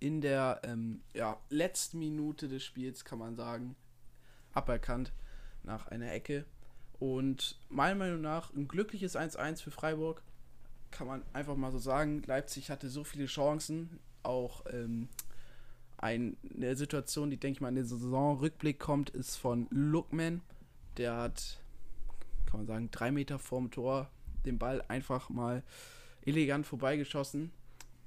in 0.00 0.20
der 0.20 0.60
ähm, 0.64 1.00
ja, 1.14 1.38
letzten 1.48 1.98
Minute 1.98 2.48
des 2.48 2.64
Spiels, 2.64 3.04
kann 3.04 3.18
man 3.18 3.36
sagen, 3.36 3.76
aberkannt 4.52 5.12
nach 5.62 5.86
einer 5.88 6.12
Ecke. 6.12 6.44
Und 6.98 7.58
meiner 7.68 7.94
Meinung 7.94 8.20
nach 8.20 8.52
ein 8.52 8.68
glückliches 8.68 9.16
1-1 9.16 9.62
für 9.62 9.70
Freiburg. 9.70 10.22
Kann 10.90 11.06
man 11.06 11.22
einfach 11.32 11.56
mal 11.56 11.72
so 11.72 11.78
sagen. 11.78 12.22
Leipzig 12.26 12.70
hatte 12.70 12.90
so 12.90 13.04
viele 13.04 13.26
Chancen. 13.26 13.98
Auch 14.22 14.64
ähm, 14.70 15.08
eine 15.96 16.36
Situation, 16.76 17.30
die, 17.30 17.38
denke 17.38 17.56
ich 17.56 17.60
mal, 17.60 17.68
in 17.68 17.76
den 17.76 17.86
Saisonrückblick 17.86 18.78
kommt, 18.78 19.10
ist 19.10 19.36
von 19.36 19.68
Lookman. 19.70 20.42
Der 20.96 21.16
hat, 21.16 21.60
kann 22.46 22.60
man 22.60 22.66
sagen, 22.66 22.90
drei 22.90 23.10
Meter 23.10 23.38
vorm 23.38 23.70
Tor 23.70 24.10
den 24.44 24.58
Ball 24.58 24.82
einfach 24.88 25.28
mal 25.30 25.62
elegant 26.24 26.66
vorbeigeschossen. 26.66 27.52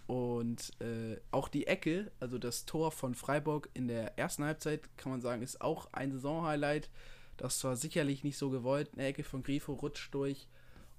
Und 0.07 0.71
äh, 0.81 1.17
auch 1.31 1.47
die 1.47 1.65
Ecke, 1.65 2.11
also 2.19 2.37
das 2.37 2.65
Tor 2.65 2.91
von 2.91 3.15
Freiburg 3.15 3.69
in 3.73 3.87
der 3.87 4.19
ersten 4.19 4.43
Halbzeit, 4.43 4.81
kann 4.97 5.11
man 5.11 5.21
sagen, 5.21 5.41
ist 5.41 5.61
auch 5.61 5.91
ein 5.93 6.11
Saisonhighlight. 6.11 6.89
Das 7.37 7.63
war 7.63 7.75
sicherlich 7.75 8.23
nicht 8.23 8.37
so 8.37 8.49
gewollt. 8.49 8.91
Eine 8.93 9.07
Ecke 9.07 9.23
von 9.23 9.41
Grifo 9.41 9.73
rutscht 9.73 10.13
durch 10.13 10.47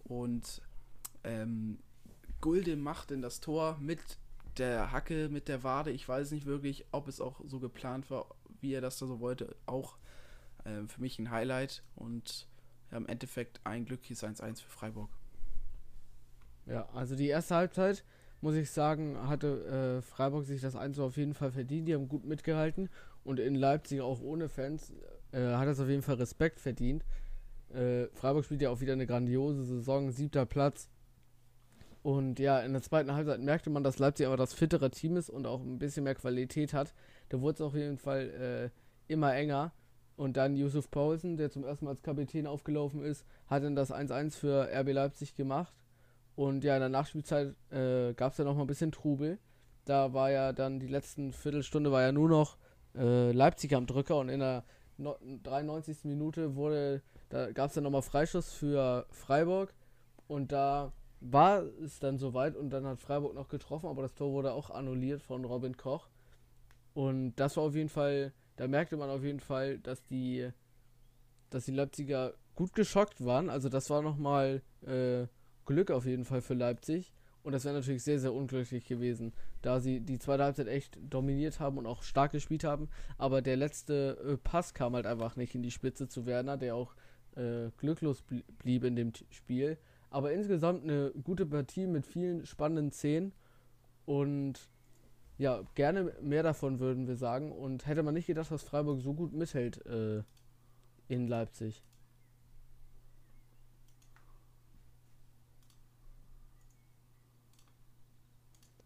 und 0.04 0.60
ähm, 1.24 1.78
Gulde 2.40 2.76
macht 2.76 3.10
in 3.10 3.22
das 3.22 3.40
Tor 3.40 3.78
mit 3.80 4.00
der 4.58 4.92
Hacke, 4.92 5.28
mit 5.28 5.48
der 5.48 5.62
Wade. 5.62 5.90
Ich 5.90 6.08
weiß 6.08 6.32
nicht 6.32 6.46
wirklich, 6.46 6.86
ob 6.90 7.08
es 7.08 7.20
auch 7.20 7.40
so 7.46 7.60
geplant 7.60 8.10
war, 8.10 8.26
wie 8.60 8.72
er 8.72 8.80
das 8.80 8.98
da 8.98 9.06
so 9.06 9.20
wollte. 9.20 9.54
Auch 9.66 9.96
äh, 10.64 10.86
für 10.86 11.00
mich 11.00 11.18
ein 11.18 11.30
Highlight 11.30 11.82
und 11.94 12.46
ja, 12.90 12.98
im 12.98 13.06
Endeffekt 13.06 13.60
ein 13.64 13.84
glückliches 13.84 14.22
1-1 14.24 14.62
für 14.62 14.70
Freiburg. 14.70 15.10
Ja, 16.66 16.88
also 16.94 17.14
die 17.14 17.28
erste 17.28 17.54
Halbzeit 17.54 18.04
muss 18.40 18.54
ich 18.54 18.70
sagen, 18.70 19.16
hatte 19.28 19.98
äh, 19.98 20.02
Freiburg 20.02 20.44
sich 20.44 20.60
das 20.60 20.76
1 20.76 20.98
auf 20.98 21.16
jeden 21.16 21.34
Fall 21.34 21.50
verdient. 21.50 21.88
Die 21.88 21.94
haben 21.94 22.08
gut 22.08 22.24
mitgehalten 22.24 22.88
und 23.24 23.40
in 23.40 23.54
Leipzig 23.54 24.00
auch 24.00 24.20
ohne 24.20 24.48
Fans 24.48 24.92
äh, 25.32 25.54
hat 25.54 25.68
es 25.68 25.80
auf 25.80 25.88
jeden 25.88 26.02
Fall 26.02 26.16
Respekt 26.16 26.60
verdient. 26.60 27.04
Äh, 27.72 28.06
Freiburg 28.14 28.44
spielt 28.44 28.62
ja 28.62 28.70
auch 28.70 28.80
wieder 28.80 28.92
eine 28.92 29.06
grandiose 29.06 29.64
Saison, 29.64 30.10
siebter 30.10 30.46
Platz. 30.46 30.88
Und 32.02 32.38
ja, 32.38 32.60
in 32.60 32.72
der 32.72 32.82
zweiten 32.82 33.12
Halbzeit 33.12 33.40
merkte 33.40 33.68
man, 33.68 33.82
dass 33.82 33.98
Leipzig 33.98 34.26
aber 34.26 34.36
das 34.36 34.54
fittere 34.54 34.90
Team 34.90 35.16
ist 35.16 35.28
und 35.28 35.46
auch 35.46 35.60
ein 35.60 35.78
bisschen 35.78 36.04
mehr 36.04 36.14
Qualität 36.14 36.72
hat. 36.72 36.94
Da 37.30 37.40
wurde 37.40 37.54
es 37.54 37.60
auf 37.60 37.74
jeden 37.74 37.98
Fall 37.98 38.70
äh, 39.08 39.12
immer 39.12 39.34
enger. 39.34 39.72
Und 40.16 40.36
dann 40.36 40.56
Yusuf 40.56 40.90
Paulsen, 40.90 41.36
der 41.36 41.50
zum 41.50 41.64
ersten 41.64 41.84
Mal 41.84 41.90
als 41.92 42.02
Kapitän 42.02 42.46
aufgelaufen 42.46 43.02
ist, 43.02 43.26
hat 43.48 43.64
dann 43.64 43.74
das 43.74 43.92
1-1 43.92 44.36
für 44.36 44.68
RB 44.72 44.92
Leipzig 44.92 45.34
gemacht. 45.34 45.74
Und 46.36 46.64
ja, 46.64 46.74
in 46.74 46.80
der 46.80 46.90
Nachspielzeit 46.90 47.54
äh, 47.70 48.12
gab 48.14 48.32
es 48.32 48.38
ja 48.38 48.44
noch 48.44 48.54
mal 48.54 48.62
ein 48.62 48.68
bisschen 48.68 48.92
Trubel. 48.92 49.38
Da 49.86 50.12
war 50.12 50.30
ja 50.30 50.52
dann 50.52 50.78
die 50.78 50.86
letzten 50.86 51.32
Viertelstunde 51.32 51.90
war 51.90 52.02
ja 52.02 52.12
nur 52.12 52.28
noch 52.28 52.58
äh, 52.94 53.32
Leipzig 53.32 53.74
am 53.74 53.86
Drücker 53.86 54.18
und 54.18 54.28
in 54.28 54.40
der 54.40 54.64
no 54.98 55.16
93. 55.42 56.04
Minute 56.04 56.54
wurde, 56.54 57.02
da 57.30 57.50
gab 57.52 57.68
es 57.68 57.74
dann 57.74 57.84
nochmal 57.84 58.02
Freischuss 58.02 58.52
für 58.52 59.06
Freiburg 59.10 59.74
und 60.26 60.52
da 60.52 60.92
war 61.20 61.62
es 61.82 61.98
dann 61.98 62.18
soweit 62.18 62.56
und 62.56 62.70
dann 62.70 62.86
hat 62.86 63.00
Freiburg 63.00 63.34
noch 63.34 63.48
getroffen, 63.48 63.88
aber 63.88 64.02
das 64.02 64.14
Tor 64.14 64.32
wurde 64.32 64.52
auch 64.52 64.70
annulliert 64.70 65.22
von 65.22 65.44
Robin 65.44 65.76
Koch. 65.76 66.08
Und 66.94 67.36
das 67.36 67.56
war 67.56 67.64
auf 67.64 67.74
jeden 67.74 67.88
Fall, 67.88 68.32
da 68.56 68.68
merkte 68.68 68.96
man 68.96 69.10
auf 69.10 69.22
jeden 69.22 69.40
Fall, 69.40 69.78
dass 69.78 70.04
die, 70.04 70.50
dass 71.50 71.64
die 71.64 71.72
Leipziger 71.72 72.34
gut 72.54 72.74
geschockt 72.74 73.24
waren. 73.24 73.50
Also 73.50 73.68
das 73.68 73.90
war 73.90 74.02
nochmal 74.02 74.62
äh, 74.86 75.26
Glück 75.66 75.90
auf 75.90 76.06
jeden 76.06 76.24
Fall 76.24 76.40
für 76.40 76.54
Leipzig. 76.54 77.12
Und 77.42 77.52
das 77.52 77.64
wäre 77.64 77.76
natürlich 77.76 78.02
sehr, 78.02 78.18
sehr 78.18 78.34
unglücklich 78.34 78.86
gewesen, 78.86 79.32
da 79.62 79.78
sie 79.78 80.00
die 80.00 80.18
zweite 80.18 80.42
Halbzeit 80.42 80.66
echt 80.66 80.98
dominiert 81.00 81.60
haben 81.60 81.78
und 81.78 81.86
auch 81.86 82.02
stark 82.02 82.32
gespielt 82.32 82.64
haben. 82.64 82.88
Aber 83.18 83.40
der 83.40 83.56
letzte 83.56 84.18
äh, 84.26 84.36
Pass 84.36 84.74
kam 84.74 84.94
halt 84.94 85.06
einfach 85.06 85.36
nicht 85.36 85.54
in 85.54 85.62
die 85.62 85.70
Spitze 85.70 86.08
zu 86.08 86.26
Werner, 86.26 86.56
der 86.56 86.74
auch 86.74 86.96
äh, 87.36 87.70
glücklos 87.76 88.24
blieb 88.58 88.82
in 88.82 88.96
dem 88.96 89.12
Spiel. 89.30 89.78
Aber 90.10 90.32
insgesamt 90.32 90.82
eine 90.82 91.12
gute 91.22 91.46
Partie 91.46 91.86
mit 91.86 92.04
vielen 92.04 92.46
spannenden 92.46 92.90
Szenen. 92.90 93.32
Und 94.06 94.58
ja, 95.38 95.62
gerne 95.76 96.14
mehr 96.20 96.42
davon 96.42 96.80
würden 96.80 97.06
wir 97.06 97.16
sagen. 97.16 97.52
Und 97.52 97.86
hätte 97.86 98.02
man 98.02 98.14
nicht 98.14 98.26
gedacht, 98.26 98.50
dass 98.50 98.64
Freiburg 98.64 99.00
so 99.02 99.14
gut 99.14 99.32
mithält 99.32 99.86
äh, 99.86 100.24
in 101.06 101.28
Leipzig. 101.28 101.84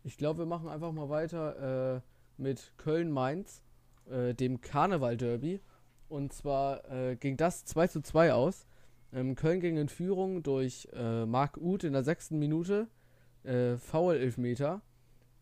Ich 0.02 0.16
glaube, 0.16 0.40
wir 0.40 0.46
machen 0.46 0.68
einfach 0.68 0.92
mal 0.92 1.08
weiter 1.08 1.96
äh, 1.96 2.00
mit 2.36 2.72
Köln-Mainz, 2.78 3.62
äh, 4.10 4.34
dem 4.34 4.60
Karneval-Derby. 4.60 5.60
Und 6.08 6.32
zwar 6.32 6.90
äh, 6.90 7.16
ging 7.16 7.36
das 7.36 7.64
2 7.66 7.86
zu 7.88 8.00
2 8.00 8.32
aus. 8.32 8.66
Ähm, 9.12 9.34
Köln 9.34 9.60
ging 9.60 9.76
in 9.76 9.88
Führung 9.88 10.42
durch 10.42 10.88
äh, 10.92 11.26
Marc 11.26 11.56
Uth 11.58 11.84
in 11.84 11.92
der 11.92 12.04
sechsten 12.04 12.38
Minute, 12.38 12.88
äh, 13.44 13.76
Foul-Elfmeter. 13.76 14.82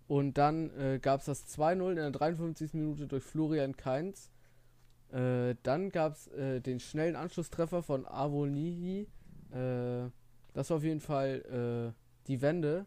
Und 0.08 0.38
dann 0.38 0.70
äh, 0.78 0.98
gab 1.00 1.20
es 1.20 1.26
das 1.26 1.46
2-0 1.58 1.90
in 1.90 1.96
der 1.96 2.10
53. 2.10 2.74
Minute 2.74 3.06
durch 3.06 3.22
Florian 3.22 3.76
Kainz. 3.76 4.30
Äh, 5.12 5.54
dann 5.62 5.90
gab 5.90 6.14
es 6.14 6.28
äh, 6.28 6.60
den 6.60 6.80
schnellen 6.80 7.14
Anschlusstreffer 7.14 7.82
von 7.82 8.06
Avonihi. 8.06 9.06
Äh, 9.52 10.10
das 10.54 10.70
war 10.70 10.78
auf 10.78 10.84
jeden 10.84 11.00
Fall 11.00 11.94
äh, 11.94 12.26
die 12.26 12.40
Wende. 12.40 12.86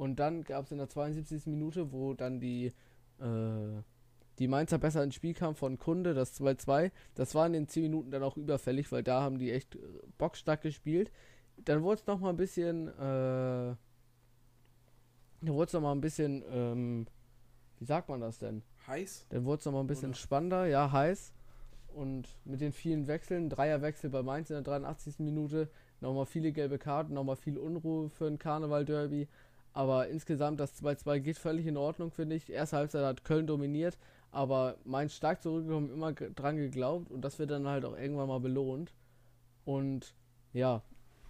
Und 0.00 0.16
dann 0.18 0.44
gab 0.44 0.64
es 0.64 0.72
in 0.72 0.78
der 0.78 0.88
72. 0.88 1.44
Minute, 1.44 1.92
wo 1.92 2.14
dann 2.14 2.40
die, 2.40 2.72
äh, 3.18 3.82
die 4.38 4.48
Mainzer 4.48 4.78
besser 4.78 5.04
ins 5.04 5.14
Spiel 5.14 5.34
kam 5.34 5.54
von 5.54 5.78
Kunde, 5.78 6.14
das 6.14 6.40
2-2. 6.40 6.90
Das 7.14 7.34
war 7.34 7.44
in 7.44 7.52
den 7.52 7.68
10 7.68 7.82
Minuten 7.82 8.10
dann 8.10 8.22
auch 8.22 8.38
überfällig, 8.38 8.90
weil 8.92 9.02
da 9.02 9.20
haben 9.20 9.38
die 9.38 9.52
echt 9.52 9.74
äh, 9.74 9.80
bockstark 10.16 10.62
gespielt. 10.62 11.12
Dann 11.58 11.82
wurde 11.82 12.00
es 12.00 12.06
nochmal 12.06 12.30
ein 12.32 12.38
bisschen, 12.38 12.88
äh, 12.88 12.94
dann 12.96 13.76
wurde 15.42 15.66
es 15.66 15.72
nochmal 15.74 15.94
ein 15.94 16.00
bisschen, 16.00 16.44
ähm, 16.50 17.06
wie 17.78 17.84
sagt 17.84 18.08
man 18.08 18.22
das 18.22 18.38
denn? 18.38 18.62
Heiß? 18.86 19.26
Dann 19.28 19.44
wurde 19.44 19.58
es 19.60 19.66
nochmal 19.66 19.84
ein 19.84 19.86
bisschen 19.86 20.12
Oder? 20.12 20.18
spannender, 20.18 20.64
ja, 20.64 20.90
heiß. 20.90 21.34
Und 21.88 22.26
mit 22.46 22.62
den 22.62 22.72
vielen 22.72 23.06
Wechseln, 23.06 23.50
Dreierwechsel 23.50 24.08
bei 24.08 24.22
Mainz 24.22 24.48
in 24.48 24.54
der 24.54 24.62
83. 24.62 25.18
Minute, 25.18 25.68
nochmal 26.00 26.24
viele 26.24 26.52
gelbe 26.52 26.78
Karten, 26.78 27.12
nochmal 27.12 27.36
viel 27.36 27.58
Unruhe 27.58 28.08
für 28.08 28.28
ein 28.28 28.38
Karneval-Derby. 28.38 29.28
Aber 29.72 30.08
insgesamt 30.08 30.60
das 30.60 30.82
2-2 30.82 31.20
geht 31.20 31.38
völlig 31.38 31.66
in 31.66 31.76
Ordnung, 31.76 32.10
finde 32.10 32.36
ich. 32.36 32.50
Erste 32.50 32.76
Halbzeit 32.76 33.04
hat 33.04 33.24
Köln 33.24 33.46
dominiert, 33.46 33.98
aber 34.32 34.76
Mainz 34.84 35.14
stark 35.14 35.42
zurückgekommen, 35.42 35.90
immer 35.90 36.12
dran 36.12 36.56
geglaubt 36.56 37.10
und 37.10 37.22
das 37.22 37.38
wird 37.38 37.50
dann 37.50 37.66
halt 37.66 37.84
auch 37.84 37.96
irgendwann 37.96 38.28
mal 38.28 38.40
belohnt. 38.40 38.92
Und 39.64 40.14
ja, 40.52 40.82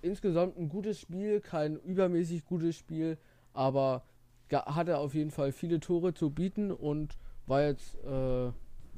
insgesamt 0.02 0.56
ein 0.56 0.68
gutes 0.68 1.00
Spiel, 1.00 1.40
kein 1.40 1.76
übermäßig 1.76 2.44
gutes 2.44 2.76
Spiel, 2.76 3.18
aber 3.52 4.04
hatte 4.50 4.98
auf 4.98 5.14
jeden 5.14 5.30
Fall 5.30 5.52
viele 5.52 5.80
Tore 5.80 6.14
zu 6.14 6.30
bieten 6.30 6.72
und 6.72 7.16
war 7.46 7.62
jetzt 7.62 7.96
äh, 8.04 8.50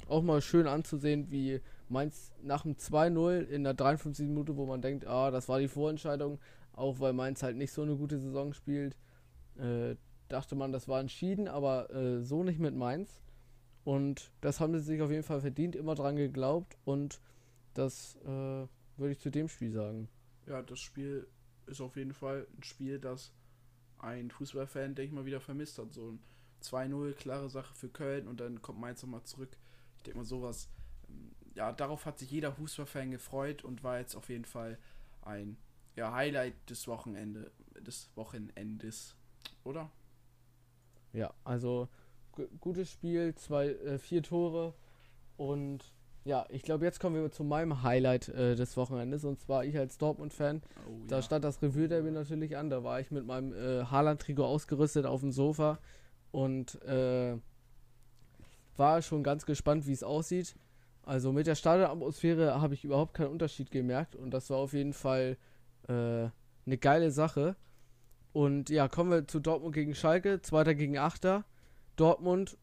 auch 0.07 0.21
mal 0.21 0.41
schön 0.41 0.67
anzusehen, 0.67 1.29
wie 1.29 1.61
Mainz 1.89 2.31
nach 2.41 2.63
dem 2.63 2.75
2-0 2.75 3.41
in 3.47 3.63
der 3.63 3.73
53. 3.73 4.27
Minute, 4.27 4.57
wo 4.57 4.65
man 4.65 4.81
denkt, 4.81 5.05
ah, 5.05 5.31
das 5.31 5.49
war 5.49 5.59
die 5.59 5.67
Vorentscheidung, 5.67 6.39
auch 6.73 6.99
weil 6.99 7.13
Mainz 7.13 7.43
halt 7.43 7.57
nicht 7.57 7.71
so 7.71 7.81
eine 7.81 7.95
gute 7.95 8.19
Saison 8.19 8.53
spielt, 8.53 8.95
äh, 9.57 9.95
dachte 10.27 10.55
man, 10.55 10.71
das 10.71 10.87
war 10.87 10.99
entschieden, 10.99 11.47
aber 11.47 11.89
äh, 11.91 12.21
so 12.21 12.43
nicht 12.43 12.59
mit 12.59 12.75
Mainz. 12.75 13.21
Und 13.83 14.31
das 14.41 14.59
haben 14.59 14.73
sie 14.73 14.83
sich 14.83 15.01
auf 15.01 15.11
jeden 15.11 15.23
Fall 15.23 15.41
verdient, 15.41 15.75
immer 15.75 15.95
dran 15.95 16.15
geglaubt 16.15 16.77
und 16.85 17.19
das 17.73 18.15
äh, 18.23 18.27
würde 18.97 19.11
ich 19.11 19.19
zu 19.19 19.29
dem 19.29 19.49
Spiel 19.49 19.71
sagen. 19.71 20.07
Ja, 20.47 20.61
das 20.61 20.79
Spiel 20.79 21.27
ist 21.65 21.81
auf 21.81 21.95
jeden 21.97 22.13
Fall 22.13 22.47
ein 22.57 22.63
Spiel, 22.63 22.99
das 22.99 23.33
ein 23.99 24.31
Fußballfan, 24.31 24.95
denke 24.95 25.03
ich 25.03 25.11
mal, 25.11 25.25
wieder 25.25 25.41
vermisst 25.41 25.77
hat. 25.77 25.93
So 25.93 26.11
ein 26.11 26.19
2-0, 26.61 27.13
klare 27.13 27.49
Sache 27.49 27.73
für 27.73 27.89
Köln 27.89 28.27
und 28.27 28.39
dann 28.39 28.61
kommt 28.61 28.79
Mainz 28.79 29.01
nochmal 29.01 29.23
zurück. 29.23 29.57
Ich 29.97 30.03
denke 30.03 30.19
mal, 30.19 30.25
sowas, 30.25 30.69
ähm, 31.09 31.31
ja, 31.55 31.71
darauf 31.71 32.05
hat 32.05 32.19
sich 32.19 32.31
jeder 32.31 32.53
Fußballfan 32.53 33.11
gefreut 33.11 33.63
und 33.63 33.83
war 33.83 33.99
jetzt 33.99 34.15
auf 34.15 34.29
jeden 34.29 34.45
Fall 34.45 34.77
ein 35.21 35.57
ja, 35.95 36.13
Highlight 36.13 36.69
des 36.69 36.87
Wochenende, 36.87 37.51
des 37.79 38.09
Wochenendes 38.15 39.15
oder? 39.63 39.89
Ja, 41.11 41.33
also 41.43 41.87
gutes 42.59 42.89
Spiel, 42.91 43.35
zwei, 43.35 43.67
äh, 43.67 43.99
vier 43.99 44.23
Tore 44.23 44.73
und 45.37 45.93
ja, 46.25 46.45
ich 46.49 46.63
glaube, 46.63 46.85
jetzt 46.85 46.99
kommen 46.99 47.15
wir 47.15 47.31
zu 47.31 47.43
meinem 47.43 47.83
Highlight 47.83 48.29
äh, 48.29 48.55
des 48.55 48.77
Wochenendes. 48.77 49.25
Und 49.25 49.41
zwar 49.41 49.65
ich 49.65 49.77
als 49.77 49.97
Dortmund-Fan. 49.97 50.61
Oh, 50.87 50.91
da 51.07 51.17
ja. 51.17 51.21
stand 51.21 51.43
das 51.43 51.61
Revue-Derby 51.61 52.11
natürlich 52.11 52.55
an. 52.55 52.69
Da 52.69 52.83
war 52.83 53.01
ich 53.01 53.11
mit 53.11 53.25
meinem 53.25 53.53
äh, 53.53 53.83
Haaland-Trikot 53.83 54.45
ausgerüstet 54.45 55.05
auf 55.05 55.19
dem 55.19 55.31
Sofa. 55.31 55.79
Und 56.31 56.81
äh, 56.83 57.35
war 58.77 59.01
schon 59.01 59.21
ganz 59.21 59.45
gespannt, 59.45 59.85
wie 59.85 59.91
es 59.91 60.03
aussieht. 60.03 60.55
Also 61.05 61.33
mit 61.33 61.45
der 61.45 61.55
Stadionatmosphäre 61.55 62.61
habe 62.61 62.73
ich 62.73 62.85
überhaupt 62.85 63.13
keinen 63.13 63.31
Unterschied 63.31 63.69
gemerkt. 63.69 64.15
Und 64.15 64.31
das 64.31 64.49
war 64.49 64.57
auf 64.57 64.71
jeden 64.71 64.93
Fall 64.93 65.37
äh, 65.89 65.91
eine 66.65 66.77
geile 66.79 67.11
Sache. 67.11 67.57
Und 68.33 68.69
ja, 68.69 68.87
kommen 68.87 69.11
wir 69.11 69.27
zu 69.27 69.39
Dortmund 69.39 69.73
gegen 69.73 69.95
Schalke. 69.95 70.41
Zweiter 70.41 70.75
gegen 70.75 70.97
Achter. 70.97 71.45
Dortmund 71.95 72.57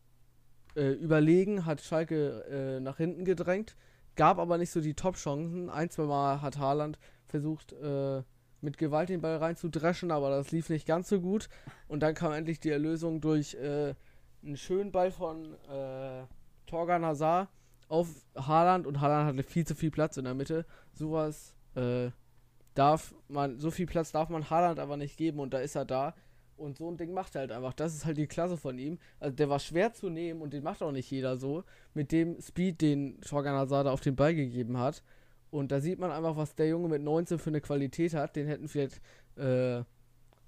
äh, 0.76 0.92
überlegen, 0.92 1.66
hat 1.66 1.80
Schalke 1.80 2.44
äh, 2.50 2.80
nach 2.80 2.96
hinten 2.96 3.24
gedrängt, 3.24 3.76
gab 4.16 4.38
aber 4.38 4.58
nicht 4.58 4.70
so 4.70 4.80
die 4.80 4.94
Top-Chancen. 4.94 5.70
Ein, 5.70 5.90
zwei 5.90 6.04
Mal 6.04 6.42
hat 6.42 6.58
Haaland 6.58 6.98
versucht, 7.26 7.72
äh, 7.72 8.22
mit 8.60 8.76
Gewalt 8.76 9.08
den 9.08 9.20
Ball 9.20 9.36
reinzudreschen, 9.36 10.10
aber 10.10 10.30
das 10.30 10.50
lief 10.50 10.68
nicht 10.68 10.86
ganz 10.86 11.08
so 11.08 11.20
gut. 11.20 11.48
Und 11.88 12.02
dann 12.02 12.14
kam 12.14 12.32
endlich 12.32 12.60
die 12.60 12.70
Erlösung 12.70 13.20
durch 13.20 13.54
äh, 13.54 13.94
einen 14.42 14.56
schönen 14.56 14.92
Ball 14.92 15.10
von 15.10 15.54
äh, 15.68 16.24
Torgan 16.66 17.04
Hazard 17.04 17.48
auf 17.88 18.08
Haaland 18.36 18.86
und 18.86 19.00
Haaland 19.00 19.28
hatte 19.28 19.42
viel 19.42 19.66
zu 19.66 19.74
viel 19.74 19.90
Platz 19.90 20.16
in 20.16 20.24
der 20.24 20.34
Mitte. 20.34 20.64
Sowas 20.92 21.54
äh, 21.74 22.10
darf 22.74 23.14
man, 23.28 23.58
so 23.58 23.70
viel 23.70 23.86
Platz 23.86 24.12
darf 24.12 24.28
man 24.28 24.48
Haaland 24.50 24.78
aber 24.78 24.96
nicht 24.96 25.16
geben 25.16 25.40
und 25.40 25.52
da 25.52 25.58
ist 25.58 25.74
er 25.74 25.84
da. 25.84 26.14
Und 26.56 26.76
so 26.76 26.90
ein 26.90 26.98
Ding 26.98 27.14
macht 27.14 27.34
er 27.34 27.42
halt 27.42 27.52
einfach. 27.52 27.72
Das 27.72 27.94
ist 27.94 28.04
halt 28.04 28.18
die 28.18 28.26
Klasse 28.26 28.58
von 28.58 28.78
ihm. 28.78 28.98
Also 29.18 29.34
der 29.34 29.48
war 29.48 29.58
schwer 29.58 29.94
zu 29.94 30.10
nehmen 30.10 30.42
und 30.42 30.52
den 30.52 30.62
macht 30.62 30.82
auch 30.82 30.92
nicht 30.92 31.10
jeder 31.10 31.38
so. 31.38 31.64
Mit 31.94 32.12
dem 32.12 32.38
Speed, 32.40 32.82
den 32.82 33.20
Torgan 33.22 33.54
Hazard 33.56 33.86
auf 33.86 34.02
den 34.02 34.14
Ball 34.14 34.34
gegeben 34.34 34.78
hat. 34.78 35.02
Und 35.50 35.72
da 35.72 35.80
sieht 35.80 35.98
man 35.98 36.12
einfach, 36.12 36.36
was 36.36 36.54
der 36.54 36.68
Junge 36.68 36.88
mit 36.88 37.02
19 37.02 37.38
für 37.38 37.48
eine 37.48 37.62
Qualität 37.62 38.12
hat. 38.12 38.36
Den 38.36 38.46
hätten 38.46 38.68
vielleicht 38.68 39.00
äh, 39.36 39.82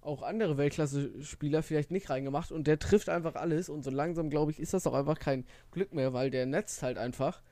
auch 0.02 0.22
andere 0.22 0.58
Weltklasse-Spieler 0.58 1.62
vielleicht 1.62 1.90
nicht 1.90 2.10
reingemacht. 2.10 2.52
Und 2.52 2.66
der 2.66 2.78
trifft 2.78 3.08
einfach 3.08 3.34
alles. 3.34 3.70
Und 3.70 3.82
so 3.82 3.90
langsam, 3.90 4.28
glaube 4.28 4.50
ich, 4.50 4.60
ist 4.60 4.74
das 4.74 4.86
auch 4.86 4.94
einfach 4.94 5.18
kein 5.18 5.46
Glück 5.70 5.94
mehr, 5.94 6.12
weil 6.12 6.30
der 6.30 6.44
netzt 6.44 6.82
halt 6.82 6.98
einfach. 6.98 7.42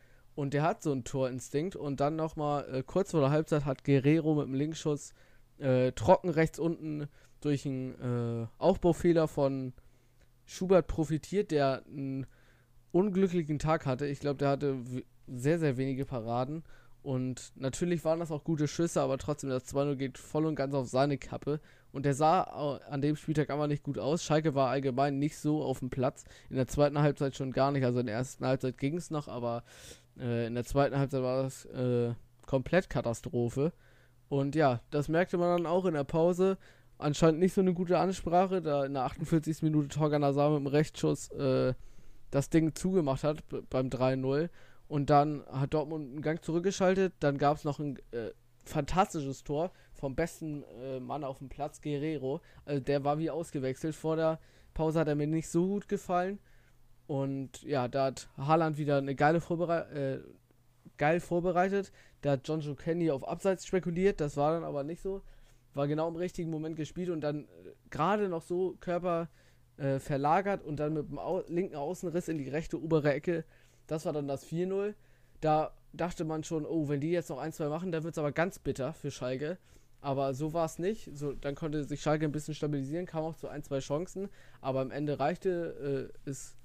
Und 0.40 0.54
der 0.54 0.62
hat 0.62 0.82
so 0.82 0.90
einen 0.90 1.04
Torinstinkt. 1.04 1.76
Und 1.76 2.00
dann 2.00 2.16
nochmal 2.16 2.64
äh, 2.72 2.82
kurz 2.82 3.10
vor 3.10 3.20
der 3.20 3.28
Halbzeit 3.28 3.66
hat 3.66 3.84
Guerrero 3.84 4.34
mit 4.34 4.46
dem 4.46 4.54
Linkschuss 4.54 5.12
äh, 5.58 5.92
trocken 5.92 6.30
rechts 6.30 6.58
unten 6.58 7.08
durch 7.42 7.66
einen 7.66 8.44
äh, 8.44 8.46
Aufbaufehler 8.56 9.28
von 9.28 9.74
Schubert 10.46 10.86
profitiert, 10.86 11.50
der 11.50 11.82
einen 11.86 12.26
unglücklichen 12.90 13.58
Tag 13.58 13.84
hatte. 13.84 14.06
Ich 14.06 14.20
glaube, 14.20 14.38
der 14.38 14.48
hatte 14.48 14.78
sehr, 15.26 15.58
sehr 15.58 15.76
wenige 15.76 16.06
Paraden. 16.06 16.64
Und 17.02 17.52
natürlich 17.56 18.02
waren 18.06 18.20
das 18.20 18.30
auch 18.30 18.42
gute 18.42 18.66
Schüsse, 18.66 19.02
aber 19.02 19.18
trotzdem, 19.18 19.50
das 19.50 19.66
2-0 19.74 19.96
geht 19.96 20.16
voll 20.16 20.46
und 20.46 20.54
ganz 20.54 20.72
auf 20.74 20.88
seine 20.88 21.18
Kappe. 21.18 21.60
Und 21.92 22.06
der 22.06 22.14
sah 22.14 22.42
an 22.42 23.02
dem 23.02 23.16
Spieltag 23.16 23.50
aber 23.50 23.66
nicht 23.66 23.82
gut 23.82 23.98
aus. 23.98 24.22
Schalke 24.22 24.54
war 24.54 24.70
allgemein 24.70 25.18
nicht 25.18 25.36
so 25.36 25.62
auf 25.62 25.80
dem 25.80 25.90
Platz. 25.90 26.24
In 26.48 26.56
der 26.56 26.66
zweiten 26.66 26.98
Halbzeit 26.98 27.36
schon 27.36 27.52
gar 27.52 27.72
nicht. 27.72 27.84
Also 27.84 28.00
in 28.00 28.06
der 28.06 28.14
ersten 28.14 28.46
Halbzeit 28.46 28.78
ging 28.78 28.96
es 28.96 29.10
noch, 29.10 29.28
aber 29.28 29.64
äh, 30.20 30.46
in 30.46 30.54
der 30.54 30.64
zweiten 30.64 30.98
Halbzeit 30.98 31.22
war 31.22 31.42
das 31.42 31.64
äh, 31.66 32.14
komplett 32.46 32.90
Katastrophe. 32.90 33.72
Und 34.28 34.54
ja, 34.54 34.80
das 34.90 35.08
merkte 35.08 35.38
man 35.38 35.56
dann 35.56 35.66
auch 35.66 35.84
in 35.86 35.94
der 35.94 36.04
Pause 36.04 36.58
anscheinend 36.98 37.40
nicht 37.40 37.54
so 37.54 37.60
eine 37.60 37.74
gute 37.74 37.98
Ansprache, 37.98 38.62
da 38.62 38.84
in 38.84 38.94
der 38.94 39.04
48. 39.04 39.62
Minute 39.62 39.88
Torgan 39.88 40.24
Hazard 40.24 40.52
mit 40.52 40.60
dem 40.60 40.66
Rechtsschuss 40.66 41.30
äh, 41.32 41.74
das 42.30 42.50
Ding 42.50 42.74
zugemacht 42.74 43.24
hat 43.24 43.42
beim 43.70 43.88
3-0. 43.88 44.48
Und 44.88 45.10
dann 45.10 45.44
hat 45.50 45.74
Dortmund 45.74 46.10
einen 46.10 46.22
Gang 46.22 46.42
zurückgeschaltet. 46.44 47.14
Dann 47.20 47.38
gab 47.38 47.56
es 47.56 47.64
noch 47.64 47.78
ein 47.78 47.96
äh, 48.10 48.30
fantastisches 48.64 49.44
Tor 49.44 49.72
vom 49.92 50.14
besten 50.14 50.64
äh, 50.82 51.00
Mann 51.00 51.24
auf 51.24 51.38
dem 51.38 51.48
Platz, 51.48 51.80
Guerrero. 51.80 52.40
Also 52.64 52.80
der 52.80 53.04
war 53.04 53.18
wie 53.18 53.30
ausgewechselt. 53.30 53.94
Vor 53.94 54.16
der 54.16 54.38
Pause 54.74 55.00
hat 55.00 55.08
er 55.08 55.14
mir 55.14 55.26
nicht 55.26 55.48
so 55.48 55.66
gut 55.66 55.88
gefallen. 55.88 56.38
Und 57.10 57.62
ja, 57.62 57.88
da 57.88 58.06
hat 58.06 58.28
Haaland 58.36 58.78
wieder 58.78 58.98
eine 58.98 59.16
geile 59.16 59.40
Vorberei 59.40 59.80
äh, 59.92 60.20
geil 60.96 61.18
vorbereitet. 61.20 61.90
Da 62.20 62.32
hat 62.32 62.46
John 62.46 62.60
Joe 62.60 62.76
Kenny 62.76 63.10
auf 63.10 63.26
Abseits 63.26 63.66
spekuliert. 63.66 64.20
Das 64.20 64.36
war 64.36 64.52
dann 64.52 64.64
aber 64.64 64.84
nicht 64.84 65.02
so 65.02 65.22
war 65.74 65.88
genau 65.88 66.08
im 66.08 66.16
richtigen 66.16 66.50
Moment 66.50 66.76
gespielt 66.76 67.10
und 67.10 67.20
dann 67.20 67.44
äh, 67.44 67.46
gerade 67.90 68.28
noch 68.28 68.42
so 68.42 68.76
Körper 68.80 69.28
äh, 69.76 69.98
verlagert 69.98 70.64
und 70.64 70.76
dann 70.76 70.94
mit 70.94 71.08
dem 71.08 71.18
Au 71.18 71.42
linken 71.48 71.76
Außenriss 71.76 72.28
in 72.28 72.38
die 72.38 72.48
rechte 72.48 72.80
obere 72.82 73.12
Ecke. 73.12 73.44
Das 73.86 74.04
war 74.04 74.12
dann 74.12 74.28
das 74.28 74.46
4-0. 74.46 74.94
Da 75.40 75.72
dachte 75.92 76.24
man 76.24 76.44
schon, 76.44 76.66
oh, 76.66 76.88
wenn 76.88 77.00
die 77.00 77.10
jetzt 77.10 77.30
noch 77.30 77.38
ein, 77.38 77.52
zwei 77.52 77.68
machen, 77.68 77.92
dann 77.92 78.04
wird 78.04 78.14
es 78.14 78.18
aber 78.18 78.32
ganz 78.32 78.58
bitter 78.58 78.92
für 78.92 79.10
Schalke. 79.10 79.58
Aber 80.02 80.34
so 80.34 80.52
war 80.52 80.64
es 80.64 80.78
nicht. 80.78 81.10
So, 81.14 81.32
dann 81.32 81.54
konnte 81.54 81.84
sich 81.84 82.00
Schalke 82.00 82.24
ein 82.24 82.32
bisschen 82.32 82.54
stabilisieren, 82.54 83.06
kam 83.06 83.24
auch 83.24 83.36
zu 83.36 83.48
ein, 83.48 83.62
zwei 83.62 83.80
Chancen. 83.80 84.28
Aber 84.60 84.80
am 84.80 84.90
Ende 84.90 85.18
reichte 85.18 86.10
äh, 86.26 86.30
es 86.30 86.54
äh, 86.54 86.59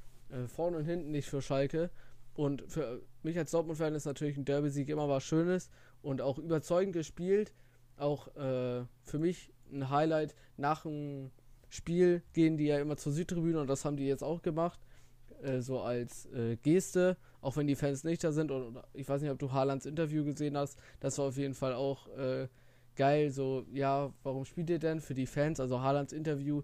vorne 0.48 0.78
und 0.78 0.86
hinten 0.86 1.12
nicht 1.12 1.30
für 1.30 1.42
Schalke. 1.42 1.90
Und 2.34 2.64
für 2.68 3.02
mich 3.24 3.38
als 3.38 3.52
Dortmund-Fan 3.52 3.96
ist 3.96 4.06
natürlich 4.06 4.38
ein 4.38 4.46
Derby-Sieg 4.46 4.90
immer 4.90 5.08
was 5.08 5.24
Schönes 5.24 5.70
und 6.02 6.22
auch 6.22 6.38
überzeugend 6.38 6.94
gespielt 6.94 7.54
auch 7.98 8.28
äh, 8.36 8.86
für 9.04 9.20
mich 9.20 9.52
ein 9.72 9.90
Highlight. 9.90 10.36
Nach 10.58 10.84
dem 10.84 11.32
Spiel 11.70 12.24
gehen 12.34 12.58
die 12.58 12.66
ja 12.66 12.80
immer 12.80 12.98
zur 12.98 13.12
Südtribüne 13.12 13.60
und 13.60 13.68
das 13.68 13.86
haben 13.86 13.98
die 13.98 14.08
jetzt 14.08 14.24
auch 14.24 14.42
gemacht. 14.42 14.80
Äh, 15.42 15.62
so 15.62 15.82
als 15.82 16.26
äh, 16.28 16.58
Geste, 16.58 17.18
auch 17.42 17.58
wenn 17.58 17.68
die 17.68 17.76
Fans 17.76 18.04
nicht 18.04 18.24
da 18.24 18.32
sind. 18.32 18.52
Und, 18.52 18.80
ich 18.94 19.08
weiß 19.08 19.22
nicht, 19.22 19.32
ob 19.32 19.40
du 19.40 19.52
Haalands 19.52 19.86
Interview 19.86 20.24
gesehen 20.24 20.58
hast. 20.58 20.78
Das 21.00 21.18
war 21.18 21.26
auf 21.26 21.38
jeden 21.38 21.54
Fall 21.54 21.74
auch 21.74 22.08
äh, 22.18 22.48
geil. 22.96 23.32
So, 23.32 23.66
ja, 23.74 24.14
warum 24.24 24.46
spielt 24.46 24.70
ihr 24.70 24.80
denn 24.80 25.02
für 25.02 25.14
die 25.14 25.28
Fans? 25.28 25.60
Also 25.60 25.82
Haalands 25.82 26.14
Interview, 26.14 26.64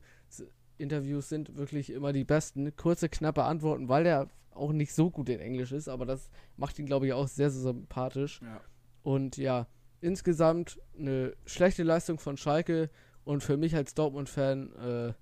Interviews 0.82 1.30
sind 1.30 1.58
wirklich 1.58 1.92
immer 1.92 2.14
die 2.14 2.24
besten. 2.24 2.76
Kurze, 2.76 3.10
knappe 3.10 3.44
Antworten, 3.44 3.88
weil 3.88 4.04
der 4.04 4.28
auch 4.54 4.74
nicht 4.74 4.94
so 4.94 5.10
gut 5.10 5.30
in 5.30 5.40
Englisch 5.40 5.72
ist, 5.72 5.88
aber 5.88 6.06
das 6.06 6.30
macht 6.58 6.78
ihn, 6.80 6.86
glaube 6.86 7.08
ich, 7.08 7.14
auch 7.14 7.28
sehr, 7.28 7.50
sehr 7.50 7.62
sympathisch. 7.62 8.42
Ja. 8.42 8.62
Und 9.04 9.38
ja, 9.38 9.68
insgesamt 10.02 10.80
eine 10.98 11.34
schlechte 11.46 11.84
Leistung 11.84 12.20
von 12.20 12.38
Schalke 12.38 12.90
und 13.24 13.44
für 13.44 13.58
mich 13.58 13.76
als 13.76 13.94
Dortmund-Fan 13.94 14.76
äh, 14.76 15.14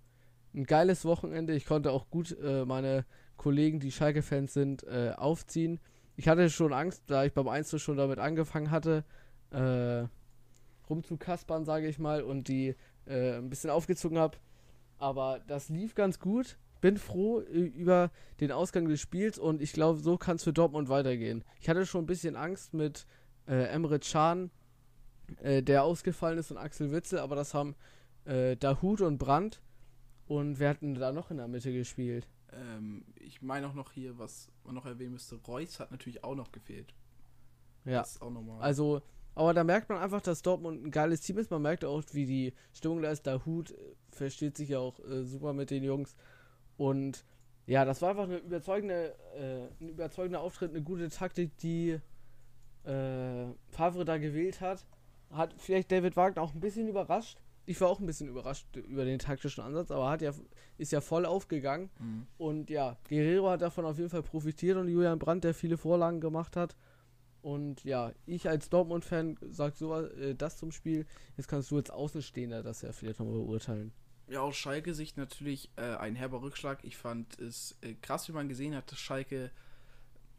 ein 0.57 0.63
geiles 0.63 1.05
Wochenende. 1.05 1.53
Ich 1.53 1.65
konnte 1.65 1.91
auch 1.91 2.09
gut 2.09 2.35
äh, 2.41 2.65
meine 2.65 3.05
Kollegen, 3.37 3.79
die 3.79 3.91
Schalke-Fans 3.91 4.53
sind, 4.53 4.83
äh, 4.83 5.13
aufziehen. 5.15 5.79
Ich 6.15 6.27
hatte 6.27 6.49
schon 6.49 6.73
Angst, 6.73 7.03
da 7.07 7.23
ich 7.23 7.33
beim 7.33 7.47
Einzel 7.47 7.79
schon 7.79 7.97
damit 7.97 8.19
angefangen 8.19 8.71
hatte, 8.71 9.05
äh, 9.51 10.05
rumzukaspern, 10.89 11.65
sage 11.65 11.87
ich 11.87 11.99
mal, 11.99 12.23
und 12.23 12.47
die 12.47 12.75
äh, 13.05 13.37
ein 13.37 13.49
bisschen 13.49 13.69
aufgezogen 13.69 14.17
habe. 14.17 14.37
Aber 14.99 15.39
das 15.47 15.69
lief 15.69 15.95
ganz 15.95 16.19
gut. 16.19 16.57
Bin 16.81 16.97
froh 16.97 17.41
über 17.41 18.09
den 18.39 18.51
Ausgang 18.51 18.87
des 18.87 19.01
Spiels 19.01 19.37
und 19.37 19.61
ich 19.61 19.73
glaube, 19.73 19.99
so 19.99 20.17
kann 20.17 20.37
es 20.37 20.43
für 20.43 20.53
Dortmund 20.53 20.87
weitergehen. 20.87 21.43
Ich 21.59 21.67
hatte 21.67 21.85
schon 21.85 22.03
ein 22.03 22.07
bisschen 22.07 22.37
Angst 22.37 22.73
mit 22.73 23.05
äh, 23.47 23.65
Emre 23.65 23.99
Can, 23.99 24.49
äh, 25.41 25.61
der 25.61 25.83
ausgefallen 25.83 26.37
ist 26.37 26.51
und 26.51 26.57
Axel 26.57 26.91
Witzel, 26.91 27.19
aber 27.19 27.35
das 27.35 27.53
haben 27.53 27.75
äh, 28.25 28.55
Dahut 28.55 29.01
und 29.01 29.17
Brandt. 29.17 29.61
Und 30.27 30.59
wer 30.59 30.69
hatten 30.69 30.95
da 30.95 31.11
noch 31.11 31.31
in 31.31 31.37
der 31.37 31.47
Mitte 31.47 31.73
gespielt? 31.73 32.29
Ähm, 32.53 33.03
ich 33.15 33.41
meine 33.41 33.67
auch 33.67 33.73
noch 33.73 33.91
hier, 33.91 34.17
was 34.17 34.49
man 34.63 34.75
noch 34.75 34.85
erwähnen 34.85 35.13
müsste, 35.13 35.35
Reus 35.35 35.79
hat 35.79 35.91
natürlich 35.91 36.23
auch 36.23 36.35
noch 36.35 36.51
gefehlt. 36.51 36.93
Ja. 37.83 37.99
Das 37.99 38.11
ist 38.11 38.21
auch 38.21 38.29
normal. 38.29 38.61
Also, 38.61 39.01
aber 39.35 39.53
da 39.53 39.63
merkt 39.63 39.89
man 39.89 39.99
einfach, 39.99 40.21
dass 40.21 40.41
Dortmund 40.41 40.85
ein 40.85 40.91
geiles 40.91 41.21
Team 41.21 41.37
ist. 41.37 41.51
Man 41.51 41.61
merkt 41.61 41.85
auch, 41.85 42.03
wie 42.11 42.25
die 42.25 42.53
Stimmung 42.73 43.01
da 43.01 43.11
ist. 43.11 43.25
Dahut 43.25 43.71
äh, 43.71 43.75
versteht 44.09 44.57
sich 44.57 44.69
ja 44.69 44.79
auch 44.79 44.99
äh, 44.99 45.23
super 45.23 45.53
mit 45.53 45.69
den 45.71 45.83
Jungs. 45.83 46.15
Und 46.77 47.25
ja, 47.65 47.85
das 47.85 48.01
war 48.01 48.09
einfach 48.09 48.23
eine 48.23 48.37
überzeugende, 48.37 49.15
äh, 49.35 49.83
ein 49.83 49.89
überzeugender 49.89 50.41
Auftritt, 50.41 50.71
eine 50.71 50.81
gute 50.81 51.09
Taktik, 51.09 51.57
die 51.57 51.99
äh, 52.83 53.45
Favre 53.69 54.05
da 54.05 54.17
gewählt 54.17 54.61
hat 54.61 54.85
hat 55.31 55.53
vielleicht 55.57 55.91
David 55.91 56.15
Wagner 56.15 56.41
auch 56.41 56.53
ein 56.53 56.59
bisschen 56.59 56.87
überrascht. 56.87 57.39
Ich 57.65 57.79
war 57.81 57.89
auch 57.89 57.99
ein 57.99 58.07
bisschen 58.07 58.27
überrascht 58.27 58.75
über 58.75 59.05
den 59.05 59.19
taktischen 59.19 59.63
Ansatz, 59.63 59.91
aber 59.91 60.09
hat 60.09 60.21
ja, 60.21 60.31
ist 60.77 60.91
ja 60.91 61.01
voll 61.01 61.25
aufgegangen. 61.25 61.91
Mhm. 61.99 62.25
Und 62.37 62.69
ja, 62.69 62.97
Guerrero 63.07 63.49
hat 63.49 63.61
davon 63.61 63.85
auf 63.85 63.97
jeden 63.97 64.09
Fall 64.09 64.23
profitiert 64.23 64.77
und 64.77 64.87
Julian 64.87 65.19
Brandt, 65.19 65.43
der 65.43 65.53
viele 65.53 65.77
Vorlagen 65.77 66.19
gemacht 66.19 66.55
hat. 66.55 66.75
Und 67.41 67.83
ja, 67.83 68.11
ich 68.25 68.49
als 68.49 68.69
Dortmund-Fan 68.69 69.37
sag 69.49 69.75
so 69.75 69.95
äh, 69.95 70.35
das 70.35 70.57
zum 70.57 70.71
Spiel. 70.71 71.05
Jetzt 71.37 71.47
kannst 71.47 71.71
du 71.71 71.77
als 71.77 71.89
Außenstehender 71.89 72.63
das 72.63 72.81
ja 72.81 72.91
vielleicht 72.91 73.19
nochmal 73.19 73.35
beurteilen. 73.35 73.91
Ja, 74.27 74.41
aus 74.41 74.57
Schalke-Sicht 74.57 75.17
natürlich 75.17 75.69
äh, 75.75 75.95
ein 75.95 76.15
herber 76.15 76.41
Rückschlag. 76.41 76.83
Ich 76.83 76.97
fand 76.97 77.39
es 77.39 77.77
äh, 77.81 77.95
krass, 77.95 78.27
wie 78.27 78.33
man 78.33 78.49
gesehen 78.49 78.75
hat, 78.75 78.91
dass 78.91 78.99
Schalke 78.99 79.51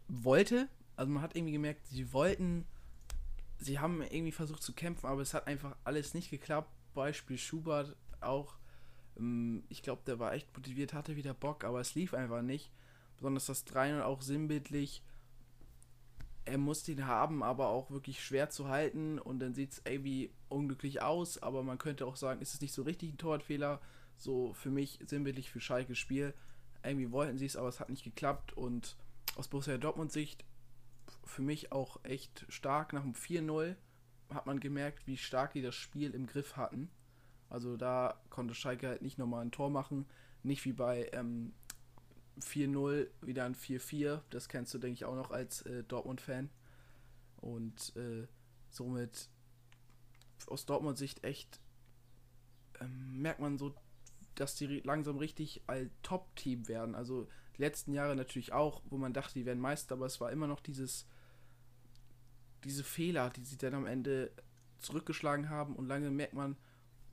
wollte. 0.09 0.69
Also 0.97 1.11
man 1.11 1.23
hat 1.23 1.35
irgendwie 1.35 1.53
gemerkt, 1.53 1.87
sie 1.87 2.13
wollten 2.13 2.67
sie 3.61 3.79
haben 3.79 4.03
irgendwie 4.03 4.33
versucht 4.33 4.63
zu 4.63 4.73
kämpfen, 4.73 5.07
aber 5.07 5.21
es 5.23 5.35
hat 5.35 5.47
einfach 5.47 5.77
alles 5.85 6.15
nicht 6.15 6.31
geklappt. 6.31 6.71
Beispiel 6.95 7.39
Schubert 7.39 7.95
auch. 8.21 8.55
Ähm, 9.17 9.65
ich 9.69 9.83
glaube, 9.83 10.03
der 10.07 10.19
war 10.19 10.33
echt 10.33 10.55
motiviert, 10.57 10.93
hatte 10.93 11.17
wieder 11.17 11.35
Bock, 11.35 11.65
aber 11.65 11.81
es 11.81 11.95
lief 11.95 12.15
einfach 12.15 12.43
nicht. 12.43 12.71
Besonders 13.17 13.47
das 13.47 13.65
3 13.65 14.03
auch 14.03 14.23
sinnbildlich. 14.23 15.03
Er 16.51 16.59
muss 16.59 16.83
den 16.83 17.07
haben, 17.07 17.43
aber 17.43 17.69
auch 17.69 17.91
wirklich 17.91 18.23
schwer 18.23 18.51
zu 18.51 18.69
halten. 18.69 19.19
Und 19.19 19.39
dann 19.39 19.55
sieht 19.55 19.73
es 19.73 19.83
irgendwie 19.85 20.33
unglücklich 20.49 21.03
aus, 21.03 21.43
aber 21.43 21.63
man 21.63 21.79
könnte 21.79 22.07
auch 22.07 22.17
sagen, 22.17 22.41
ist 22.41 22.55
es 22.55 22.61
nicht 22.61 22.75
so 22.75 22.83
richtig 22.83 23.13
ein 23.13 23.19
Torwartfehler, 23.19 23.81
so 24.17 24.53
für 24.55 24.71
mich 24.71 24.99
sinnbildlich 25.07 25.51
für 25.51 25.61
Schalke 25.61 25.95
Spiel. 25.95 26.35
Irgendwie 26.83 27.13
wollten 27.13 27.39
sie 27.39 27.47
es, 27.47 27.57
aber 27.57 27.69
es 27.69 27.81
hat 27.81 27.89
nicht 27.89 28.05
geklappt. 28.05 28.53
Und 28.53 28.97
aus 29.37 29.49
Borussia 29.49 29.79
Dortmund 29.79 30.13
Sicht 30.13 30.45
für 31.25 31.43
mich 31.43 31.73
auch 31.73 32.01
echt 32.03 32.45
stark. 32.49 32.93
Nach 32.93 33.03
dem 33.03 33.15
4-0 33.15 33.77
hat 34.31 34.47
man 34.47 34.61
gemerkt, 34.61 35.07
wie 35.07 35.17
stark 35.17 35.53
die 35.53 35.63
das 35.63 35.75
Spiel 35.75 36.15
im 36.15 36.27
Griff 36.27 36.57
hatten. 36.57 36.91
Also 37.49 37.77
da 37.77 38.21
konnte 38.31 38.55
Schalke 38.55 38.89
halt 38.89 39.03
nicht 39.03 39.19
nochmal 39.19 39.45
ein 39.45 39.51
Tor 39.51 39.71
machen, 39.71 40.07
nicht 40.43 40.65
wie 40.65 40.73
bei 40.73 41.11
ähm, 41.13 41.53
4-0 42.41 43.09
wieder 43.23 43.45
ein 43.45 43.55
4-4. 43.55 44.21
Das 44.31 44.49
kennst 44.49 44.73
du, 44.75 44.79
denke 44.79 44.95
ich, 44.95 45.05
auch 45.05 45.15
noch 45.15 45.31
als 45.31 45.63
äh, 45.63 45.83
Dortmund-Fan. 45.85 46.51
Und 47.37 47.97
äh, 47.97 48.27
somit 48.71 49.29
aus 50.47 50.67
Dortmund-Sicht 50.67 51.25
echt 51.25 51.61
ähm, 52.81 53.21
merkt 53.21 53.41
man 53.41 53.59
so, 53.59 53.75
dass 54.35 54.55
die 54.55 54.81
langsam 54.81 55.19
richtig 55.19 55.63
ein 55.67 55.91
Top-Team 56.03 56.69
werden. 56.69 56.95
Also 56.95 57.29
die 57.57 57.63
letzten 57.63 57.93
Jahre 57.93 58.17
natürlich 58.17 58.53
auch, 58.53 58.83
wo 58.89 58.97
man 58.97 59.13
dachte, 59.13 59.35
die 59.35 59.47
werden 59.47 59.61
Meister, 59.61 59.97
aber 59.97 60.07
es 60.07 60.21
war 60.21 60.31
immer 60.33 60.47
noch 60.47 60.61
dieses 60.61 61.07
diese 62.65 62.85
Fehler, 62.85 63.31
die 63.31 63.45
sie 63.45 63.59
dann 63.59 63.75
am 63.75 63.87
Ende 63.87 64.33
zurückgeschlagen 64.79 65.49
haben 65.49 65.77
und 65.77 65.87
lange 65.87 66.11
merkt 66.11 66.35
man, 66.35 66.57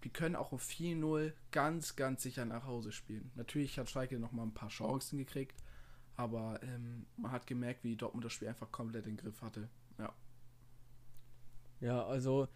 die 0.03 0.09
können 0.09 0.35
auch 0.35 0.51
um 0.51 0.59
4-0 0.59 1.33
ganz, 1.51 1.95
ganz 1.95 2.23
sicher 2.23 2.45
nach 2.45 2.65
Hause 2.65 2.91
spielen. 2.91 3.31
Natürlich 3.35 3.77
hat 3.79 3.89
Schalke 3.89 4.19
noch 4.19 4.31
mal 4.31 4.43
ein 4.43 4.53
paar 4.53 4.69
Chancen 4.69 5.17
gekriegt, 5.17 5.63
aber 6.15 6.59
ähm, 6.63 7.05
man 7.15 7.31
hat 7.31 7.47
gemerkt, 7.47 7.83
wie 7.83 7.95
Dortmund 7.95 8.25
das 8.25 8.33
Spiel 8.33 8.47
einfach 8.47 8.71
komplett 8.71 9.07
im 9.07 9.17
Griff 9.17 9.41
hatte. 9.41 9.69
Ja. 9.97 10.13
Ja, 11.79 12.05
also 12.05 12.47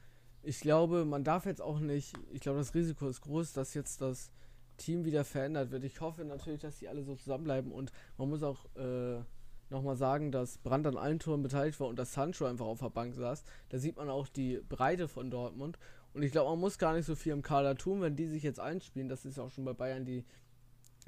ich 0.44 0.60
glaube, 0.60 1.06
man 1.06 1.24
darf 1.24 1.46
jetzt 1.46 1.62
auch 1.62 1.80
nicht, 1.80 2.14
ich 2.32 2.42
glaube, 2.42 2.60
das 2.60 2.74
Risiko 2.74 3.08
ist 3.08 3.22
groß, 3.22 3.54
dass 3.54 3.74
jetzt 3.74 4.02
das 4.02 4.32
Team 4.78 5.06
wieder 5.06 5.24
verändert 5.24 5.72
wird. 5.72 5.84
Ich 5.84 6.02
hoffe 6.02 6.26
natürlich, 6.26 6.62
dass 6.62 6.80
sie 6.80 6.88
alle 6.88 7.04
so 7.04 7.16
zusammenbleiben 7.16 7.72
und 7.72 7.92
man 8.18 8.30
muss 8.30 8.42
auch 8.42 8.66
äh, 8.76 9.22
nochmal 9.70 9.96
sagen, 9.96 10.32
dass 10.32 10.58
Brand 10.58 10.88
an 10.88 10.98
allen 10.98 11.20
Toren 11.20 11.44
beteiligt 11.44 11.80
war 11.80 11.88
und 11.88 11.98
dass 11.98 12.14
Sancho 12.14 12.46
einfach 12.46 12.66
auf 12.66 12.80
der 12.80 12.90
Bank 12.90 13.14
saß. 13.16 13.44
Da 13.70 13.78
sieht 13.78 13.98
man 13.98 14.10
auch 14.10 14.28
die 14.28 14.60
Breite 14.68 15.08
von 15.08 15.30
Dortmund 15.30 15.78
und 16.14 16.24
ich 16.24 16.32
glaube, 16.32 16.50
man 16.50 16.60
muss 16.60 16.78
gar 16.78 16.94
nicht 16.94 17.06
so 17.06 17.16
viel 17.16 17.32
im 17.32 17.42
Kader 17.42 17.76
tun, 17.76 18.02
wenn 18.02 18.16
die 18.16 18.28
sich 18.28 18.44
jetzt 18.44 18.60
einspielen. 18.60 19.08
Das 19.08 19.26
ist 19.26 19.40
auch 19.40 19.50
schon 19.50 19.66
bei 19.66 19.74
Bayern, 19.74 20.06
die 20.06 20.26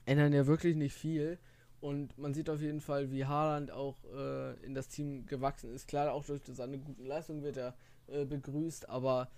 ändern 0.05 0.33
ja 0.33 0.47
wirklich 0.47 0.75
nicht 0.75 0.93
viel. 0.93 1.39
Und 1.81 2.17
man 2.17 2.33
sieht 2.33 2.49
auf 2.49 2.61
jeden 2.61 2.79
Fall, 2.79 3.11
wie 3.11 3.25
Haaland 3.25 3.71
auch 3.71 3.97
äh, 4.15 4.53
in 4.63 4.73
das 4.73 4.87
Team 4.87 5.25
gewachsen 5.25 5.73
ist. 5.73 5.87
Klar, 5.87 6.13
auch 6.13 6.23
durch 6.23 6.41
seine 6.45 6.77
guten 6.79 7.05
Leistungen 7.05 7.43
wird 7.43 7.57
er 7.57 7.75
äh, 8.07 8.23
begrüßt, 8.23 8.87
aber 8.87 9.29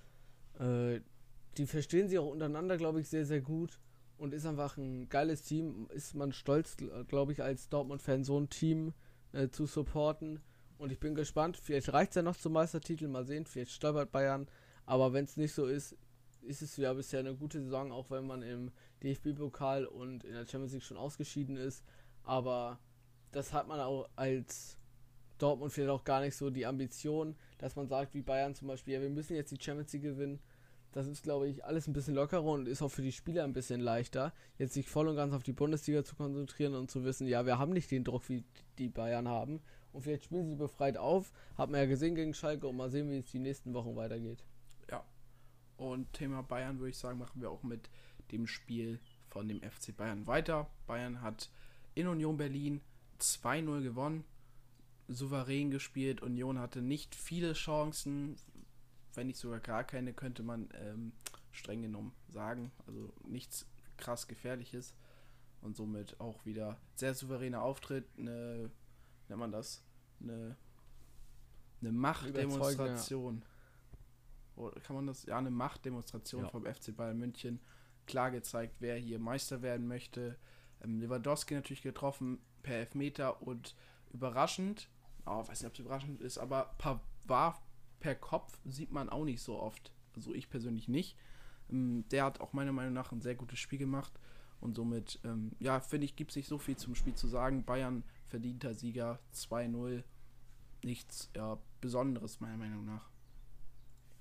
äh, 0.59 0.99
die 1.57 1.65
verstehen 1.65 2.07
sich 2.07 2.19
auch 2.19 2.29
untereinander, 2.29 2.77
glaube 2.77 3.01
ich, 3.01 3.09
sehr, 3.09 3.25
sehr 3.25 3.41
gut. 3.41 3.79
Und 4.17 4.33
ist 4.33 4.45
einfach 4.45 4.77
ein 4.77 5.09
geiles 5.09 5.41
Team. 5.41 5.87
Ist 5.93 6.13
man 6.13 6.31
stolz, 6.31 6.77
glaube 7.07 7.31
ich, 7.31 7.41
als 7.41 7.67
Dortmund-Fan 7.69 8.23
so 8.23 8.39
ein 8.39 8.49
Team 8.49 8.93
äh, 9.33 9.49
zu 9.49 9.65
supporten. 9.65 10.39
Und 10.77 10.91
ich 10.91 10.99
bin 10.99 11.15
gespannt. 11.15 11.57
Vielleicht 11.57 11.91
reicht 11.91 12.11
es 12.11 12.15
ja 12.15 12.21
noch 12.21 12.37
zum 12.37 12.53
Meistertitel. 12.53 13.07
Mal 13.07 13.25
sehen. 13.25 13.45
Vielleicht 13.45 13.71
stolpert 13.71 14.11
Bayern 14.11 14.47
aber 14.85 15.13
wenn 15.13 15.25
es 15.25 15.37
nicht 15.37 15.53
so 15.53 15.65
ist, 15.65 15.95
ist 16.41 16.61
es 16.61 16.77
ja 16.77 16.93
bisher 16.93 17.19
eine 17.19 17.35
gute 17.35 17.61
Saison, 17.61 17.91
auch 17.91 18.09
wenn 18.11 18.27
man 18.27 18.41
im 18.43 18.71
DFB-Pokal 19.03 19.85
und 19.85 20.23
in 20.23 20.33
der 20.33 20.45
Champions 20.45 20.73
League 20.73 20.83
schon 20.83 20.97
ausgeschieden 20.97 21.57
ist. 21.57 21.83
Aber 22.23 22.79
das 23.31 23.53
hat 23.53 23.67
man 23.67 23.79
auch 23.79 24.07
als 24.15 24.77
Dortmund 25.37 25.73
vielleicht 25.73 25.91
auch 25.91 26.03
gar 26.03 26.21
nicht 26.21 26.35
so 26.35 26.49
die 26.49 26.65
Ambition, 26.65 27.35
dass 27.57 27.75
man 27.75 27.87
sagt, 27.87 28.13
wie 28.13 28.21
Bayern 28.21 28.55
zum 28.55 28.67
Beispiel, 28.67 28.93
ja, 28.93 29.01
wir 29.01 29.09
müssen 29.09 29.35
jetzt 29.35 29.51
die 29.51 29.61
Champions 29.61 29.91
League 29.93 30.03
gewinnen. 30.03 30.39
Das 30.91 31.07
ist, 31.07 31.23
glaube 31.23 31.49
ich, 31.49 31.65
alles 31.65 31.87
ein 31.87 31.93
bisschen 31.93 32.15
lockerer 32.15 32.43
und 32.43 32.69
ist 32.69 32.81
auch 32.81 32.89
für 32.89 33.01
die 33.01 33.11
Spieler 33.11 33.43
ein 33.43 33.51
bisschen 33.51 33.81
leichter, 33.81 34.33
jetzt 34.57 34.75
sich 34.75 34.87
voll 34.87 35.09
und 35.09 35.17
ganz 35.17 35.33
auf 35.33 35.43
die 35.43 35.51
Bundesliga 35.51 36.05
zu 36.05 36.15
konzentrieren 36.15 36.73
und 36.73 36.89
zu 36.89 37.03
wissen, 37.03 37.27
ja, 37.27 37.45
wir 37.45 37.59
haben 37.59 37.73
nicht 37.73 37.91
den 37.91 38.05
Druck, 38.05 38.29
wie 38.29 38.45
die 38.77 38.87
Bayern 38.87 39.27
haben. 39.27 39.61
Und 39.91 40.03
vielleicht 40.03 40.25
spielen 40.25 40.47
sie 40.47 40.55
befreit 40.55 40.97
auf. 40.97 41.33
Hat 41.57 41.69
man 41.69 41.81
ja 41.81 41.85
gesehen 41.85 42.15
gegen 42.15 42.33
Schalke 42.33 42.67
und 42.67 42.77
mal 42.77 42.89
sehen, 42.89 43.09
wie 43.09 43.17
es 43.17 43.31
die 43.31 43.39
nächsten 43.39 43.73
Wochen 43.73 43.95
weitergeht. 43.95 44.43
Und 45.77 46.13
Thema 46.13 46.41
Bayern 46.41 46.79
würde 46.79 46.91
ich 46.91 46.97
sagen, 46.97 47.19
machen 47.19 47.41
wir 47.41 47.51
auch 47.51 47.63
mit 47.63 47.89
dem 48.31 48.47
Spiel 48.47 48.99
von 49.27 49.47
dem 49.47 49.61
FC 49.61 49.95
Bayern 49.95 50.27
weiter. 50.27 50.69
Bayern 50.87 51.21
hat 51.21 51.49
in 51.93 52.07
Union 52.07 52.37
Berlin 52.37 52.81
2-0 53.19 53.81
gewonnen, 53.81 54.23
souverän 55.07 55.71
gespielt. 55.71 56.21
Union 56.21 56.59
hatte 56.59 56.81
nicht 56.81 57.15
viele 57.15 57.53
Chancen, 57.53 58.37
wenn 59.13 59.27
nicht 59.27 59.39
sogar 59.39 59.59
gar 59.59 59.83
keine, 59.83 60.13
könnte 60.13 60.43
man 60.43 60.69
ähm, 60.73 61.13
streng 61.51 61.81
genommen 61.81 62.13
sagen. 62.29 62.71
Also 62.87 63.13
nichts 63.25 63.67
krass 63.97 64.27
Gefährliches. 64.27 64.95
Und 65.61 65.75
somit 65.75 66.19
auch 66.19 66.45
wieder 66.45 66.77
sehr 66.95 67.15
souveräner 67.15 67.63
Auftritt. 67.63 68.05
Eine, 68.17 68.69
nennt 69.27 69.39
man 69.39 69.51
das? 69.51 69.83
Eine, 70.21 70.55
eine 71.81 71.91
Machtdemonstration. 71.91 73.43
Oder 74.55 74.79
kann 74.81 74.95
man 74.95 75.07
das, 75.07 75.25
ja, 75.25 75.37
eine 75.37 75.51
Machtdemonstration 75.51 76.43
ja. 76.43 76.49
vom 76.49 76.65
FC 76.65 76.95
Bayern 76.95 77.17
München 77.17 77.59
klar 78.05 78.31
gezeigt, 78.31 78.75
wer 78.79 78.97
hier 78.97 79.19
Meister 79.19 79.61
werden 79.61 79.87
möchte. 79.87 80.37
Ähm, 80.83 80.99
Lewandowski 80.99 81.55
natürlich 81.55 81.81
getroffen 81.81 82.39
per 82.63 82.75
Elfmeter 82.75 83.41
und 83.41 83.75
überraschend, 84.13 84.89
oh, 85.25 85.39
weiß 85.47 85.61
nicht, 85.61 85.67
ob 85.67 85.73
es 85.73 85.79
überraschend 85.79 86.21
ist, 86.21 86.37
aber 86.37 86.75
war 87.25 87.61
per 87.99 88.15
Kopf 88.15 88.59
sieht 88.65 88.91
man 88.91 89.09
auch 89.09 89.25
nicht 89.25 89.41
so 89.41 89.59
oft. 89.59 89.91
Also 90.15 90.33
ich 90.33 90.49
persönlich 90.49 90.87
nicht. 90.87 91.17
Ähm, 91.69 92.05
der 92.11 92.25
hat 92.25 92.39
auch 92.39 92.53
meiner 92.53 92.71
Meinung 92.71 92.93
nach 92.93 93.11
ein 93.11 93.21
sehr 93.21 93.35
gutes 93.35 93.59
Spiel 93.59 93.79
gemacht 93.79 94.13
und 94.61 94.75
somit, 94.75 95.19
ähm, 95.23 95.51
ja, 95.59 95.79
finde 95.79 96.05
ich, 96.05 96.15
gibt 96.15 96.31
es 96.31 96.37
nicht 96.37 96.47
so 96.47 96.57
viel 96.57 96.77
zum 96.77 96.95
Spiel 96.95 97.15
zu 97.15 97.27
sagen. 97.27 97.65
Bayern 97.65 98.03
verdienter 98.27 98.73
Sieger 98.73 99.19
2-0. 99.33 100.03
Nichts 100.83 101.31
ja, 101.35 101.57
Besonderes, 101.81 102.39
meiner 102.39 102.57
Meinung 102.57 102.85
nach. 102.85 103.09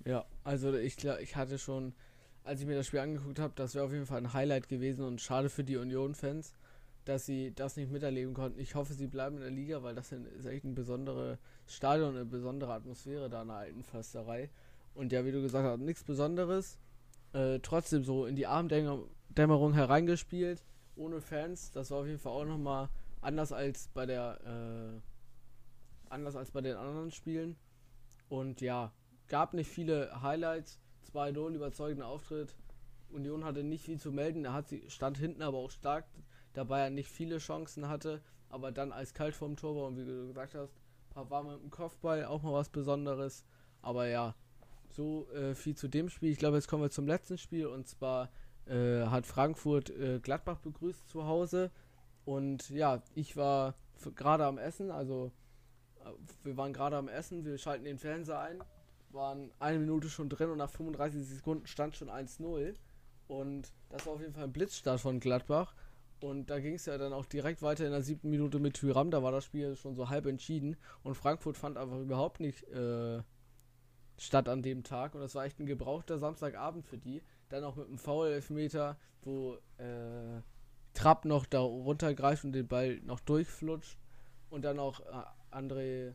Ja, 0.05 0.27
also 0.43 0.75
ich, 0.75 1.03
ich 1.05 1.37
hatte 1.37 1.59
schon, 1.59 1.95
als 2.43 2.61
ich 2.61 2.67
mir 2.67 2.77
das 2.77 2.87
Spiel 2.87 3.01
angeguckt 3.01 3.39
habe, 3.39 3.55
das 3.57 3.75
wäre 3.75 3.87
auf 3.87 3.93
jeden 3.93 4.07
Fall 4.07 4.19
ein 4.19 4.33
Highlight 4.33 4.69
gewesen 4.69 5.05
und 5.05 5.21
schade 5.21 5.49
für 5.49 5.65
die 5.65 5.77
Union-Fans, 5.77 6.53
dass 7.07 7.25
sie 7.27 7.55
das 7.55 7.77
nicht 7.77 7.91
miterleben 7.91 8.35
konnten. 8.35 8.61
Ich 8.61 8.75
hoffe, 8.75 8.93
sie 8.93 9.07
bleiben 9.07 9.37
in 9.37 9.43
der 9.43 9.51
Liga, 9.51 9.83
weil 9.83 9.95
das 9.95 10.13
ist 10.13 10.47
echt 10.47 10.65
ein 10.65 10.75
besonderes 10.75 11.39
Stadion, 11.67 12.15
eine 12.15 12.27
besondere 12.27 12.75
Atmosphäre 12.75 13.31
da 13.31 13.43
in 13.43 13.49
der 13.49 13.57
alten 13.57 13.83
Försterei. 13.83 14.51
Und 14.95 15.13
ja, 15.13 15.25
wie 15.25 15.33
du 15.33 15.41
gesagt 15.41 15.67
hast, 15.67 15.81
nichts 15.81 16.05
Besonderes. 16.05 16.79
Äh, 17.33 17.59
trotzdem 17.61 18.05
so 18.05 18.27
in 18.27 18.37
die 18.37 18.47
Abenddämmerung 18.47 19.73
hereingespielt, 19.73 20.63
ohne 20.97 21.21
Fans. 21.21 21.73
Das 21.73 21.91
war 21.91 21.99
auf 22.01 22.07
jeden 22.07 22.21
Fall 22.21 22.33
auch 22.33 22.45
nochmal 22.45 22.89
anders 23.21 23.53
als 23.53 23.89
bei 23.89 24.07
der, 24.07 24.39
äh, 24.45 25.01
anders 26.11 26.37
als 26.37 26.51
bei 26.51 26.61
den 26.61 26.77
anderen 26.77 27.11
Spielen. 27.11 27.57
Und 28.29 28.61
ja, 28.61 28.93
gab 29.29 29.55
nicht 29.55 29.71
viele 29.71 30.23
Highlights. 30.23 30.81
2-0, 31.13 31.55
überzeugender 31.55 32.09
Auftritt. 32.09 32.57
Union 33.11 33.45
hatte 33.45 33.63
nicht 33.63 33.85
viel 33.85 33.99
zu 33.99 34.11
melden. 34.11 34.45
Er 34.45 34.53
hat 34.53 34.69
sie, 34.69 34.83
stand 34.89 35.19
hinten 35.19 35.43
aber 35.43 35.59
auch 35.59 35.71
stark, 35.71 36.07
dabei 36.53 36.81
er 36.81 36.91
nicht 36.91 37.09
viele 37.09 37.39
Chancen 37.39 37.89
hatte. 37.89 38.23
Aber 38.49 38.73
dann 38.73 38.93
als 38.93 39.15
kalt 39.15 39.35
vorm 39.35 39.57
Tor 39.57 39.77
war 39.77 39.87
und 39.87 39.97
wie 39.97 40.05
du 40.05 40.29
gesagt 40.29 40.55
hast, 40.55 40.75
war 41.15 41.43
mit 41.43 41.61
dem 41.61 41.71
Kopfball 41.71 42.25
auch 42.25 42.43
mal 42.43 42.53
was 42.53 42.69
Besonderes. 42.69 43.45
Aber 43.83 44.09
ja, 44.09 44.35
so 44.91 45.29
äh, 45.33 45.55
viel 45.55 45.77
zu 45.77 45.89
dem 45.89 46.09
Spiel. 46.09 46.31
Ich 46.31 46.39
glaube, 46.39 46.57
jetzt 46.57 46.69
kommen 46.69 46.83
wir 46.83 46.91
zum 46.91 47.07
letzten 47.07 47.39
Spiel 47.39 47.67
und 47.67 47.87
zwar 47.87 48.31
äh, 48.67 49.07
hat 49.07 49.27
Frankfurt 49.27 49.91
äh, 49.91 50.21
Gladbach 50.21 50.59
begrüßt 50.59 51.09
zu 51.09 51.27
Hause. 51.27 51.71
Und 52.25 52.71
ja, 52.71 53.03
ich 53.15 53.37
war 53.37 53.75
gerade 54.15 54.47
am 54.47 54.59
Essen, 54.59 54.91
also 54.91 55.33
äh, 56.05 56.11
wir 56.43 56.57
waren 56.57 56.73
gerade 56.73 56.97
am 56.97 57.09
Essen, 57.09 57.45
wir 57.45 57.59
schalten 57.59 57.85
den 57.85 57.99
Fernseher 57.99 58.41
ein 58.41 58.63
waren 59.15 59.53
eine 59.59 59.79
Minute 59.79 60.09
schon 60.09 60.29
drin 60.29 60.51
und 60.51 60.59
nach 60.59 60.71
35 60.71 61.27
Sekunden 61.27 61.67
stand 61.67 61.97
schon 61.97 62.11
1-0. 62.11 62.75
Und 63.27 63.73
das 63.89 64.07
war 64.07 64.15
auf 64.15 64.21
jeden 64.21 64.35
Fall 64.35 64.45
ein 64.45 64.53
Blitzstart 64.53 65.01
von 65.01 65.21
Gladbach. 65.21 65.75
Und 66.21 66.51
da 66.51 66.59
ging 66.59 66.75
es 66.75 66.87
ja 66.87 66.97
dann 66.99 67.13
auch 67.13 67.27
direkt 67.27 67.63
weiter 67.63 67.85
in 67.85 67.93
der 67.93 68.03
siebten 68.03 68.31
Minute 68.31 68.59
mit 68.59 68.75
Tyram. 68.75 69.11
Da 69.11 69.23
war 69.23 69.33
das 69.33 69.45
Spiel 69.45 69.77
schon 69.77 69.95
so 69.95 70.09
halb 70.09 70.27
entschieden. 70.27 70.77
Und 71.03 71.15
Frankfurt 71.17 71.57
fand 71.57 71.77
einfach 71.77 71.99
überhaupt 71.99 72.41
nicht 72.41 72.63
äh, 72.69 73.23
statt 74.19 74.49
an 74.49 74.63
dem 74.63 74.85
Tag. 74.85 75.15
Und 75.15 75.21
das 75.21 75.35
war 75.35 75.45
echt 75.45 75.61
ein 75.61 75.67
gebrauchter 75.67 76.19
Samstagabend 76.19 76.87
für 76.87 76.99
die. 76.99 77.23
Dann 77.49 77.65
auch 77.65 77.77
mit 77.77 77.89
einem 77.89 77.99
Foul-Elfmeter, 77.99 78.97
wo 79.23 79.55
äh, 79.79 80.41
Trapp 80.95 81.25
noch 81.25 81.47
da 81.47 81.61
runtergreift 81.61 82.45
und 82.45 82.53
den 82.53 82.69
Ball 82.69 83.01
noch 83.03 83.21
durchflutscht. 83.21 83.99
Und 84.51 84.65
dann 84.65 84.79
auch 84.79 85.01
äh, 85.01 85.55
André 85.55 86.15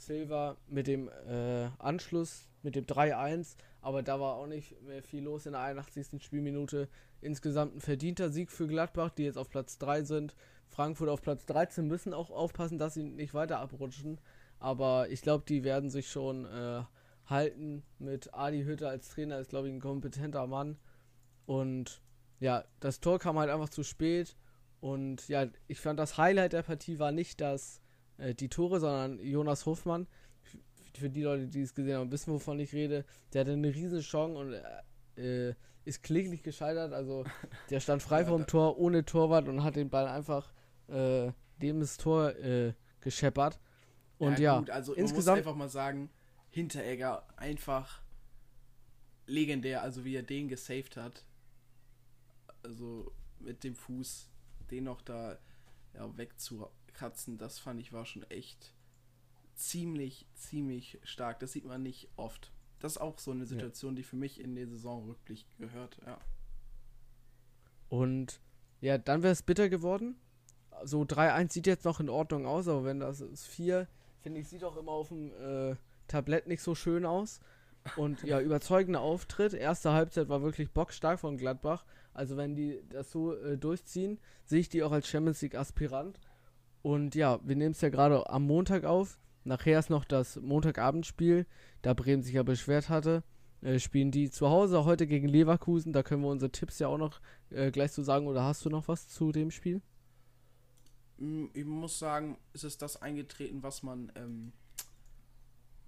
Silva 0.00 0.56
mit 0.66 0.86
dem 0.86 1.08
äh, 1.28 1.68
Anschluss, 1.78 2.48
mit 2.62 2.76
dem 2.76 2.84
3-1, 2.84 3.56
aber 3.80 4.02
da 4.02 4.20
war 4.20 4.34
auch 4.34 4.46
nicht 4.46 4.80
mehr 4.82 5.02
viel 5.02 5.24
los 5.24 5.46
in 5.46 5.52
der 5.52 5.62
81. 5.62 6.22
Spielminute. 6.22 6.88
Insgesamt 7.20 7.76
ein 7.76 7.80
verdienter 7.80 8.30
Sieg 8.30 8.50
für 8.50 8.66
Gladbach, 8.66 9.10
die 9.10 9.24
jetzt 9.24 9.38
auf 9.38 9.48
Platz 9.48 9.78
3 9.78 10.02
sind. 10.04 10.34
Frankfurt 10.68 11.08
auf 11.08 11.22
Platz 11.22 11.46
13 11.46 11.86
müssen 11.86 12.14
auch 12.14 12.30
aufpassen, 12.30 12.78
dass 12.78 12.94
sie 12.94 13.02
nicht 13.02 13.34
weiter 13.34 13.58
abrutschen. 13.58 14.20
Aber 14.58 15.08
ich 15.10 15.22
glaube, 15.22 15.44
die 15.46 15.64
werden 15.64 15.90
sich 15.90 16.10
schon 16.10 16.44
äh, 16.44 16.82
halten 17.26 17.82
mit 17.98 18.34
Adi 18.34 18.64
Hütte 18.64 18.88
als 18.88 19.08
Trainer, 19.08 19.38
ist 19.38 19.50
glaube 19.50 19.68
ich 19.68 19.74
ein 19.74 19.80
kompetenter 19.80 20.46
Mann. 20.46 20.78
Und 21.46 22.02
ja, 22.40 22.64
das 22.80 23.00
Tor 23.00 23.18
kam 23.18 23.38
halt 23.38 23.50
einfach 23.50 23.68
zu 23.68 23.82
spät. 23.82 24.36
Und 24.80 25.28
ja, 25.28 25.46
ich 25.66 25.80
fand 25.80 25.98
das 25.98 26.16
Highlight 26.16 26.52
der 26.52 26.62
Partie 26.62 26.98
war 26.98 27.12
nicht 27.12 27.40
das, 27.40 27.80
äh, 28.20 28.34
die 28.34 28.48
Tore, 28.48 28.80
sondern 28.80 29.18
Jonas 29.20 29.66
Hofmann. 29.66 30.06
Für 30.94 31.08
die 31.08 31.22
Leute, 31.22 31.46
die 31.46 31.62
es 31.62 31.74
gesehen 31.74 31.98
haben, 31.98 32.10
wissen, 32.10 32.32
wovon 32.32 32.58
ich 32.60 32.72
rede. 32.72 33.04
Der 33.32 33.42
hatte 33.42 33.52
eine 33.52 33.74
riesen 33.74 34.00
Chance 34.00 34.38
und 34.38 35.22
äh, 35.22 35.54
ist 35.84 36.02
kläglich 36.02 36.42
gescheitert. 36.42 36.92
Also 36.92 37.24
der 37.70 37.80
stand 37.80 38.02
frei 38.02 38.20
ja, 38.22 38.26
vom 38.26 38.46
Tor, 38.46 38.78
ohne 38.78 39.04
Torwart 39.04 39.48
und 39.48 39.62
hat 39.62 39.76
den 39.76 39.88
Ball 39.88 40.06
einfach 40.06 40.52
äh, 40.88 41.32
dem 41.58 41.80
das 41.80 41.96
Tor 41.96 42.34
äh, 42.36 42.74
gescheppert. 43.00 43.60
Und 44.18 44.38
ja, 44.38 44.54
ja 44.54 44.58
gut, 44.58 44.70
also 44.70 44.94
insgesamt 44.94 45.38
einfach 45.38 45.54
mal 45.54 45.68
sagen, 45.68 46.10
Hinteregger 46.50 47.24
einfach 47.36 48.02
legendär, 49.26 49.82
also 49.82 50.04
wie 50.04 50.16
er 50.16 50.22
den 50.22 50.48
gesaved 50.48 50.96
hat. 50.96 51.24
Also 52.62 53.12
mit 53.38 53.64
dem 53.64 53.74
Fuß, 53.74 54.28
den 54.70 54.84
noch 54.84 55.00
da 55.00 55.38
ja, 55.94 56.10
wegzukratzen, 57.00 57.38
das 57.38 57.58
fand 57.58 57.80
ich 57.80 57.92
war 57.92 58.04
schon 58.04 58.22
echt 58.30 58.72
ziemlich, 59.54 60.26
ziemlich 60.34 60.98
stark. 61.02 61.40
Das 61.40 61.52
sieht 61.52 61.64
man 61.64 61.82
nicht 61.82 62.08
oft. 62.16 62.52
Das 62.78 62.92
ist 62.92 62.98
auch 62.98 63.18
so 63.18 63.30
eine 63.30 63.46
Situation, 63.46 63.92
ja. 63.92 63.96
die 63.96 64.02
für 64.02 64.16
mich 64.16 64.40
in 64.40 64.54
den 64.54 64.70
Saisonrückblick 64.70 65.44
gehört, 65.58 65.98
ja. 66.06 66.18
Und 67.88 68.40
ja, 68.80 68.96
dann 68.96 69.22
wäre 69.22 69.32
es 69.32 69.42
bitter 69.42 69.68
geworden. 69.68 70.16
So 70.84 71.02
3-1 71.02 71.52
sieht 71.52 71.66
jetzt 71.66 71.84
noch 71.84 72.00
in 72.00 72.08
Ordnung 72.08 72.46
aus, 72.46 72.68
aber 72.68 72.84
wenn 72.84 73.00
das 73.00 73.20
ist 73.20 73.46
4, 73.46 73.86
finde 74.20 74.40
ich, 74.40 74.48
sieht 74.48 74.64
auch 74.64 74.76
immer 74.76 74.92
auf 74.92 75.08
dem 75.08 75.32
äh, 75.32 75.76
Tablett 76.06 76.46
nicht 76.46 76.62
so 76.62 76.74
schön 76.74 77.04
aus. 77.04 77.40
Und 77.96 78.22
ja, 78.22 78.40
überzeugender 78.40 79.00
Auftritt. 79.00 79.52
Erste 79.52 79.92
Halbzeit 79.92 80.28
war 80.30 80.40
wirklich 80.42 80.70
bockstark 80.70 81.20
von 81.20 81.36
Gladbach. 81.36 81.84
Also 82.14 82.36
wenn 82.38 82.54
die 82.54 82.80
das 82.88 83.10
so 83.10 83.34
äh, 83.34 83.58
durchziehen, 83.58 84.18
sehe 84.44 84.60
ich 84.60 84.68
die 84.70 84.82
auch 84.82 84.92
als 84.92 85.06
Champions 85.06 85.42
League 85.42 85.54
Aspirant. 85.54 86.18
Und 86.82 87.14
ja, 87.14 87.40
wir 87.42 87.56
nehmen 87.56 87.72
es 87.72 87.80
ja 87.80 87.88
gerade 87.88 88.28
am 88.30 88.46
Montag 88.46 88.84
auf. 88.84 89.18
Nachher 89.44 89.78
ist 89.78 89.90
noch 89.90 90.04
das 90.04 90.36
Montagabendspiel, 90.36 91.46
da 91.82 91.94
Bremen 91.94 92.22
sich 92.22 92.34
ja 92.34 92.42
beschwert 92.42 92.88
hatte. 92.88 93.22
Äh, 93.62 93.78
spielen 93.78 94.10
die 94.10 94.30
zu 94.30 94.48
Hause 94.48 94.84
heute 94.84 95.06
gegen 95.06 95.28
Leverkusen. 95.28 95.92
Da 95.92 96.02
können 96.02 96.22
wir 96.22 96.28
unsere 96.28 96.50
Tipps 96.50 96.78
ja 96.78 96.88
auch 96.88 96.98
noch 96.98 97.20
äh, 97.50 97.70
gleich 97.70 97.92
zu 97.92 98.02
sagen. 98.02 98.26
Oder 98.26 98.44
hast 98.44 98.64
du 98.64 98.70
noch 98.70 98.88
was 98.88 99.08
zu 99.08 99.32
dem 99.32 99.50
Spiel? 99.50 99.82
Mm, 101.18 101.46
ich 101.52 101.64
muss 101.64 101.98
sagen, 101.98 102.38
es 102.54 102.64
ist 102.64 102.80
das 102.80 103.00
eingetreten, 103.00 103.62
was 103.62 103.82
man 103.82 104.10
ähm, 104.14 104.52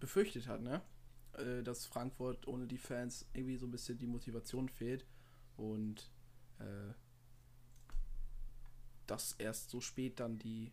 befürchtet 0.01 0.49
hat, 0.49 0.63
ne? 0.63 0.83
Äh, 1.39 1.63
dass 1.63 1.87
Frankfurt 1.87 2.47
ohne 2.47 2.67
die 2.67 2.79
Fans 2.79 3.27
irgendwie 3.33 3.57
so 3.57 3.67
ein 3.67 3.71
bisschen 3.71 3.99
die 3.99 4.07
Motivation 4.07 4.69
fehlt 4.69 5.07
und 5.57 6.11
äh, 6.59 6.93
dass 9.07 9.33
erst 9.33 9.71
so 9.71 9.81
spät 9.81 10.21
dann 10.21 10.39
die 10.39 10.73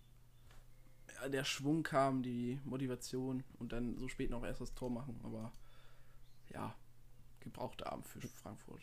der 1.28 1.44
Schwung 1.44 1.84
kam, 1.84 2.24
die 2.24 2.60
Motivation 2.64 3.44
und 3.58 3.72
dann 3.72 3.98
so 3.98 4.08
spät 4.08 4.30
noch 4.30 4.44
erst 4.44 4.62
das 4.62 4.74
Tor 4.74 4.90
machen, 4.90 5.20
aber 5.24 5.52
ja, 6.50 6.76
gebrauchte 7.40 7.92
Abend 7.92 8.08
für 8.08 8.22
Frankfurt. 8.22 8.82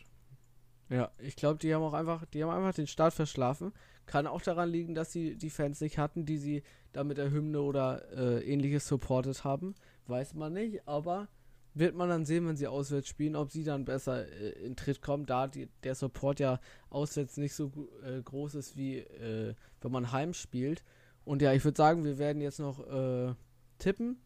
Ja, 0.89 1.11
ich 1.17 1.35
glaube, 1.35 1.59
die 1.59 1.73
haben 1.73 1.83
auch 1.83 1.93
einfach, 1.93 2.25
die 2.25 2.43
haben 2.43 2.49
einfach 2.49 2.73
den 2.73 2.87
Start 2.87 3.13
verschlafen. 3.13 3.73
Kann 4.05 4.25
auch 4.25 4.41
daran 4.41 4.69
liegen, 4.69 4.95
dass 4.95 5.11
sie 5.11 5.35
die 5.35 5.49
Fans 5.49 5.81
nicht 5.81 5.97
hatten, 5.97 6.25
die 6.25 6.37
sie 6.37 6.63
da 6.93 7.03
mit 7.03 7.17
der 7.17 7.31
Hymne 7.31 7.61
oder 7.61 8.09
äh, 8.13 8.39
ähnliches 8.49 8.87
supportet 8.87 9.43
haben. 9.43 9.75
Weiß 10.05 10.33
man 10.33 10.53
nicht, 10.53 10.87
aber 10.87 11.27
wird 11.73 11.95
man 11.95 12.09
dann 12.09 12.25
sehen, 12.25 12.47
wenn 12.47 12.55
sie 12.55 12.67
auswärts 12.67 13.09
spielen, 13.09 13.35
ob 13.35 13.51
sie 13.51 13.65
dann 13.65 13.83
besser 13.83 14.27
äh, 14.27 14.49
in 14.65 14.77
Tritt 14.77 15.01
kommen, 15.01 15.25
da 15.25 15.47
die, 15.47 15.67
der 15.83 15.93
Support 15.93 16.39
ja 16.39 16.59
auswärts 16.89 17.35
nicht 17.37 17.53
so 17.53 17.71
äh, 18.03 18.21
groß 18.21 18.55
ist, 18.55 18.77
wie 18.77 18.99
äh, 18.99 19.55
wenn 19.81 19.91
man 19.91 20.11
heim 20.13 20.33
spielt. 20.33 20.83
Und 21.27 21.41
ja, 21.41 21.53
ich 21.53 21.63
würde 21.63 21.77
sagen, 21.77 22.03
wir 22.03 22.17
werden 22.17 22.41
jetzt 22.41 22.59
noch 22.59 22.79
äh, 22.87 23.33
tippen. 23.79 24.17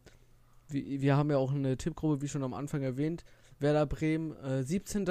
Wir, 0.68 1.00
wir 1.00 1.16
haben 1.16 1.30
ja 1.30 1.36
auch 1.36 1.52
eine 1.52 1.76
Tippgruppe, 1.76 2.22
wie 2.22 2.28
schon 2.28 2.44
am 2.44 2.54
Anfang 2.54 2.82
erwähnt. 2.82 3.24
Werder 3.58 3.86
Bremen 3.86 4.34
17. 4.62 5.02
Äh, 5.02 5.04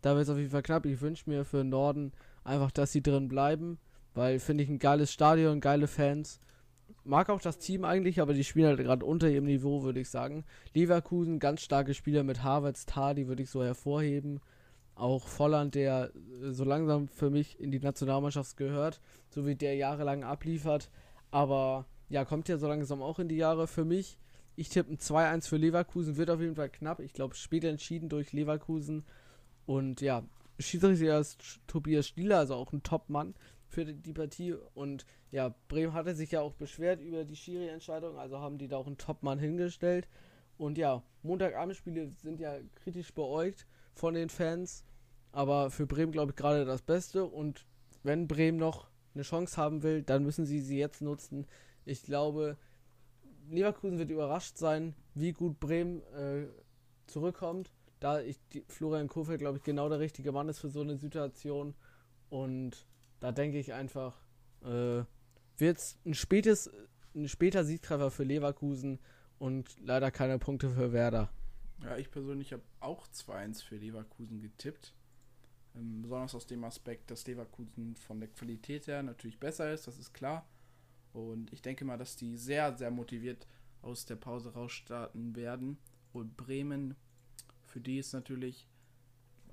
da 0.00 0.16
wird 0.16 0.24
es 0.24 0.30
auf 0.30 0.38
jeden 0.38 0.50
Fall 0.50 0.62
knapp. 0.62 0.86
Ich 0.86 1.00
wünsche 1.00 1.28
mir 1.28 1.44
für 1.44 1.64
Norden 1.64 2.12
einfach, 2.44 2.70
dass 2.70 2.92
sie 2.92 3.02
drin 3.02 3.28
bleiben, 3.28 3.78
weil 4.14 4.38
finde 4.38 4.64
ich 4.64 4.70
ein 4.70 4.78
geiles 4.78 5.12
Stadion, 5.12 5.60
geile 5.60 5.86
Fans 5.86 6.40
mag 7.04 7.28
auch 7.30 7.40
das 7.40 7.58
Team 7.58 7.84
eigentlich, 7.84 8.20
aber 8.20 8.34
die 8.34 8.44
spielen 8.44 8.66
halt 8.66 8.78
gerade 8.78 9.04
unter 9.04 9.28
ihrem 9.28 9.44
Niveau, 9.44 9.82
würde 9.82 10.00
ich 10.00 10.08
sagen. 10.08 10.44
Leverkusen, 10.72 11.38
ganz 11.38 11.62
starke 11.62 11.94
Spieler 11.94 12.22
mit 12.22 12.42
Harvards, 12.42 12.86
die 12.86 13.28
würde 13.28 13.42
ich 13.42 13.50
so 13.50 13.62
hervorheben. 13.62 14.40
Auch 14.94 15.26
Volland, 15.26 15.74
der 15.74 16.12
äh, 16.42 16.52
so 16.52 16.64
langsam 16.64 17.08
für 17.08 17.30
mich 17.30 17.58
in 17.60 17.70
die 17.70 17.80
Nationalmannschaft 17.80 18.56
gehört, 18.56 19.00
so 19.28 19.44
wie 19.46 19.56
der 19.56 19.74
jahrelang 19.74 20.22
abliefert. 20.22 20.90
Aber 21.34 21.86
ja, 22.10 22.24
kommt 22.24 22.48
ja 22.48 22.58
so 22.58 22.68
langsam 22.68 23.02
auch 23.02 23.18
in 23.18 23.26
die 23.26 23.34
Jahre 23.34 23.66
für 23.66 23.84
mich. 23.84 24.20
Ich 24.54 24.68
tippe 24.68 24.92
ein 24.92 24.98
2-1 24.98 25.48
für 25.48 25.56
Leverkusen, 25.56 26.16
wird 26.16 26.30
auf 26.30 26.40
jeden 26.40 26.54
Fall 26.54 26.68
knapp. 26.68 27.00
Ich 27.00 27.12
glaube, 27.12 27.34
später 27.34 27.68
entschieden 27.68 28.08
durch 28.08 28.32
Leverkusen. 28.32 29.04
Und 29.66 30.00
ja, 30.00 30.22
Schiedsrichter 30.60 31.18
ist 31.18 31.60
Tobias 31.66 32.06
Stieler, 32.06 32.38
also 32.38 32.54
auch 32.54 32.72
ein 32.72 32.84
Top-Mann 32.84 33.34
für 33.66 33.84
die 33.84 34.12
Partie. 34.12 34.54
Und 34.74 35.06
ja, 35.32 35.52
Bremen 35.66 35.92
hatte 35.92 36.14
sich 36.14 36.30
ja 36.30 36.40
auch 36.40 36.54
beschwert 36.54 37.00
über 37.00 37.24
die 37.24 37.34
Schiri-Entscheidung, 37.34 38.16
also 38.16 38.38
haben 38.38 38.56
die 38.56 38.68
da 38.68 38.76
auch 38.76 38.86
einen 38.86 38.96
Top-Mann 38.96 39.40
hingestellt. 39.40 40.06
Und 40.56 40.78
ja, 40.78 41.02
Montagabendspiele 41.24 42.10
sind 42.10 42.38
ja 42.38 42.58
kritisch 42.76 43.12
beäugt 43.12 43.66
von 43.92 44.14
den 44.14 44.28
Fans, 44.28 44.84
aber 45.32 45.72
für 45.72 45.88
Bremen 45.88 46.12
glaube 46.12 46.30
ich 46.30 46.36
gerade 46.36 46.64
das 46.64 46.82
Beste. 46.82 47.24
Und 47.24 47.66
wenn 48.04 48.28
Bremen 48.28 48.58
noch 48.58 48.93
eine 49.14 49.22
Chance 49.22 49.56
haben 49.56 49.82
will, 49.82 50.02
dann 50.02 50.24
müssen 50.24 50.46
sie 50.46 50.60
sie 50.60 50.78
jetzt 50.78 51.02
nutzen. 51.02 51.46
Ich 51.84 52.02
glaube, 52.02 52.56
Leverkusen 53.50 53.98
wird 53.98 54.10
überrascht 54.10 54.56
sein, 54.56 54.94
wie 55.14 55.32
gut 55.32 55.60
Bremen 55.60 56.02
äh, 56.14 56.46
zurückkommt. 57.06 57.72
Da 58.00 58.20
ich 58.20 58.38
die, 58.52 58.64
Florian 58.68 59.08
Kofeld, 59.08 59.40
glaube 59.40 59.58
ich, 59.58 59.64
genau 59.64 59.88
der 59.88 60.00
richtige 60.00 60.32
Mann 60.32 60.48
ist 60.48 60.58
für 60.58 60.70
so 60.70 60.80
eine 60.80 60.96
Situation. 60.96 61.74
Und 62.30 62.86
da 63.20 63.32
denke 63.32 63.58
ich 63.58 63.72
einfach, 63.72 64.14
äh, 64.62 65.04
wird 65.56 65.78
es 65.78 65.98
ein 66.04 66.14
spätes, 66.14 66.70
ein 67.14 67.28
später 67.28 67.64
Siegtreffer 67.64 68.10
für 68.10 68.24
Leverkusen 68.24 68.98
und 69.38 69.76
leider 69.80 70.10
keine 70.10 70.38
Punkte 70.38 70.70
für 70.70 70.92
Werder. 70.92 71.30
Ja, 71.82 71.96
ich 71.96 72.10
persönlich 72.10 72.52
habe 72.52 72.62
auch 72.80 73.06
2-1 73.06 73.62
für 73.62 73.76
Leverkusen 73.76 74.40
getippt. 74.40 74.94
Ähm, 75.74 76.02
besonders 76.02 76.34
aus 76.34 76.46
dem 76.46 76.64
Aspekt, 76.64 77.10
dass 77.10 77.26
Leverkusen 77.26 77.96
von 77.96 78.20
der 78.20 78.28
Qualität 78.28 78.86
her 78.86 79.02
natürlich 79.02 79.38
besser 79.38 79.72
ist, 79.72 79.86
das 79.86 79.98
ist 79.98 80.12
klar. 80.12 80.46
Und 81.12 81.52
ich 81.52 81.62
denke 81.62 81.84
mal, 81.84 81.98
dass 81.98 82.16
die 82.16 82.36
sehr, 82.36 82.76
sehr 82.76 82.90
motiviert 82.90 83.46
aus 83.82 84.04
der 84.04 84.16
Pause 84.16 84.52
rausstarten 84.52 85.36
werden. 85.36 85.78
Und 86.12 86.36
Bremen, 86.36 86.96
für 87.62 87.80
die 87.80 87.98
ist 87.98 88.12
natürlich, 88.12 88.68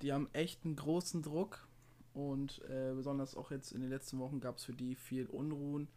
die 0.00 0.12
haben 0.12 0.28
echt 0.32 0.64
einen 0.64 0.76
großen 0.76 1.22
Druck 1.22 1.68
und 2.14 2.60
äh, 2.68 2.92
besonders 2.94 3.36
auch 3.36 3.50
jetzt 3.50 3.72
in 3.72 3.80
den 3.80 3.90
letzten 3.90 4.18
Wochen 4.18 4.40
gab 4.40 4.58
es 4.58 4.64
für 4.64 4.74
die 4.74 4.94
viel 4.94 5.26
Unruhen. 5.26 5.88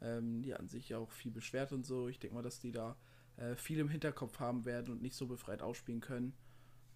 Ähm, 0.00 0.42
die 0.42 0.54
hatten 0.54 0.68
sich 0.68 0.88
ja 0.88 0.98
auch 0.98 1.10
viel 1.10 1.32
beschwert 1.32 1.72
und 1.72 1.84
so. 1.84 2.08
Ich 2.08 2.18
denke 2.18 2.36
mal, 2.36 2.42
dass 2.42 2.60
die 2.60 2.72
da 2.72 2.96
äh, 3.36 3.54
viel 3.56 3.78
im 3.78 3.88
Hinterkopf 3.88 4.38
haben 4.40 4.64
werden 4.64 4.92
und 4.92 5.02
nicht 5.02 5.16
so 5.16 5.26
befreit 5.26 5.62
ausspielen 5.62 6.00
können. 6.00 6.34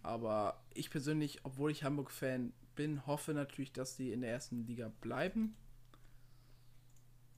Aber 0.02 0.62
ich 0.74 0.90
persönlich, 0.90 1.40
obwohl 1.44 1.70
ich 1.70 1.84
Hamburg-Fan 1.84 2.52
bin, 2.74 3.06
hoffe 3.06 3.34
natürlich, 3.34 3.72
dass 3.72 3.96
die 3.96 4.12
in 4.12 4.22
der 4.22 4.30
ersten 4.30 4.66
Liga 4.66 4.90
bleiben. 5.00 5.56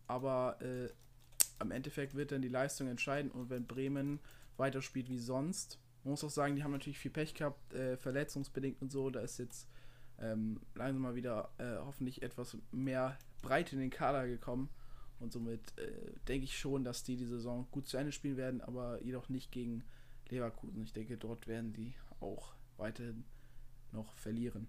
Aber 0.06 0.60
äh, 0.60 0.88
am 1.58 1.70
Endeffekt 1.70 2.14
wird 2.14 2.32
dann 2.32 2.42
die 2.42 2.48
Leistung 2.48 2.88
entscheiden 2.88 3.30
und 3.30 3.50
wenn 3.50 3.66
Bremen 3.66 4.20
weiterspielt 4.56 5.08
wie 5.08 5.18
sonst, 5.18 5.78
man 6.04 6.12
muss 6.12 6.24
auch 6.24 6.30
sagen, 6.30 6.54
die 6.54 6.62
haben 6.62 6.72
natürlich 6.72 6.98
viel 6.98 7.10
Pech 7.10 7.34
gehabt, 7.34 7.72
äh, 7.72 7.96
verletzungsbedingt 7.96 8.80
und 8.82 8.92
so. 8.92 9.08
Da 9.08 9.20
ist 9.20 9.38
jetzt 9.38 9.66
ähm, 10.20 10.60
langsam 10.74 11.02
mal 11.02 11.14
wieder 11.14 11.50
äh, 11.58 11.78
hoffentlich 11.78 12.22
etwas 12.22 12.56
mehr 12.70 13.18
Breite 13.40 13.74
in 13.74 13.80
den 13.80 13.90
Kader 13.90 14.26
gekommen. 14.26 14.68
Und 15.18 15.32
somit 15.32 15.60
äh, 15.78 16.12
denke 16.28 16.44
ich 16.44 16.58
schon, 16.58 16.84
dass 16.84 17.04
die 17.04 17.16
die 17.16 17.24
Saison 17.24 17.66
gut 17.70 17.88
zu 17.88 17.96
Ende 17.96 18.12
spielen 18.12 18.36
werden, 18.36 18.60
aber 18.60 19.02
jedoch 19.02 19.30
nicht 19.30 19.50
gegen 19.50 19.82
Leverkusen. 20.28 20.82
Ich 20.82 20.92
denke, 20.92 21.16
dort 21.16 21.46
werden 21.46 21.72
die 21.72 21.94
auch 22.20 22.54
weiterhin 22.76 23.24
noch 23.92 24.12
verlieren. 24.14 24.66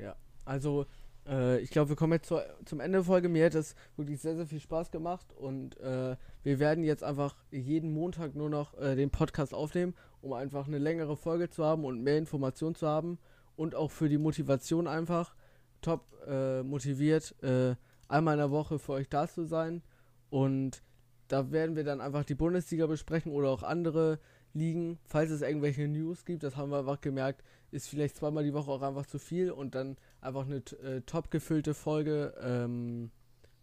Ja. 0.00 0.16
Also 0.44 0.86
äh, 1.26 1.60
ich 1.60 1.70
glaube, 1.70 1.90
wir 1.90 1.96
kommen 1.96 2.14
jetzt 2.14 2.26
zur, 2.26 2.42
zum 2.64 2.80
Ende 2.80 2.98
der 2.98 3.04
Folge. 3.04 3.28
Mir 3.28 3.46
hat 3.46 3.54
es 3.54 3.74
wirklich 3.96 4.20
sehr, 4.20 4.36
sehr 4.36 4.46
viel 4.46 4.60
Spaß 4.60 4.90
gemacht 4.90 5.32
und 5.32 5.78
äh, 5.80 6.16
wir 6.42 6.58
werden 6.58 6.84
jetzt 6.84 7.04
einfach 7.04 7.36
jeden 7.50 7.92
Montag 7.92 8.34
nur 8.34 8.50
noch 8.50 8.76
äh, 8.78 8.96
den 8.96 9.10
Podcast 9.10 9.54
aufnehmen, 9.54 9.94
um 10.20 10.32
einfach 10.32 10.66
eine 10.66 10.78
längere 10.78 11.16
Folge 11.16 11.50
zu 11.50 11.64
haben 11.64 11.84
und 11.84 12.02
mehr 12.02 12.18
Informationen 12.18 12.74
zu 12.74 12.86
haben 12.86 13.18
und 13.56 13.74
auch 13.74 13.90
für 13.90 14.08
die 14.08 14.18
Motivation 14.18 14.86
einfach 14.86 15.34
top 15.82 16.06
äh, 16.26 16.62
motiviert, 16.62 17.34
äh, 17.42 17.74
einmal 18.08 18.34
in 18.34 18.38
der 18.40 18.50
Woche 18.50 18.78
für 18.78 18.92
euch 18.92 19.08
da 19.08 19.28
zu 19.28 19.44
sein. 19.44 19.82
Und 20.30 20.82
da 21.28 21.50
werden 21.50 21.76
wir 21.76 21.84
dann 21.84 22.00
einfach 22.00 22.24
die 22.24 22.34
Bundesliga 22.34 22.86
besprechen 22.86 23.32
oder 23.32 23.50
auch 23.50 23.62
andere 23.62 24.18
Ligen, 24.52 24.98
falls 25.04 25.30
es 25.30 25.42
irgendwelche 25.42 25.86
News 25.86 26.24
gibt. 26.24 26.42
Das 26.42 26.56
haben 26.56 26.70
wir 26.70 26.78
einfach 26.78 27.00
gemerkt, 27.00 27.44
ist 27.70 27.88
vielleicht 27.88 28.16
zweimal 28.16 28.44
die 28.44 28.54
Woche 28.54 28.70
auch 28.70 28.82
einfach 28.82 29.06
zu 29.06 29.18
viel 29.18 29.50
und 29.50 29.74
dann 29.74 29.96
einfach 30.20 30.46
eine 30.46 30.56
äh, 30.82 31.02
top 31.02 31.30
gefüllte 31.30 31.74
Folge 31.74 32.34
ähm, 32.42 33.10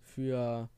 für 0.02 0.70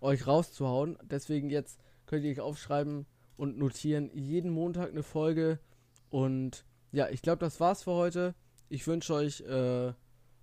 euch 0.00 0.26
rauszuhauen. 0.26 0.98
Deswegen 1.02 1.50
jetzt 1.50 1.80
könnt 2.06 2.24
ihr 2.24 2.32
euch 2.32 2.40
aufschreiben 2.40 3.06
und 3.36 3.58
notieren, 3.58 4.10
jeden 4.14 4.50
Montag 4.50 4.90
eine 4.90 5.02
Folge. 5.02 5.58
Und 6.10 6.64
ja, 6.92 7.08
ich 7.08 7.22
glaube, 7.22 7.38
das 7.38 7.60
war's 7.60 7.84
für 7.84 7.92
heute. 7.92 8.34
Ich 8.68 8.86
wünsche 8.86 9.14
euch 9.14 9.40
äh, 9.42 9.92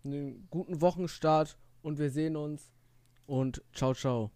einen 0.03 0.47
guten 0.49 0.81
Wochenstart 0.81 1.57
und 1.81 1.99
wir 1.99 2.11
sehen 2.11 2.35
uns. 2.35 2.71
Und 3.25 3.63
ciao, 3.73 3.93
ciao. 3.93 4.31